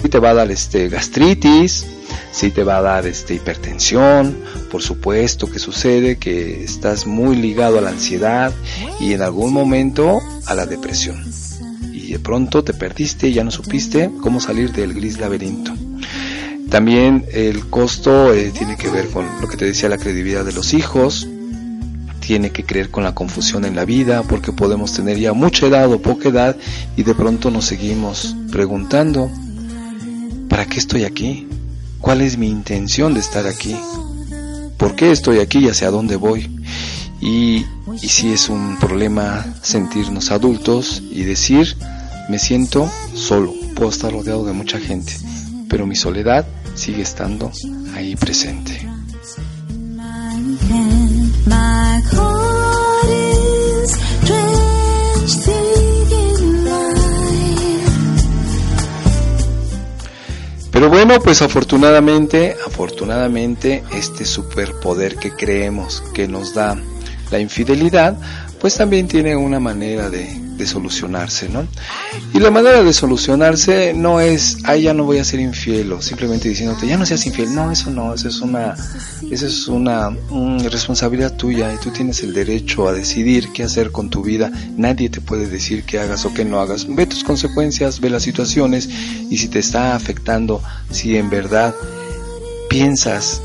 sí 0.00 0.08
te 0.08 0.18
va 0.18 0.30
a 0.30 0.34
dar 0.34 0.50
este 0.50 0.88
gastritis, 0.88 1.86
sí 2.32 2.50
te 2.50 2.64
va 2.64 2.78
a 2.78 2.82
dar 2.82 3.06
este 3.06 3.34
hipertensión, 3.34 4.36
por 4.70 4.82
supuesto 4.82 5.50
que 5.50 5.58
sucede 5.58 6.16
que 6.16 6.64
estás 6.64 7.06
muy 7.06 7.36
ligado 7.36 7.78
a 7.78 7.80
la 7.80 7.90
ansiedad 7.90 8.52
y 9.00 9.12
en 9.12 9.22
algún 9.22 9.52
momento 9.52 10.20
a 10.46 10.54
la 10.54 10.66
depresión. 10.66 11.43
Y 12.06 12.12
de 12.12 12.18
pronto 12.18 12.62
te 12.62 12.74
perdiste 12.74 13.28
y 13.28 13.32
ya 13.34 13.44
no 13.44 13.50
supiste 13.50 14.10
cómo 14.20 14.40
salir 14.40 14.72
del 14.72 14.92
gris 14.92 15.18
laberinto. 15.18 15.72
También 16.68 17.24
el 17.32 17.66
costo 17.70 18.34
eh, 18.34 18.50
tiene 18.50 18.76
que 18.76 18.90
ver 18.90 19.08
con 19.08 19.26
lo 19.40 19.48
que 19.48 19.56
te 19.56 19.64
decía 19.64 19.88
la 19.88 19.96
credibilidad 19.96 20.44
de 20.44 20.52
los 20.52 20.74
hijos, 20.74 21.26
tiene 22.20 22.50
que 22.50 22.64
creer 22.64 22.90
con 22.90 23.04
la 23.04 23.14
confusión 23.14 23.64
en 23.64 23.76
la 23.76 23.84
vida, 23.84 24.22
porque 24.22 24.52
podemos 24.52 24.92
tener 24.92 25.18
ya 25.18 25.32
mucha 25.32 25.66
edad 25.66 25.92
o 25.92 26.00
poca 26.02 26.30
edad 26.30 26.56
y 26.96 27.02
de 27.02 27.14
pronto 27.14 27.50
nos 27.50 27.66
seguimos 27.66 28.34
preguntando, 28.50 29.30
¿para 30.48 30.66
qué 30.66 30.78
estoy 30.78 31.04
aquí? 31.04 31.46
¿Cuál 32.00 32.22
es 32.22 32.36
mi 32.36 32.48
intención 32.48 33.14
de 33.14 33.20
estar 33.20 33.46
aquí? 33.46 33.76
¿Por 34.76 34.94
qué 34.94 35.10
estoy 35.10 35.38
aquí 35.38 35.60
y 35.60 35.68
hacia 35.68 35.90
dónde 35.90 36.16
voy? 36.16 36.50
Y, 37.20 37.64
y 38.02 38.08
si 38.08 38.32
es 38.32 38.48
un 38.48 38.78
problema 38.78 39.46
sentirnos 39.62 40.30
adultos 40.30 41.02
y 41.10 41.22
decir, 41.22 41.76
me 42.28 42.38
siento 42.38 42.90
solo, 43.14 43.52
puedo 43.74 43.90
estar 43.90 44.10
rodeado 44.12 44.46
de 44.46 44.52
mucha 44.52 44.78
gente, 44.78 45.12
pero 45.68 45.86
mi 45.86 45.94
soledad 45.94 46.46
sigue 46.74 47.02
estando 47.02 47.52
ahí 47.94 48.16
presente. 48.16 48.88
Pero 60.70 60.88
bueno, 60.88 61.20
pues 61.20 61.40
afortunadamente, 61.40 62.56
afortunadamente 62.66 63.84
este 63.94 64.24
superpoder 64.24 65.16
que 65.16 65.30
creemos 65.30 66.02
que 66.12 66.26
nos 66.26 66.52
da 66.52 66.76
la 67.30 67.38
infidelidad, 67.38 68.16
pues 68.60 68.76
también 68.76 69.06
tiene 69.06 69.36
una 69.36 69.60
manera 69.60 70.10
de 70.10 70.43
de 70.56 70.66
solucionarse, 70.66 71.48
¿no? 71.48 71.66
Y 72.32 72.38
la 72.38 72.50
manera 72.50 72.82
de 72.82 72.92
solucionarse 72.92 73.92
no 73.94 74.20
es, 74.20 74.58
ay, 74.64 74.82
ya 74.82 74.94
no 74.94 75.04
voy 75.04 75.18
a 75.18 75.24
ser 75.24 75.40
infiel, 75.40 75.92
o 75.92 76.00
simplemente 76.00 76.48
diciéndote, 76.48 76.86
ya 76.86 76.96
no 76.96 77.06
seas 77.06 77.26
infiel. 77.26 77.54
No, 77.54 77.70
eso 77.70 77.90
no, 77.90 78.14
eso 78.14 78.28
es 78.28 78.40
una, 78.40 78.74
eso 79.30 79.46
es 79.46 79.68
una 79.68 80.10
responsabilidad 80.70 81.36
tuya 81.36 81.72
y 81.72 81.76
tú 81.78 81.90
tienes 81.90 82.22
el 82.22 82.32
derecho 82.32 82.88
a 82.88 82.92
decidir 82.92 83.48
qué 83.52 83.64
hacer 83.64 83.90
con 83.90 84.10
tu 84.10 84.22
vida. 84.22 84.50
Nadie 84.76 85.08
te 85.10 85.20
puede 85.20 85.48
decir 85.48 85.84
qué 85.84 85.98
hagas 85.98 86.24
o 86.24 86.32
qué 86.32 86.44
no 86.44 86.60
hagas. 86.60 86.86
Ve 86.88 87.06
tus 87.06 87.24
consecuencias, 87.24 88.00
ve 88.00 88.10
las 88.10 88.22
situaciones 88.22 88.88
y 89.30 89.38
si 89.38 89.48
te 89.48 89.58
está 89.58 89.94
afectando, 89.94 90.62
si 90.90 91.16
en 91.16 91.30
verdad 91.30 91.74
piensas 92.68 93.40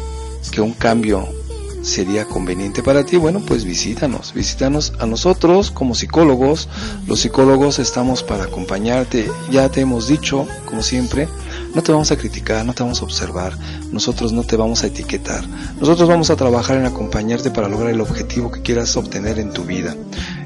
que 0.51 0.62
un 0.62 0.74
cambio 0.74 1.38
sería 1.82 2.25
conveniente 2.25 2.84
para 2.84 3.05
ti, 3.05 3.17
bueno, 3.17 3.41
pues 3.45 3.63
visítanos, 3.63 4.34
visítanos 4.34 4.93
a 4.99 5.05
nosotros 5.05 5.71
como 5.71 5.95
psicólogos. 5.95 6.67
Los 7.07 7.21
psicólogos 7.21 7.80
estamos 7.80 8.23
para 8.23 8.45
acompañarte. 8.45 9.30
Ya 9.51 9.69
te 9.69 9.82
hemos 9.82 10.07
dicho, 10.07 10.47
como 10.65 10.82
siempre, 10.84 11.27
no 11.73 11.82
te 11.82 11.91
vamos 11.91 12.11
a 12.11 12.17
criticar, 12.17 12.65
no 12.65 12.73
te 12.73 12.84
vamos 12.84 13.01
a 13.01 13.05
observar, 13.05 13.53
nosotros 13.91 14.34
no 14.34 14.43
te 14.43 14.57
vamos 14.57 14.84
a 14.84 14.88
etiquetar. 14.88 15.43
Nosotros 15.80 16.09
vamos 16.09 16.30
a 16.30 16.36
trabajar 16.36 16.77
en 16.77 16.86
acompañarte 16.86 17.51
para 17.51 17.69
lograr 17.69 17.91
el 17.91 18.01
objetivo 18.01 18.51
que 18.51 18.61
quieras 18.61 18.95
obtener 18.97 19.39
en 19.39 19.51
tu 19.51 19.63
vida. 19.63 19.95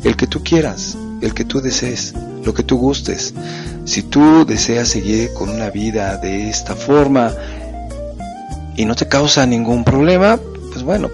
El 0.03 0.15
que 0.15 0.27
tú 0.27 0.43
quieras, 0.43 0.97
el 1.21 1.34
que 1.34 1.45
tú 1.45 1.61
desees, 1.61 2.13
lo 2.43 2.53
que 2.53 2.63
tú 2.63 2.77
gustes. 2.77 3.34
Si 3.86 4.03
tú 4.03 4.45
deseas 4.45 4.89
seguir 4.89 5.34
con 5.34 5.49
una 5.49 5.69
vida 5.69 6.17
de 6.17 6.49
esta 6.49 6.75
forma 6.75 7.34
y 8.75 8.86
no 8.86 8.95
te 8.95 9.07
causa 9.07 9.45
ningún 9.45 9.84
problema, 9.84 10.39
pues 10.84 10.99
bueno, 10.99 11.09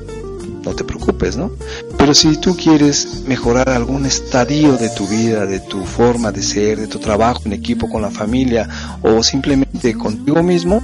no 0.65 0.73
te 0.73 0.83
preocupes, 0.83 1.37
¿no? 1.37 1.51
Pero 1.97 2.13
si 2.15 2.37
tú 2.37 2.55
quieres 2.55 3.23
mejorar 3.27 3.69
algún 3.69 4.05
estadio 4.05 4.77
de 4.77 4.89
tu 4.89 5.07
vida, 5.07 5.45
de 5.45 5.59
tu 5.59 5.85
forma 5.85 6.31
de 6.31 6.41
ser, 6.41 6.79
de 6.79 6.87
tu 6.87 6.97
trabajo 6.97 7.41
en 7.45 7.53
equipo 7.53 7.87
con 7.87 8.01
la 8.01 8.09
familia 8.09 8.67
o 9.03 9.21
simplemente 9.21 9.93
contigo 9.93 10.41
mismo 10.41 10.81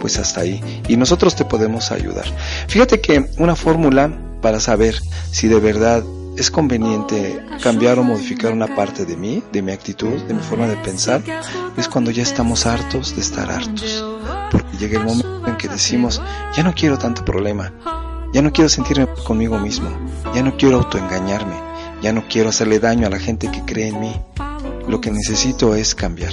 pues 0.01 0.19
hasta 0.19 0.43
ahí. 0.43 0.63
Y 0.89 0.97
nosotros 0.97 1.35
te 1.35 1.45
podemos 1.45 1.91
ayudar. 1.93 2.27
Fíjate 2.69 3.01
que 3.01 3.29
una 3.39 3.57
fórmula 3.57 4.13
para 4.41 4.61
saber 4.61 4.97
si 5.31 5.49
de 5.49 5.61
verdad 5.61 6.03
es 6.37 6.51
conveniente 6.51 7.45
cambiar 7.63 7.99
o 7.99 8.05
modificar 8.05 8.53
una 8.53 8.75
parte 8.75 9.05
de 9.05 9.17
mí, 9.17 9.43
de 9.53 9.61
mi 9.61 9.73
actitud, 9.73 10.23
de 10.23 10.35
mi 10.35 10.41
forma 10.41 10.69
de 10.69 10.77
pensar, 10.77 11.21
es 11.77 11.89
cuando 11.89 12.13
ya 12.13 12.23
estamos 12.23 12.65
hartos 12.65 13.15
de 13.17 13.23
estar 13.23 13.51
hartos. 13.51 14.05
Porque 14.51 14.77
llega 14.79 15.01
el 15.01 15.05
momento 15.05 15.47
en 15.47 15.57
que 15.57 15.69
decimos, 15.69 16.23
ya 16.57 16.63
no 16.63 16.75
quiero 16.75 16.97
tanto 16.97 17.25
problema, 17.25 17.73
ya 18.33 18.43
no 18.43 18.53
quiero 18.53 18.69
sentirme 18.69 19.07
conmigo 19.25 19.59
mismo, 19.59 19.89
ya 20.35 20.43
no 20.43 20.57
quiero 20.57 20.79
autoengañarme, 20.79 21.57
ya 22.03 22.13
no 22.13 22.25
quiero 22.29 22.51
hacerle 22.51 22.79
daño 22.79 23.07
a 23.07 23.11
la 23.11 23.19
gente 23.19 23.51
que 23.51 23.63
cree 23.65 23.89
en 23.89 24.01
mí. 24.01 24.21
Lo 24.87 25.01
que 25.01 25.11
necesito 25.11 25.75
es 25.75 25.95
cambiar. 25.95 26.33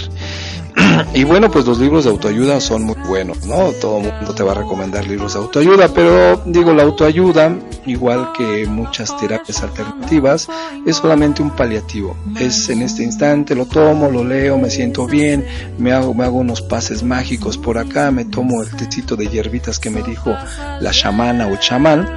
y 1.13 1.23
bueno, 1.23 1.49
pues 1.49 1.65
los 1.65 1.79
libros 1.79 2.03
de 2.03 2.09
autoayuda 2.09 2.59
son 2.59 2.83
muy 2.83 2.95
buenos, 3.07 3.45
¿no? 3.45 3.71
Todo 3.81 3.99
el 3.99 4.11
mundo 4.11 4.35
te 4.35 4.43
va 4.43 4.51
a 4.51 4.55
recomendar 4.55 5.07
libros 5.07 5.33
de 5.33 5.39
autoayuda, 5.39 5.87
pero 5.93 6.41
digo, 6.45 6.73
la 6.73 6.83
autoayuda, 6.83 7.55
igual 7.85 8.31
que 8.37 8.65
muchas 8.67 9.15
terapias 9.17 9.63
alternativas, 9.63 10.47
es 10.85 10.97
solamente 10.97 11.41
un 11.41 11.51
paliativo. 11.51 12.17
Es 12.39 12.69
en 12.69 12.81
este 12.81 13.03
instante, 13.03 13.55
lo 13.55 13.65
tomo, 13.65 14.09
lo 14.09 14.23
leo, 14.23 14.57
me 14.57 14.69
siento 14.69 15.05
bien, 15.07 15.45
me 15.77 15.93
hago, 15.93 16.13
me 16.13 16.25
hago 16.25 16.39
unos 16.39 16.61
pases 16.61 17.03
mágicos 17.03 17.57
por 17.57 17.77
acá, 17.77 18.11
me 18.11 18.25
tomo 18.25 18.61
el 18.61 18.69
tecito 18.71 19.15
de 19.15 19.27
hierbitas 19.27 19.79
que 19.79 19.89
me 19.89 20.03
dijo 20.03 20.35
la 20.81 20.91
chamana 20.91 21.47
o 21.47 21.55
chamán, 21.57 22.09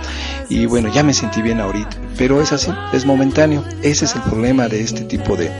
y 0.49 0.67
bueno, 0.67 0.93
ya 0.93 1.03
me 1.03 1.15
sentí 1.15 1.43
bien 1.43 1.61
ahorita. 1.61 1.97
Pero 2.17 2.43
es 2.43 2.53
así, 2.53 2.73
es 2.93 3.07
momentáneo. 3.07 3.63
Ese 3.83 4.07
es 4.07 4.17
el 4.17 4.23
problema 4.23 4.67
de 4.67 4.81
este 4.81 5.03
tipo 5.03 5.37
de, 5.37 5.53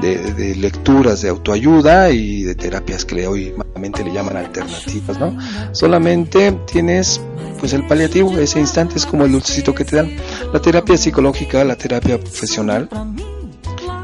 de, 0.00 0.32
de 0.32 0.54
lecturas 0.54 1.22
de 1.22 1.28
autoayuda 1.28 2.12
y 2.12 2.43
de 2.44 2.54
terapias 2.54 3.04
que 3.04 3.26
hoy 3.26 3.54
le 3.92 4.12
llaman 4.12 4.36
alternativas, 4.36 5.18
¿no? 5.18 5.36
Solamente 5.72 6.52
tienes 6.70 7.20
pues 7.60 7.72
el 7.72 7.86
paliativo, 7.86 8.36
ese 8.38 8.60
instante 8.60 8.96
es 8.96 9.06
como 9.06 9.24
el 9.24 9.32
dulcecito 9.32 9.74
que 9.74 9.84
te 9.84 9.96
dan. 9.96 10.16
La 10.52 10.60
terapia 10.60 10.96
psicológica, 10.96 11.64
la 11.64 11.76
terapia 11.76 12.18
profesional 12.18 12.88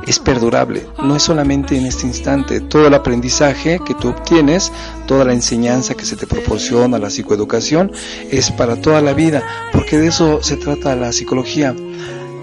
es 0.06 0.18
perdurable, 0.18 0.86
no 1.02 1.16
es 1.16 1.22
solamente 1.22 1.76
en 1.76 1.86
este 1.86 2.06
instante, 2.06 2.60
todo 2.60 2.86
el 2.86 2.94
aprendizaje 2.94 3.80
que 3.84 3.94
tú 3.94 4.08
obtienes, 4.08 4.72
toda 5.06 5.24
la 5.24 5.32
enseñanza 5.32 5.94
que 5.94 6.04
se 6.04 6.16
te 6.16 6.26
proporciona, 6.26 6.98
la 6.98 7.10
psicoeducación, 7.10 7.92
es 8.30 8.50
para 8.50 8.76
toda 8.76 9.00
la 9.00 9.12
vida, 9.12 9.42
porque 9.72 9.98
de 9.98 10.08
eso 10.08 10.42
se 10.42 10.56
trata 10.56 10.96
la 10.96 11.12
psicología, 11.12 11.74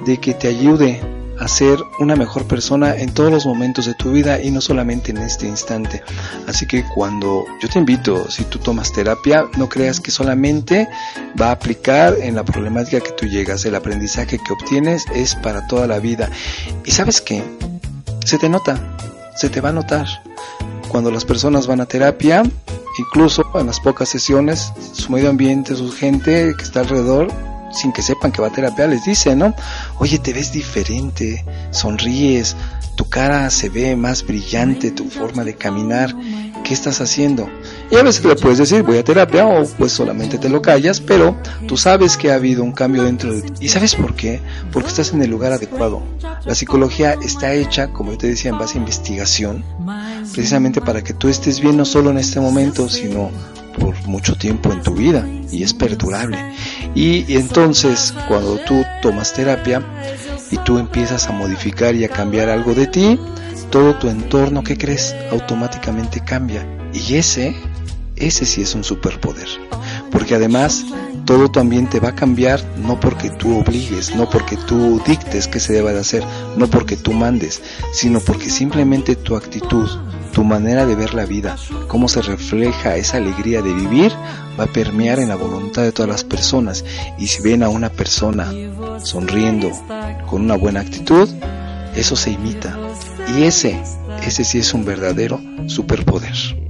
de 0.05 0.17
que 0.17 0.33
te 0.33 0.47
ayude 0.47 1.01
a 1.39 1.47
ser 1.47 1.79
una 1.99 2.15
mejor 2.15 2.45
persona 2.45 2.95
en 2.95 3.13
todos 3.13 3.31
los 3.31 3.45
momentos 3.45 3.85
de 3.85 3.93
tu 3.93 4.11
vida 4.11 4.41
y 4.41 4.51
no 4.51 4.61
solamente 4.61 5.11
en 5.11 5.17
este 5.17 5.47
instante. 5.47 6.03
Así 6.47 6.65
que 6.65 6.83
cuando 6.95 7.45
yo 7.61 7.69
te 7.69 7.79
invito, 7.79 8.29
si 8.29 8.43
tú 8.45 8.59
tomas 8.59 8.91
terapia, 8.91 9.45
no 9.57 9.69
creas 9.69 9.99
que 9.99 10.11
solamente 10.11 10.87
va 11.39 11.49
a 11.49 11.51
aplicar 11.51 12.15
en 12.21 12.35
la 12.35 12.43
problemática 12.43 12.99
que 12.99 13.11
tú 13.11 13.25
llegas. 13.25 13.65
El 13.65 13.75
aprendizaje 13.75 14.39
que 14.39 14.53
obtienes 14.53 15.05
es 15.13 15.35
para 15.35 15.67
toda 15.67 15.87
la 15.87 15.99
vida. 15.99 16.29
Y 16.85 16.91
sabes 16.91 17.21
qué? 17.21 17.43
Se 18.25 18.37
te 18.37 18.49
nota, 18.49 18.97
se 19.35 19.49
te 19.49 19.61
va 19.61 19.69
a 19.69 19.73
notar. 19.73 20.07
Cuando 20.89 21.11
las 21.11 21.25
personas 21.25 21.67
van 21.67 21.81
a 21.81 21.85
terapia, 21.85 22.43
incluso 22.97 23.43
en 23.55 23.67
las 23.67 23.79
pocas 23.79 24.09
sesiones, 24.09 24.71
su 24.93 25.11
medio 25.11 25.29
ambiente, 25.29 25.75
su 25.75 25.91
gente 25.91 26.53
que 26.57 26.63
está 26.63 26.81
alrededor, 26.81 27.27
sin 27.71 27.91
que 27.91 28.01
sepan 28.01 28.31
que 28.31 28.41
va 28.41 28.47
a 28.47 28.51
terapia, 28.51 28.87
les 28.87 29.03
dice, 29.03 29.35
¿no? 29.35 29.53
Oye, 29.99 30.19
te 30.19 30.33
ves 30.33 30.51
diferente, 30.51 31.45
sonríes, 31.71 32.55
tu 32.97 33.07
cara 33.07 33.49
se 33.51 33.69
ve 33.69 33.95
más 33.95 34.25
brillante, 34.25 34.89
tu 34.91 35.05
forma 35.09 35.43
de 35.43 35.55
caminar, 35.55 36.15
¿qué 36.63 36.73
estás 36.73 36.99
haciendo? 36.99 37.47
Y 37.91 37.95
a 37.95 38.03
veces 38.03 38.25
le 38.25 38.35
puedes 38.35 38.57
decir, 38.57 38.81
voy 38.81 38.97
a 38.97 39.03
terapia, 39.03 39.45
o 39.45 39.65
pues 39.77 39.91
solamente 39.91 40.39
te 40.39 40.49
lo 40.49 40.63
callas, 40.63 40.99
pero 40.99 41.37
tú 41.67 41.77
sabes 41.77 42.17
que 42.17 42.31
ha 42.31 42.35
habido 42.35 42.63
un 42.63 42.71
cambio 42.71 43.03
dentro 43.03 43.33
de 43.33 43.43
ti. 43.43 43.53
¿Y 43.61 43.69
sabes 43.69 43.93
por 43.93 44.15
qué? 44.15 44.41
Porque 44.73 44.89
estás 44.89 45.13
en 45.13 45.21
el 45.21 45.29
lugar 45.29 45.53
adecuado. 45.53 46.01
La 46.43 46.55
psicología 46.55 47.13
está 47.21 47.53
hecha, 47.53 47.89
como 47.89 48.11
yo 48.13 48.17
te 48.17 48.27
decía, 48.27 48.49
en 48.49 48.57
base 48.57 48.79
a 48.79 48.81
investigación, 48.81 49.63
precisamente 50.33 50.81
para 50.81 51.03
que 51.03 51.13
tú 51.13 51.29
estés 51.29 51.59
bien 51.59 51.77
no 51.77 51.85
solo 51.85 52.09
en 52.09 52.17
este 52.17 52.39
momento, 52.39 52.89
sino 52.89 53.29
por 53.79 53.95
mucho 54.07 54.35
tiempo 54.35 54.71
en 54.71 54.81
tu 54.81 54.95
vida 54.95 55.27
y 55.51 55.63
es 55.63 55.73
perdurable. 55.73 56.37
Y, 56.95 57.35
entonces 57.35 58.13
cuando 58.27 58.57
tú 58.59 58.83
tomas 59.01 59.33
terapia 59.33 59.81
y 60.51 60.57
tú 60.59 60.77
empiezas 60.77 61.27
a 61.27 61.31
modificar 61.31 61.95
y 61.95 62.05
a 62.05 62.09
cambiar 62.09 62.49
algo 62.49 62.73
de 62.73 62.87
ti, 62.87 63.19
todo 63.69 63.95
tu 63.95 64.09
entorno 64.09 64.63
que 64.63 64.77
crees 64.77 65.15
automáticamente 65.31 66.21
cambia. 66.21 66.65
Y 66.93 67.15
ese, 67.15 67.55
ese 68.15 68.45
sí 68.45 68.61
es 68.61 68.73
un 68.75 68.83
superpoder. 68.83 69.47
Porque 70.11 70.35
además 70.35 70.85
todo 71.27 71.49
tu 71.49 71.59
ambiente 71.59 71.99
va 71.99 72.09
a 72.09 72.15
cambiar 72.15 72.63
no 72.77 72.99
porque 72.99 73.29
tú 73.29 73.59
obligues, 73.59 74.15
no 74.15 74.29
porque 74.29 74.55
tú 74.55 75.01
dictes 75.05 75.49
que 75.49 75.59
se 75.59 75.73
deba 75.73 75.91
de 75.91 75.99
hacer, 75.99 76.23
no 76.55 76.67
porque 76.67 76.95
tú 76.95 77.11
mandes, 77.11 77.61
sino 77.91 78.21
porque 78.21 78.49
simplemente 78.49 79.17
tu 79.17 79.35
actitud, 79.35 79.89
tu 80.37 80.43
manera 80.43 80.85
de 80.85 80.93
ver 80.93 81.15
la 81.15 81.25
vida, 81.25 81.55
cómo 81.87 82.07
se 82.07 82.21
refleja 82.21 82.95
esa 82.95 83.17
alegría 83.17 83.63
de 83.63 83.73
vivir, 83.73 84.11
va 84.59 84.65
a 84.65 84.71
permear 84.71 85.17
en 85.17 85.29
la 85.29 85.35
voluntad 85.35 85.81
de 85.81 85.91
todas 85.91 86.11
las 86.11 86.23
personas. 86.23 86.85
Y 87.17 87.25
si 87.25 87.41
ven 87.41 87.63
a 87.63 87.69
una 87.69 87.89
persona 87.89 88.53
sonriendo, 88.99 89.71
con 90.29 90.43
una 90.43 90.55
buena 90.55 90.81
actitud, 90.81 91.27
eso 91.95 92.15
se 92.15 92.29
imita. 92.29 92.77
Y 93.35 93.45
ese, 93.45 93.81
ese 94.23 94.43
sí 94.43 94.59
es 94.59 94.75
un 94.75 94.85
verdadero 94.85 95.41
superpoder. 95.65 96.66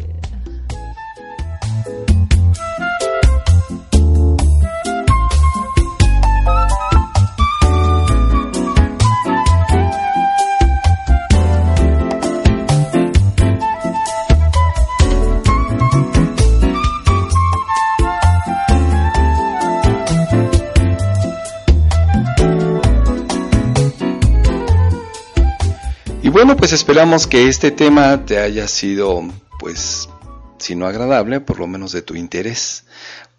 Pues 26.58 26.74
esperamos 26.74 27.28
que 27.28 27.48
este 27.48 27.70
tema 27.70 28.26
te 28.26 28.40
haya 28.40 28.68
sido, 28.68 29.24
pues, 29.60 30.10
si 30.58 30.76
no 30.76 30.88
agradable, 30.88 31.40
por 31.40 31.60
lo 31.60 31.68
menos 31.68 31.92
de 31.92 32.02
tu 32.02 32.16
interés. 32.16 32.86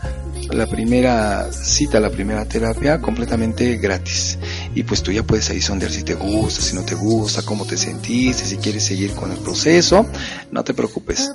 la 0.51 0.67
primera 0.67 1.51
cita, 1.53 2.01
la 2.01 2.11
primera 2.11 2.45
terapia 2.45 3.01
completamente 3.01 3.77
gratis. 3.77 4.39
Y 4.75 4.83
pues 4.83 5.03
tú 5.03 5.13
ya 5.13 5.23
puedes 5.23 5.49
ahí 5.51 5.61
sondear 5.61 5.93
si 5.93 6.03
te 6.03 6.15
gusta, 6.15 6.63
si 6.63 6.75
no 6.75 6.83
te 6.83 6.95
gusta, 6.95 7.43
cómo 7.43 7.65
te 7.65 7.77
sentiste, 7.77 8.45
si 8.45 8.57
quieres 8.57 8.85
seguir 8.85 9.13
con 9.13 9.31
el 9.33 9.39
proceso. 9.39 10.07
No 10.51 10.65
te 10.65 10.75
preocupes. 10.75 11.31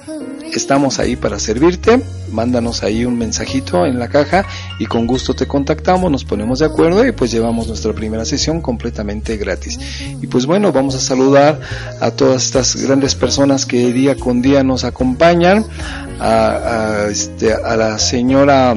Estamos 0.54 1.00
ahí 1.00 1.16
para 1.16 1.40
servirte. 1.40 2.02
Mándanos 2.31 2.84
ahí 2.84 3.06
un 3.06 3.18
mensajito 3.18 3.85
en 3.85 3.99
la 3.99 4.07
caja 4.07 4.45
y 4.80 4.85
con 4.85 5.07
gusto 5.07 5.34
te 5.34 5.47
contactamos, 5.47 6.11
nos 6.11 6.23
ponemos 6.23 6.60
de 6.60 6.65
acuerdo 6.65 7.06
y 7.06 7.11
pues 7.11 7.31
llevamos 7.31 7.68
nuestra 7.68 7.93
primera 7.93 8.26
sesión 8.26 8.61
completamente 8.61 9.38
gratis. 9.38 9.80
Y 10.22 10.27
pues 10.27 10.45
bueno, 10.45 10.72
vamos 10.72 10.95
a 10.95 10.99
saludar 10.99 11.60
a 11.99 12.11
todas 12.11 12.45
estas 12.45 12.76
grandes 12.76 13.15
personas 13.15 13.65
que 13.65 13.91
día 13.91 14.15
con 14.15 14.41
día 14.41 14.64
nos 14.64 14.84
acompañan. 14.84 15.65
A, 16.22 17.06
a, 17.06 17.07
este, 17.07 17.56
la 17.77 17.97
señora 17.97 18.76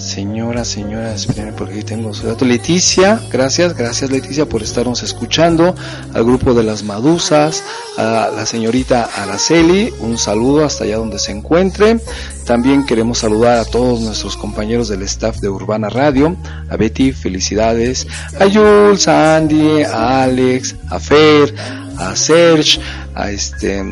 Señora, 0.00 0.64
señora, 0.64 1.14
espérenme 1.14 1.52
porque 1.52 1.74
aquí 1.74 1.82
tengo 1.82 2.14
su 2.14 2.26
dato. 2.26 2.46
Leticia, 2.46 3.20
gracias, 3.30 3.76
gracias 3.76 4.10
Leticia 4.10 4.46
por 4.46 4.62
estarnos 4.62 5.02
escuchando. 5.02 5.74
Al 6.14 6.24
grupo 6.24 6.54
de 6.54 6.62
las 6.62 6.82
Madusas, 6.82 7.62
a 7.98 8.30
la 8.34 8.46
señorita 8.46 9.10
Araceli, 9.14 9.92
un 10.00 10.16
saludo 10.16 10.64
hasta 10.64 10.84
allá 10.84 10.96
donde 10.96 11.18
se 11.18 11.32
encuentre. 11.32 12.00
También 12.46 12.86
queremos 12.86 13.18
saludar 13.18 13.58
a 13.58 13.64
todos 13.66 14.00
nuestros 14.00 14.38
compañeros 14.38 14.88
del 14.88 15.02
staff 15.02 15.36
de 15.36 15.50
Urbana 15.50 15.90
Radio. 15.90 16.34
A 16.70 16.76
Betty, 16.76 17.12
felicidades. 17.12 18.06
A 18.40 18.46
Jules, 18.46 19.06
a 19.06 19.36
Andy, 19.36 19.82
a 19.82 20.22
Alex, 20.22 20.76
a 20.88 20.98
Fer, 20.98 21.54
a 21.98 22.16
Serge, 22.16 22.80
a 23.14 23.30
este 23.30 23.84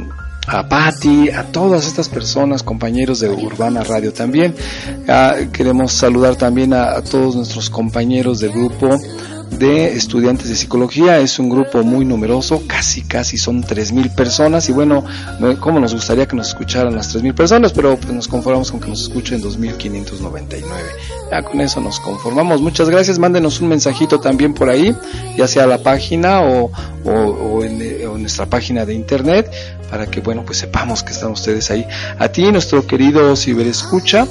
a 0.49 0.69
Patti, 0.69 1.31
a 1.31 1.45
todas 1.45 1.87
estas 1.87 2.09
personas, 2.09 2.63
compañeros 2.63 3.21
de 3.21 3.29
Urbana 3.29 3.85
Radio 3.85 4.13
también. 4.13 4.55
Ah, 5.07 5.37
queremos 5.53 5.93
saludar 5.93 6.37
también 6.37 6.73
a, 6.73 6.93
a, 6.93 7.03
todos 7.03 7.37
nuestros 7.37 7.69
compañeros 7.71 8.41
del 8.41 8.53
grupo 8.53 8.99
de 9.51 9.97
estudiantes 9.97 10.49
de 10.49 10.57
psicología. 10.57 11.19
Es 11.19 11.39
un 11.39 11.49
grupo 11.49 11.83
muy 11.83 12.05
numeroso, 12.05 12.63
casi, 12.67 13.03
casi 13.03 13.39
son 13.39 13.63
3.000 13.63 14.15
personas. 14.15 14.69
Y 14.69 14.73
bueno, 14.73 15.05
como 15.61 15.81
nos 15.81 15.95
gustaría 15.95 16.27
que 16.27 16.37
nos 16.37 16.49
escucharan 16.49 16.95
las 16.95 17.15
3.000 17.15 17.35
personas, 17.35 17.73
pero 17.73 17.97
pues 17.97 18.13
nos 18.13 18.29
conformamos 18.29 18.71
con 18.71 18.81
que 18.81 18.89
nos 18.89 19.03
escuchen 19.03 19.43
2.599. 19.43 20.63
Ya 21.31 21.43
con 21.43 21.61
eso 21.61 21.81
nos 21.81 22.01
conformamos. 22.01 22.61
Muchas 22.61 22.89
gracias. 22.89 23.19
Mándenos 23.19 23.61
un 23.61 23.69
mensajito 23.69 24.21
también 24.21 24.55
por 24.55 24.71
ahí, 24.71 24.95
ya 25.37 25.49
sea 25.49 25.65
a 25.65 25.67
la 25.67 25.79
página 25.79 26.43
o, 26.43 26.71
o, 27.05 27.65
en 27.65 27.79
nuestra 28.21 28.47
página 28.47 28.85
de 28.85 28.95
internet, 28.95 29.51
para 29.91 30.07
que, 30.07 30.21
bueno, 30.21 30.45
pues 30.45 30.59
sepamos 30.59 31.03
que 31.03 31.13
están 31.13 31.31
ustedes 31.31 31.71
ahí. 31.71 31.87
A 32.19 32.29
ti, 32.29 32.51
nuestro 32.53 32.87
querido 32.87 33.37
ciberescucha, 33.37 34.27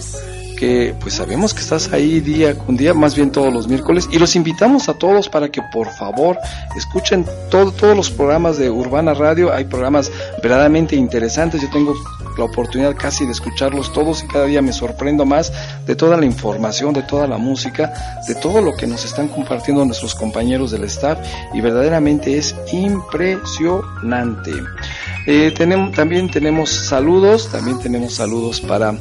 que 0.59 0.93
pues 0.99 1.13
sabemos 1.13 1.53
que 1.53 1.61
estás 1.61 1.93
ahí 1.93 2.19
día 2.19 2.57
con 2.57 2.75
día, 2.75 2.93
más 2.93 3.15
bien 3.15 3.31
todos 3.31 3.53
los 3.53 3.67
miércoles, 3.67 4.09
y 4.11 4.19
los 4.19 4.35
invitamos 4.35 4.89
a 4.89 4.93
todos 4.95 5.29
para 5.29 5.49
que 5.49 5.61
por 5.71 5.89
favor 5.91 6.37
escuchen 6.75 7.25
todo, 7.49 7.71
todos 7.71 7.95
los 7.95 8.09
programas 8.09 8.57
de 8.57 8.69
Urbana 8.69 9.13
Radio, 9.13 9.53
hay 9.53 9.65
programas 9.65 10.11
verdaderamente 10.41 10.95
interesantes, 10.95 11.61
yo 11.61 11.69
tengo 11.69 11.93
la 12.37 12.45
oportunidad 12.45 12.95
casi 12.95 13.25
de 13.25 13.31
escucharlos 13.31 13.91
todos 13.93 14.23
y 14.23 14.27
cada 14.27 14.45
día 14.45 14.61
me 14.61 14.71
sorprendo 14.71 15.25
más 15.25 15.51
de 15.85 15.95
toda 15.95 16.17
la 16.17 16.25
información, 16.25 16.93
de 16.93 17.03
toda 17.03 17.27
la 17.27 17.37
música, 17.37 17.93
de 18.27 18.35
todo 18.35 18.61
lo 18.61 18.75
que 18.75 18.87
nos 18.87 19.05
están 19.05 19.27
compartiendo 19.27 19.83
nuestros 19.85 20.15
compañeros 20.15 20.71
del 20.71 20.83
staff 20.85 21.19
y 21.53 21.61
verdaderamente 21.61 22.37
es 22.37 22.55
impresionante. 22.71 24.51
Eh, 25.25 25.51
tenemos, 25.55 25.91
también 25.91 26.29
tenemos 26.31 26.69
saludos, 26.69 27.49
también 27.51 27.79
tenemos 27.79 28.13
saludos 28.13 28.61
para 28.61 28.93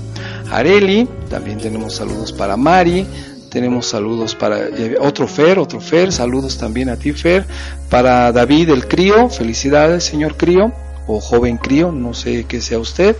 Areli, 0.51 1.09
también 1.31 1.46
tenemos 1.55 1.95
saludos 1.95 2.33
para 2.33 2.57
Mari, 2.57 3.07
tenemos 3.49 3.87
saludos 3.87 4.35
para 4.35 4.69
otro 5.01 5.29
Fer, 5.29 5.59
otro 5.59 5.81
Fer, 5.81 6.13
saludos 6.13 6.59
también 6.59 6.89
a 6.89 6.97
ti 6.97 7.13
Fer, 7.13 7.47
para 7.89 8.33
David 8.33 8.71
el 8.71 8.89
Crío, 8.89 9.29
felicidades 9.29 10.05
señor 10.05 10.37
Crío, 10.37 10.73
o 11.07 11.21
joven 11.21 11.57
Crío, 11.57 11.93
no 11.93 12.15
sé 12.15 12.45
qué 12.49 12.61
sea 12.61 12.79
usted, 12.79 13.17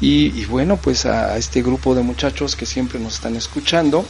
y, 0.00 0.26
y 0.40 0.44
bueno, 0.44 0.76
pues 0.76 1.06
a, 1.06 1.32
a 1.32 1.38
este 1.38 1.62
grupo 1.62 1.94
de 1.94 2.02
muchachos 2.02 2.54
que 2.54 2.66
siempre 2.66 3.00
nos 3.00 3.14
están 3.14 3.34
escuchando, 3.34 4.04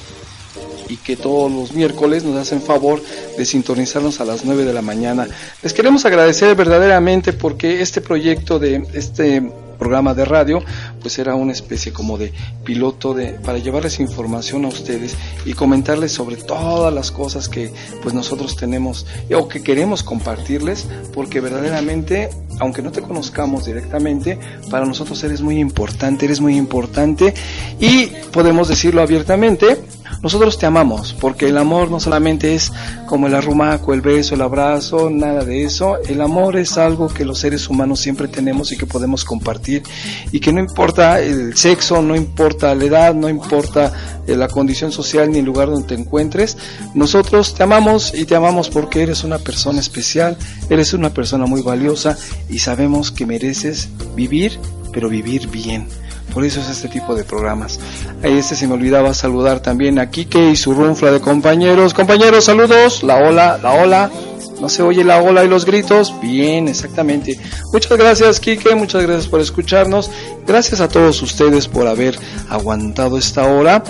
y 0.88 0.98
que 0.98 1.16
todos 1.16 1.50
los 1.50 1.72
miércoles 1.72 2.22
nos 2.22 2.36
hacen 2.36 2.62
favor 2.62 3.02
de 3.36 3.44
sintonizarnos 3.44 4.20
a 4.20 4.24
las 4.24 4.44
9 4.44 4.64
de 4.64 4.72
la 4.72 4.82
mañana. 4.82 5.26
Les 5.62 5.72
queremos 5.72 6.04
agradecer 6.04 6.54
verdaderamente 6.54 7.32
porque 7.32 7.82
este 7.82 8.00
proyecto 8.00 8.58
de 8.58 8.86
este 8.92 9.42
programa 9.76 10.14
de 10.14 10.24
radio 10.24 10.62
pues 11.00 11.18
era 11.18 11.34
una 11.34 11.52
especie 11.52 11.92
como 11.92 12.18
de 12.18 12.32
piloto 12.64 13.14
de 13.14 13.32
para 13.32 13.58
llevarles 13.58 14.00
información 14.00 14.64
a 14.64 14.68
ustedes 14.68 15.16
y 15.44 15.52
comentarles 15.52 16.12
sobre 16.12 16.36
todas 16.36 16.92
las 16.92 17.10
cosas 17.10 17.48
que 17.48 17.72
pues 18.02 18.14
nosotros 18.14 18.56
tenemos 18.56 19.06
o 19.34 19.48
que 19.48 19.62
queremos 19.62 20.02
compartirles 20.02 20.86
porque 21.14 21.40
verdaderamente 21.40 22.30
aunque 22.58 22.82
no 22.82 22.92
te 22.92 23.02
conozcamos 23.02 23.66
directamente 23.66 24.38
para 24.70 24.86
nosotros 24.86 25.22
eres 25.24 25.40
muy 25.40 25.58
importante 25.58 26.26
eres 26.26 26.40
muy 26.40 26.56
importante 26.56 27.34
y 27.80 28.06
podemos 28.32 28.68
decirlo 28.68 29.02
abiertamente 29.02 29.78
nosotros 30.22 30.58
te 30.58 30.66
amamos, 30.66 31.14
porque 31.20 31.48
el 31.48 31.58
amor 31.58 31.90
no 31.90 32.00
solamente 32.00 32.54
es 32.54 32.72
como 33.06 33.26
el 33.26 33.34
arrumaco, 33.34 33.94
el 33.94 34.00
beso, 34.00 34.34
el 34.34 34.42
abrazo, 34.42 35.10
nada 35.10 35.44
de 35.44 35.64
eso. 35.64 35.98
El 36.08 36.20
amor 36.20 36.56
es 36.56 36.78
algo 36.78 37.08
que 37.08 37.24
los 37.24 37.38
seres 37.38 37.68
humanos 37.68 38.00
siempre 38.00 38.28
tenemos 38.28 38.72
y 38.72 38.76
que 38.76 38.86
podemos 38.86 39.24
compartir 39.24 39.82
y 40.32 40.40
que 40.40 40.52
no 40.52 40.60
importa 40.60 41.20
el 41.20 41.56
sexo, 41.56 42.02
no 42.02 42.16
importa 42.16 42.74
la 42.74 42.84
edad, 42.84 43.14
no 43.14 43.28
importa 43.28 43.92
eh, 44.26 44.36
la 44.36 44.48
condición 44.48 44.92
social 44.92 45.30
ni 45.30 45.38
el 45.38 45.44
lugar 45.44 45.68
donde 45.68 45.88
te 45.88 45.94
encuentres. 45.94 46.56
Nosotros 46.94 47.54
te 47.54 47.62
amamos 47.62 48.12
y 48.14 48.24
te 48.24 48.34
amamos 48.34 48.70
porque 48.70 49.02
eres 49.02 49.24
una 49.24 49.38
persona 49.38 49.80
especial, 49.80 50.36
eres 50.70 50.92
una 50.92 51.10
persona 51.10 51.46
muy 51.46 51.62
valiosa 51.62 52.16
y 52.48 52.58
sabemos 52.58 53.10
que 53.10 53.26
mereces 53.26 53.88
vivir, 54.14 54.58
pero 54.92 55.08
vivir 55.08 55.48
bien. 55.48 55.86
Por 56.36 56.44
eso 56.44 56.60
es 56.60 56.68
este 56.68 56.88
tipo 56.88 57.14
de 57.14 57.24
programas. 57.24 57.80
Ahí 58.22 58.36
este 58.36 58.56
se 58.56 58.66
me 58.66 58.74
olvidaba 58.74 59.14
saludar 59.14 59.60
también 59.60 59.98
a 59.98 60.10
Kike 60.10 60.50
y 60.50 60.56
su 60.56 60.74
runfla 60.74 61.10
de 61.10 61.18
compañeros. 61.18 61.94
Compañeros, 61.94 62.44
saludos. 62.44 63.02
La 63.02 63.16
ola, 63.16 63.58
la 63.62 63.72
ola. 63.72 64.10
No 64.60 64.68
se 64.68 64.82
oye 64.82 65.02
la 65.02 65.22
ola 65.22 65.44
y 65.44 65.48
los 65.48 65.64
gritos. 65.64 66.12
Bien, 66.20 66.68
exactamente. 66.68 67.40
Muchas 67.72 67.96
gracias, 67.96 68.38
Kike. 68.38 68.74
Muchas 68.74 69.04
gracias 69.04 69.28
por 69.28 69.40
escucharnos. 69.40 70.10
Gracias 70.46 70.82
a 70.82 70.88
todos 70.88 71.22
ustedes 71.22 71.68
por 71.68 71.86
haber 71.86 72.18
aguantado 72.50 73.16
esta 73.16 73.48
hora. 73.48 73.82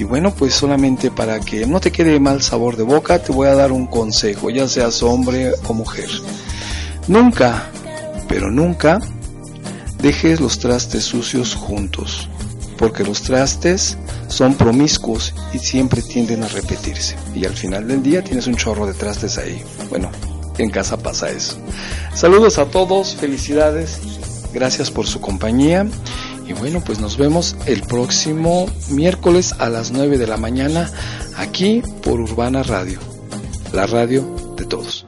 Y 0.00 0.02
bueno, 0.02 0.34
pues 0.34 0.54
solamente 0.54 1.12
para 1.12 1.38
que 1.38 1.66
no 1.66 1.78
te 1.78 1.92
quede 1.92 2.18
mal 2.18 2.42
sabor 2.42 2.76
de 2.76 2.82
boca, 2.82 3.20
te 3.20 3.30
voy 3.30 3.46
a 3.46 3.54
dar 3.54 3.70
un 3.70 3.86
consejo, 3.86 4.50
ya 4.50 4.66
seas 4.66 5.04
hombre 5.04 5.52
o 5.68 5.72
mujer. 5.72 6.08
Nunca, 7.06 7.70
pero 8.26 8.50
nunca 8.50 8.98
dejes 10.02 10.40
los 10.40 10.58
trastes 10.58 11.04
sucios 11.04 11.54
juntos, 11.54 12.28
porque 12.76 13.04
los 13.04 13.22
trastes 13.22 13.96
son 14.28 14.54
promiscuos 14.54 15.32
y 15.54 15.58
siempre 15.58 16.02
tienden 16.02 16.42
a 16.42 16.48
repetirse. 16.48 17.16
Y 17.34 17.46
al 17.46 17.54
final 17.54 17.86
del 17.86 18.02
día 18.02 18.22
tienes 18.22 18.48
un 18.48 18.56
chorro 18.56 18.86
de 18.86 18.94
trastes 18.94 19.38
ahí. 19.38 19.62
Bueno, 19.88 20.10
en 20.58 20.70
casa 20.70 20.96
pasa 20.96 21.30
eso. 21.30 21.56
Saludos 22.14 22.58
a 22.58 22.66
todos, 22.66 23.14
felicidades, 23.14 24.00
gracias 24.52 24.90
por 24.90 25.06
su 25.06 25.20
compañía. 25.20 25.86
Y 26.46 26.54
bueno, 26.54 26.82
pues 26.84 26.98
nos 26.98 27.16
vemos 27.16 27.56
el 27.66 27.82
próximo 27.82 28.66
miércoles 28.90 29.54
a 29.58 29.68
las 29.68 29.92
9 29.92 30.18
de 30.18 30.26
la 30.26 30.36
mañana 30.36 30.90
aquí 31.36 31.82
por 32.02 32.20
Urbana 32.20 32.64
Radio, 32.64 32.98
la 33.72 33.86
radio 33.86 34.54
de 34.56 34.64
todos. 34.64 35.01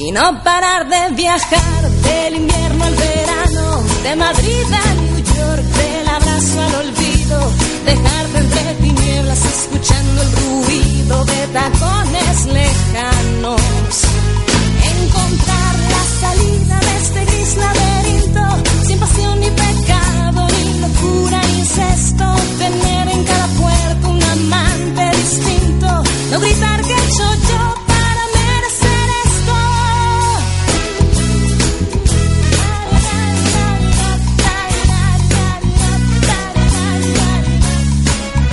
y 0.00 0.12
no 0.12 0.42
parar 0.42 0.88
de 0.88 1.14
viajar 1.14 1.90
del 1.90 2.36
invierno 2.36 2.84
al 2.84 2.94
verano, 2.94 3.82
de 4.02 4.16
Madrid 4.16 4.64
a 4.72 4.94
New 4.94 5.16
York, 5.18 5.62
del 5.62 6.08
abrazo 6.08 6.60
al 6.62 6.74
olvido, 6.86 7.52
dejarte 7.84 8.38
entre 8.38 8.74
tinieblas 8.74 9.44
escuchando 9.44 10.22
el 10.22 10.32
ruido 10.32 11.24
de 11.26 11.46
tacones 11.48 12.46
lejanos. 12.46 14.09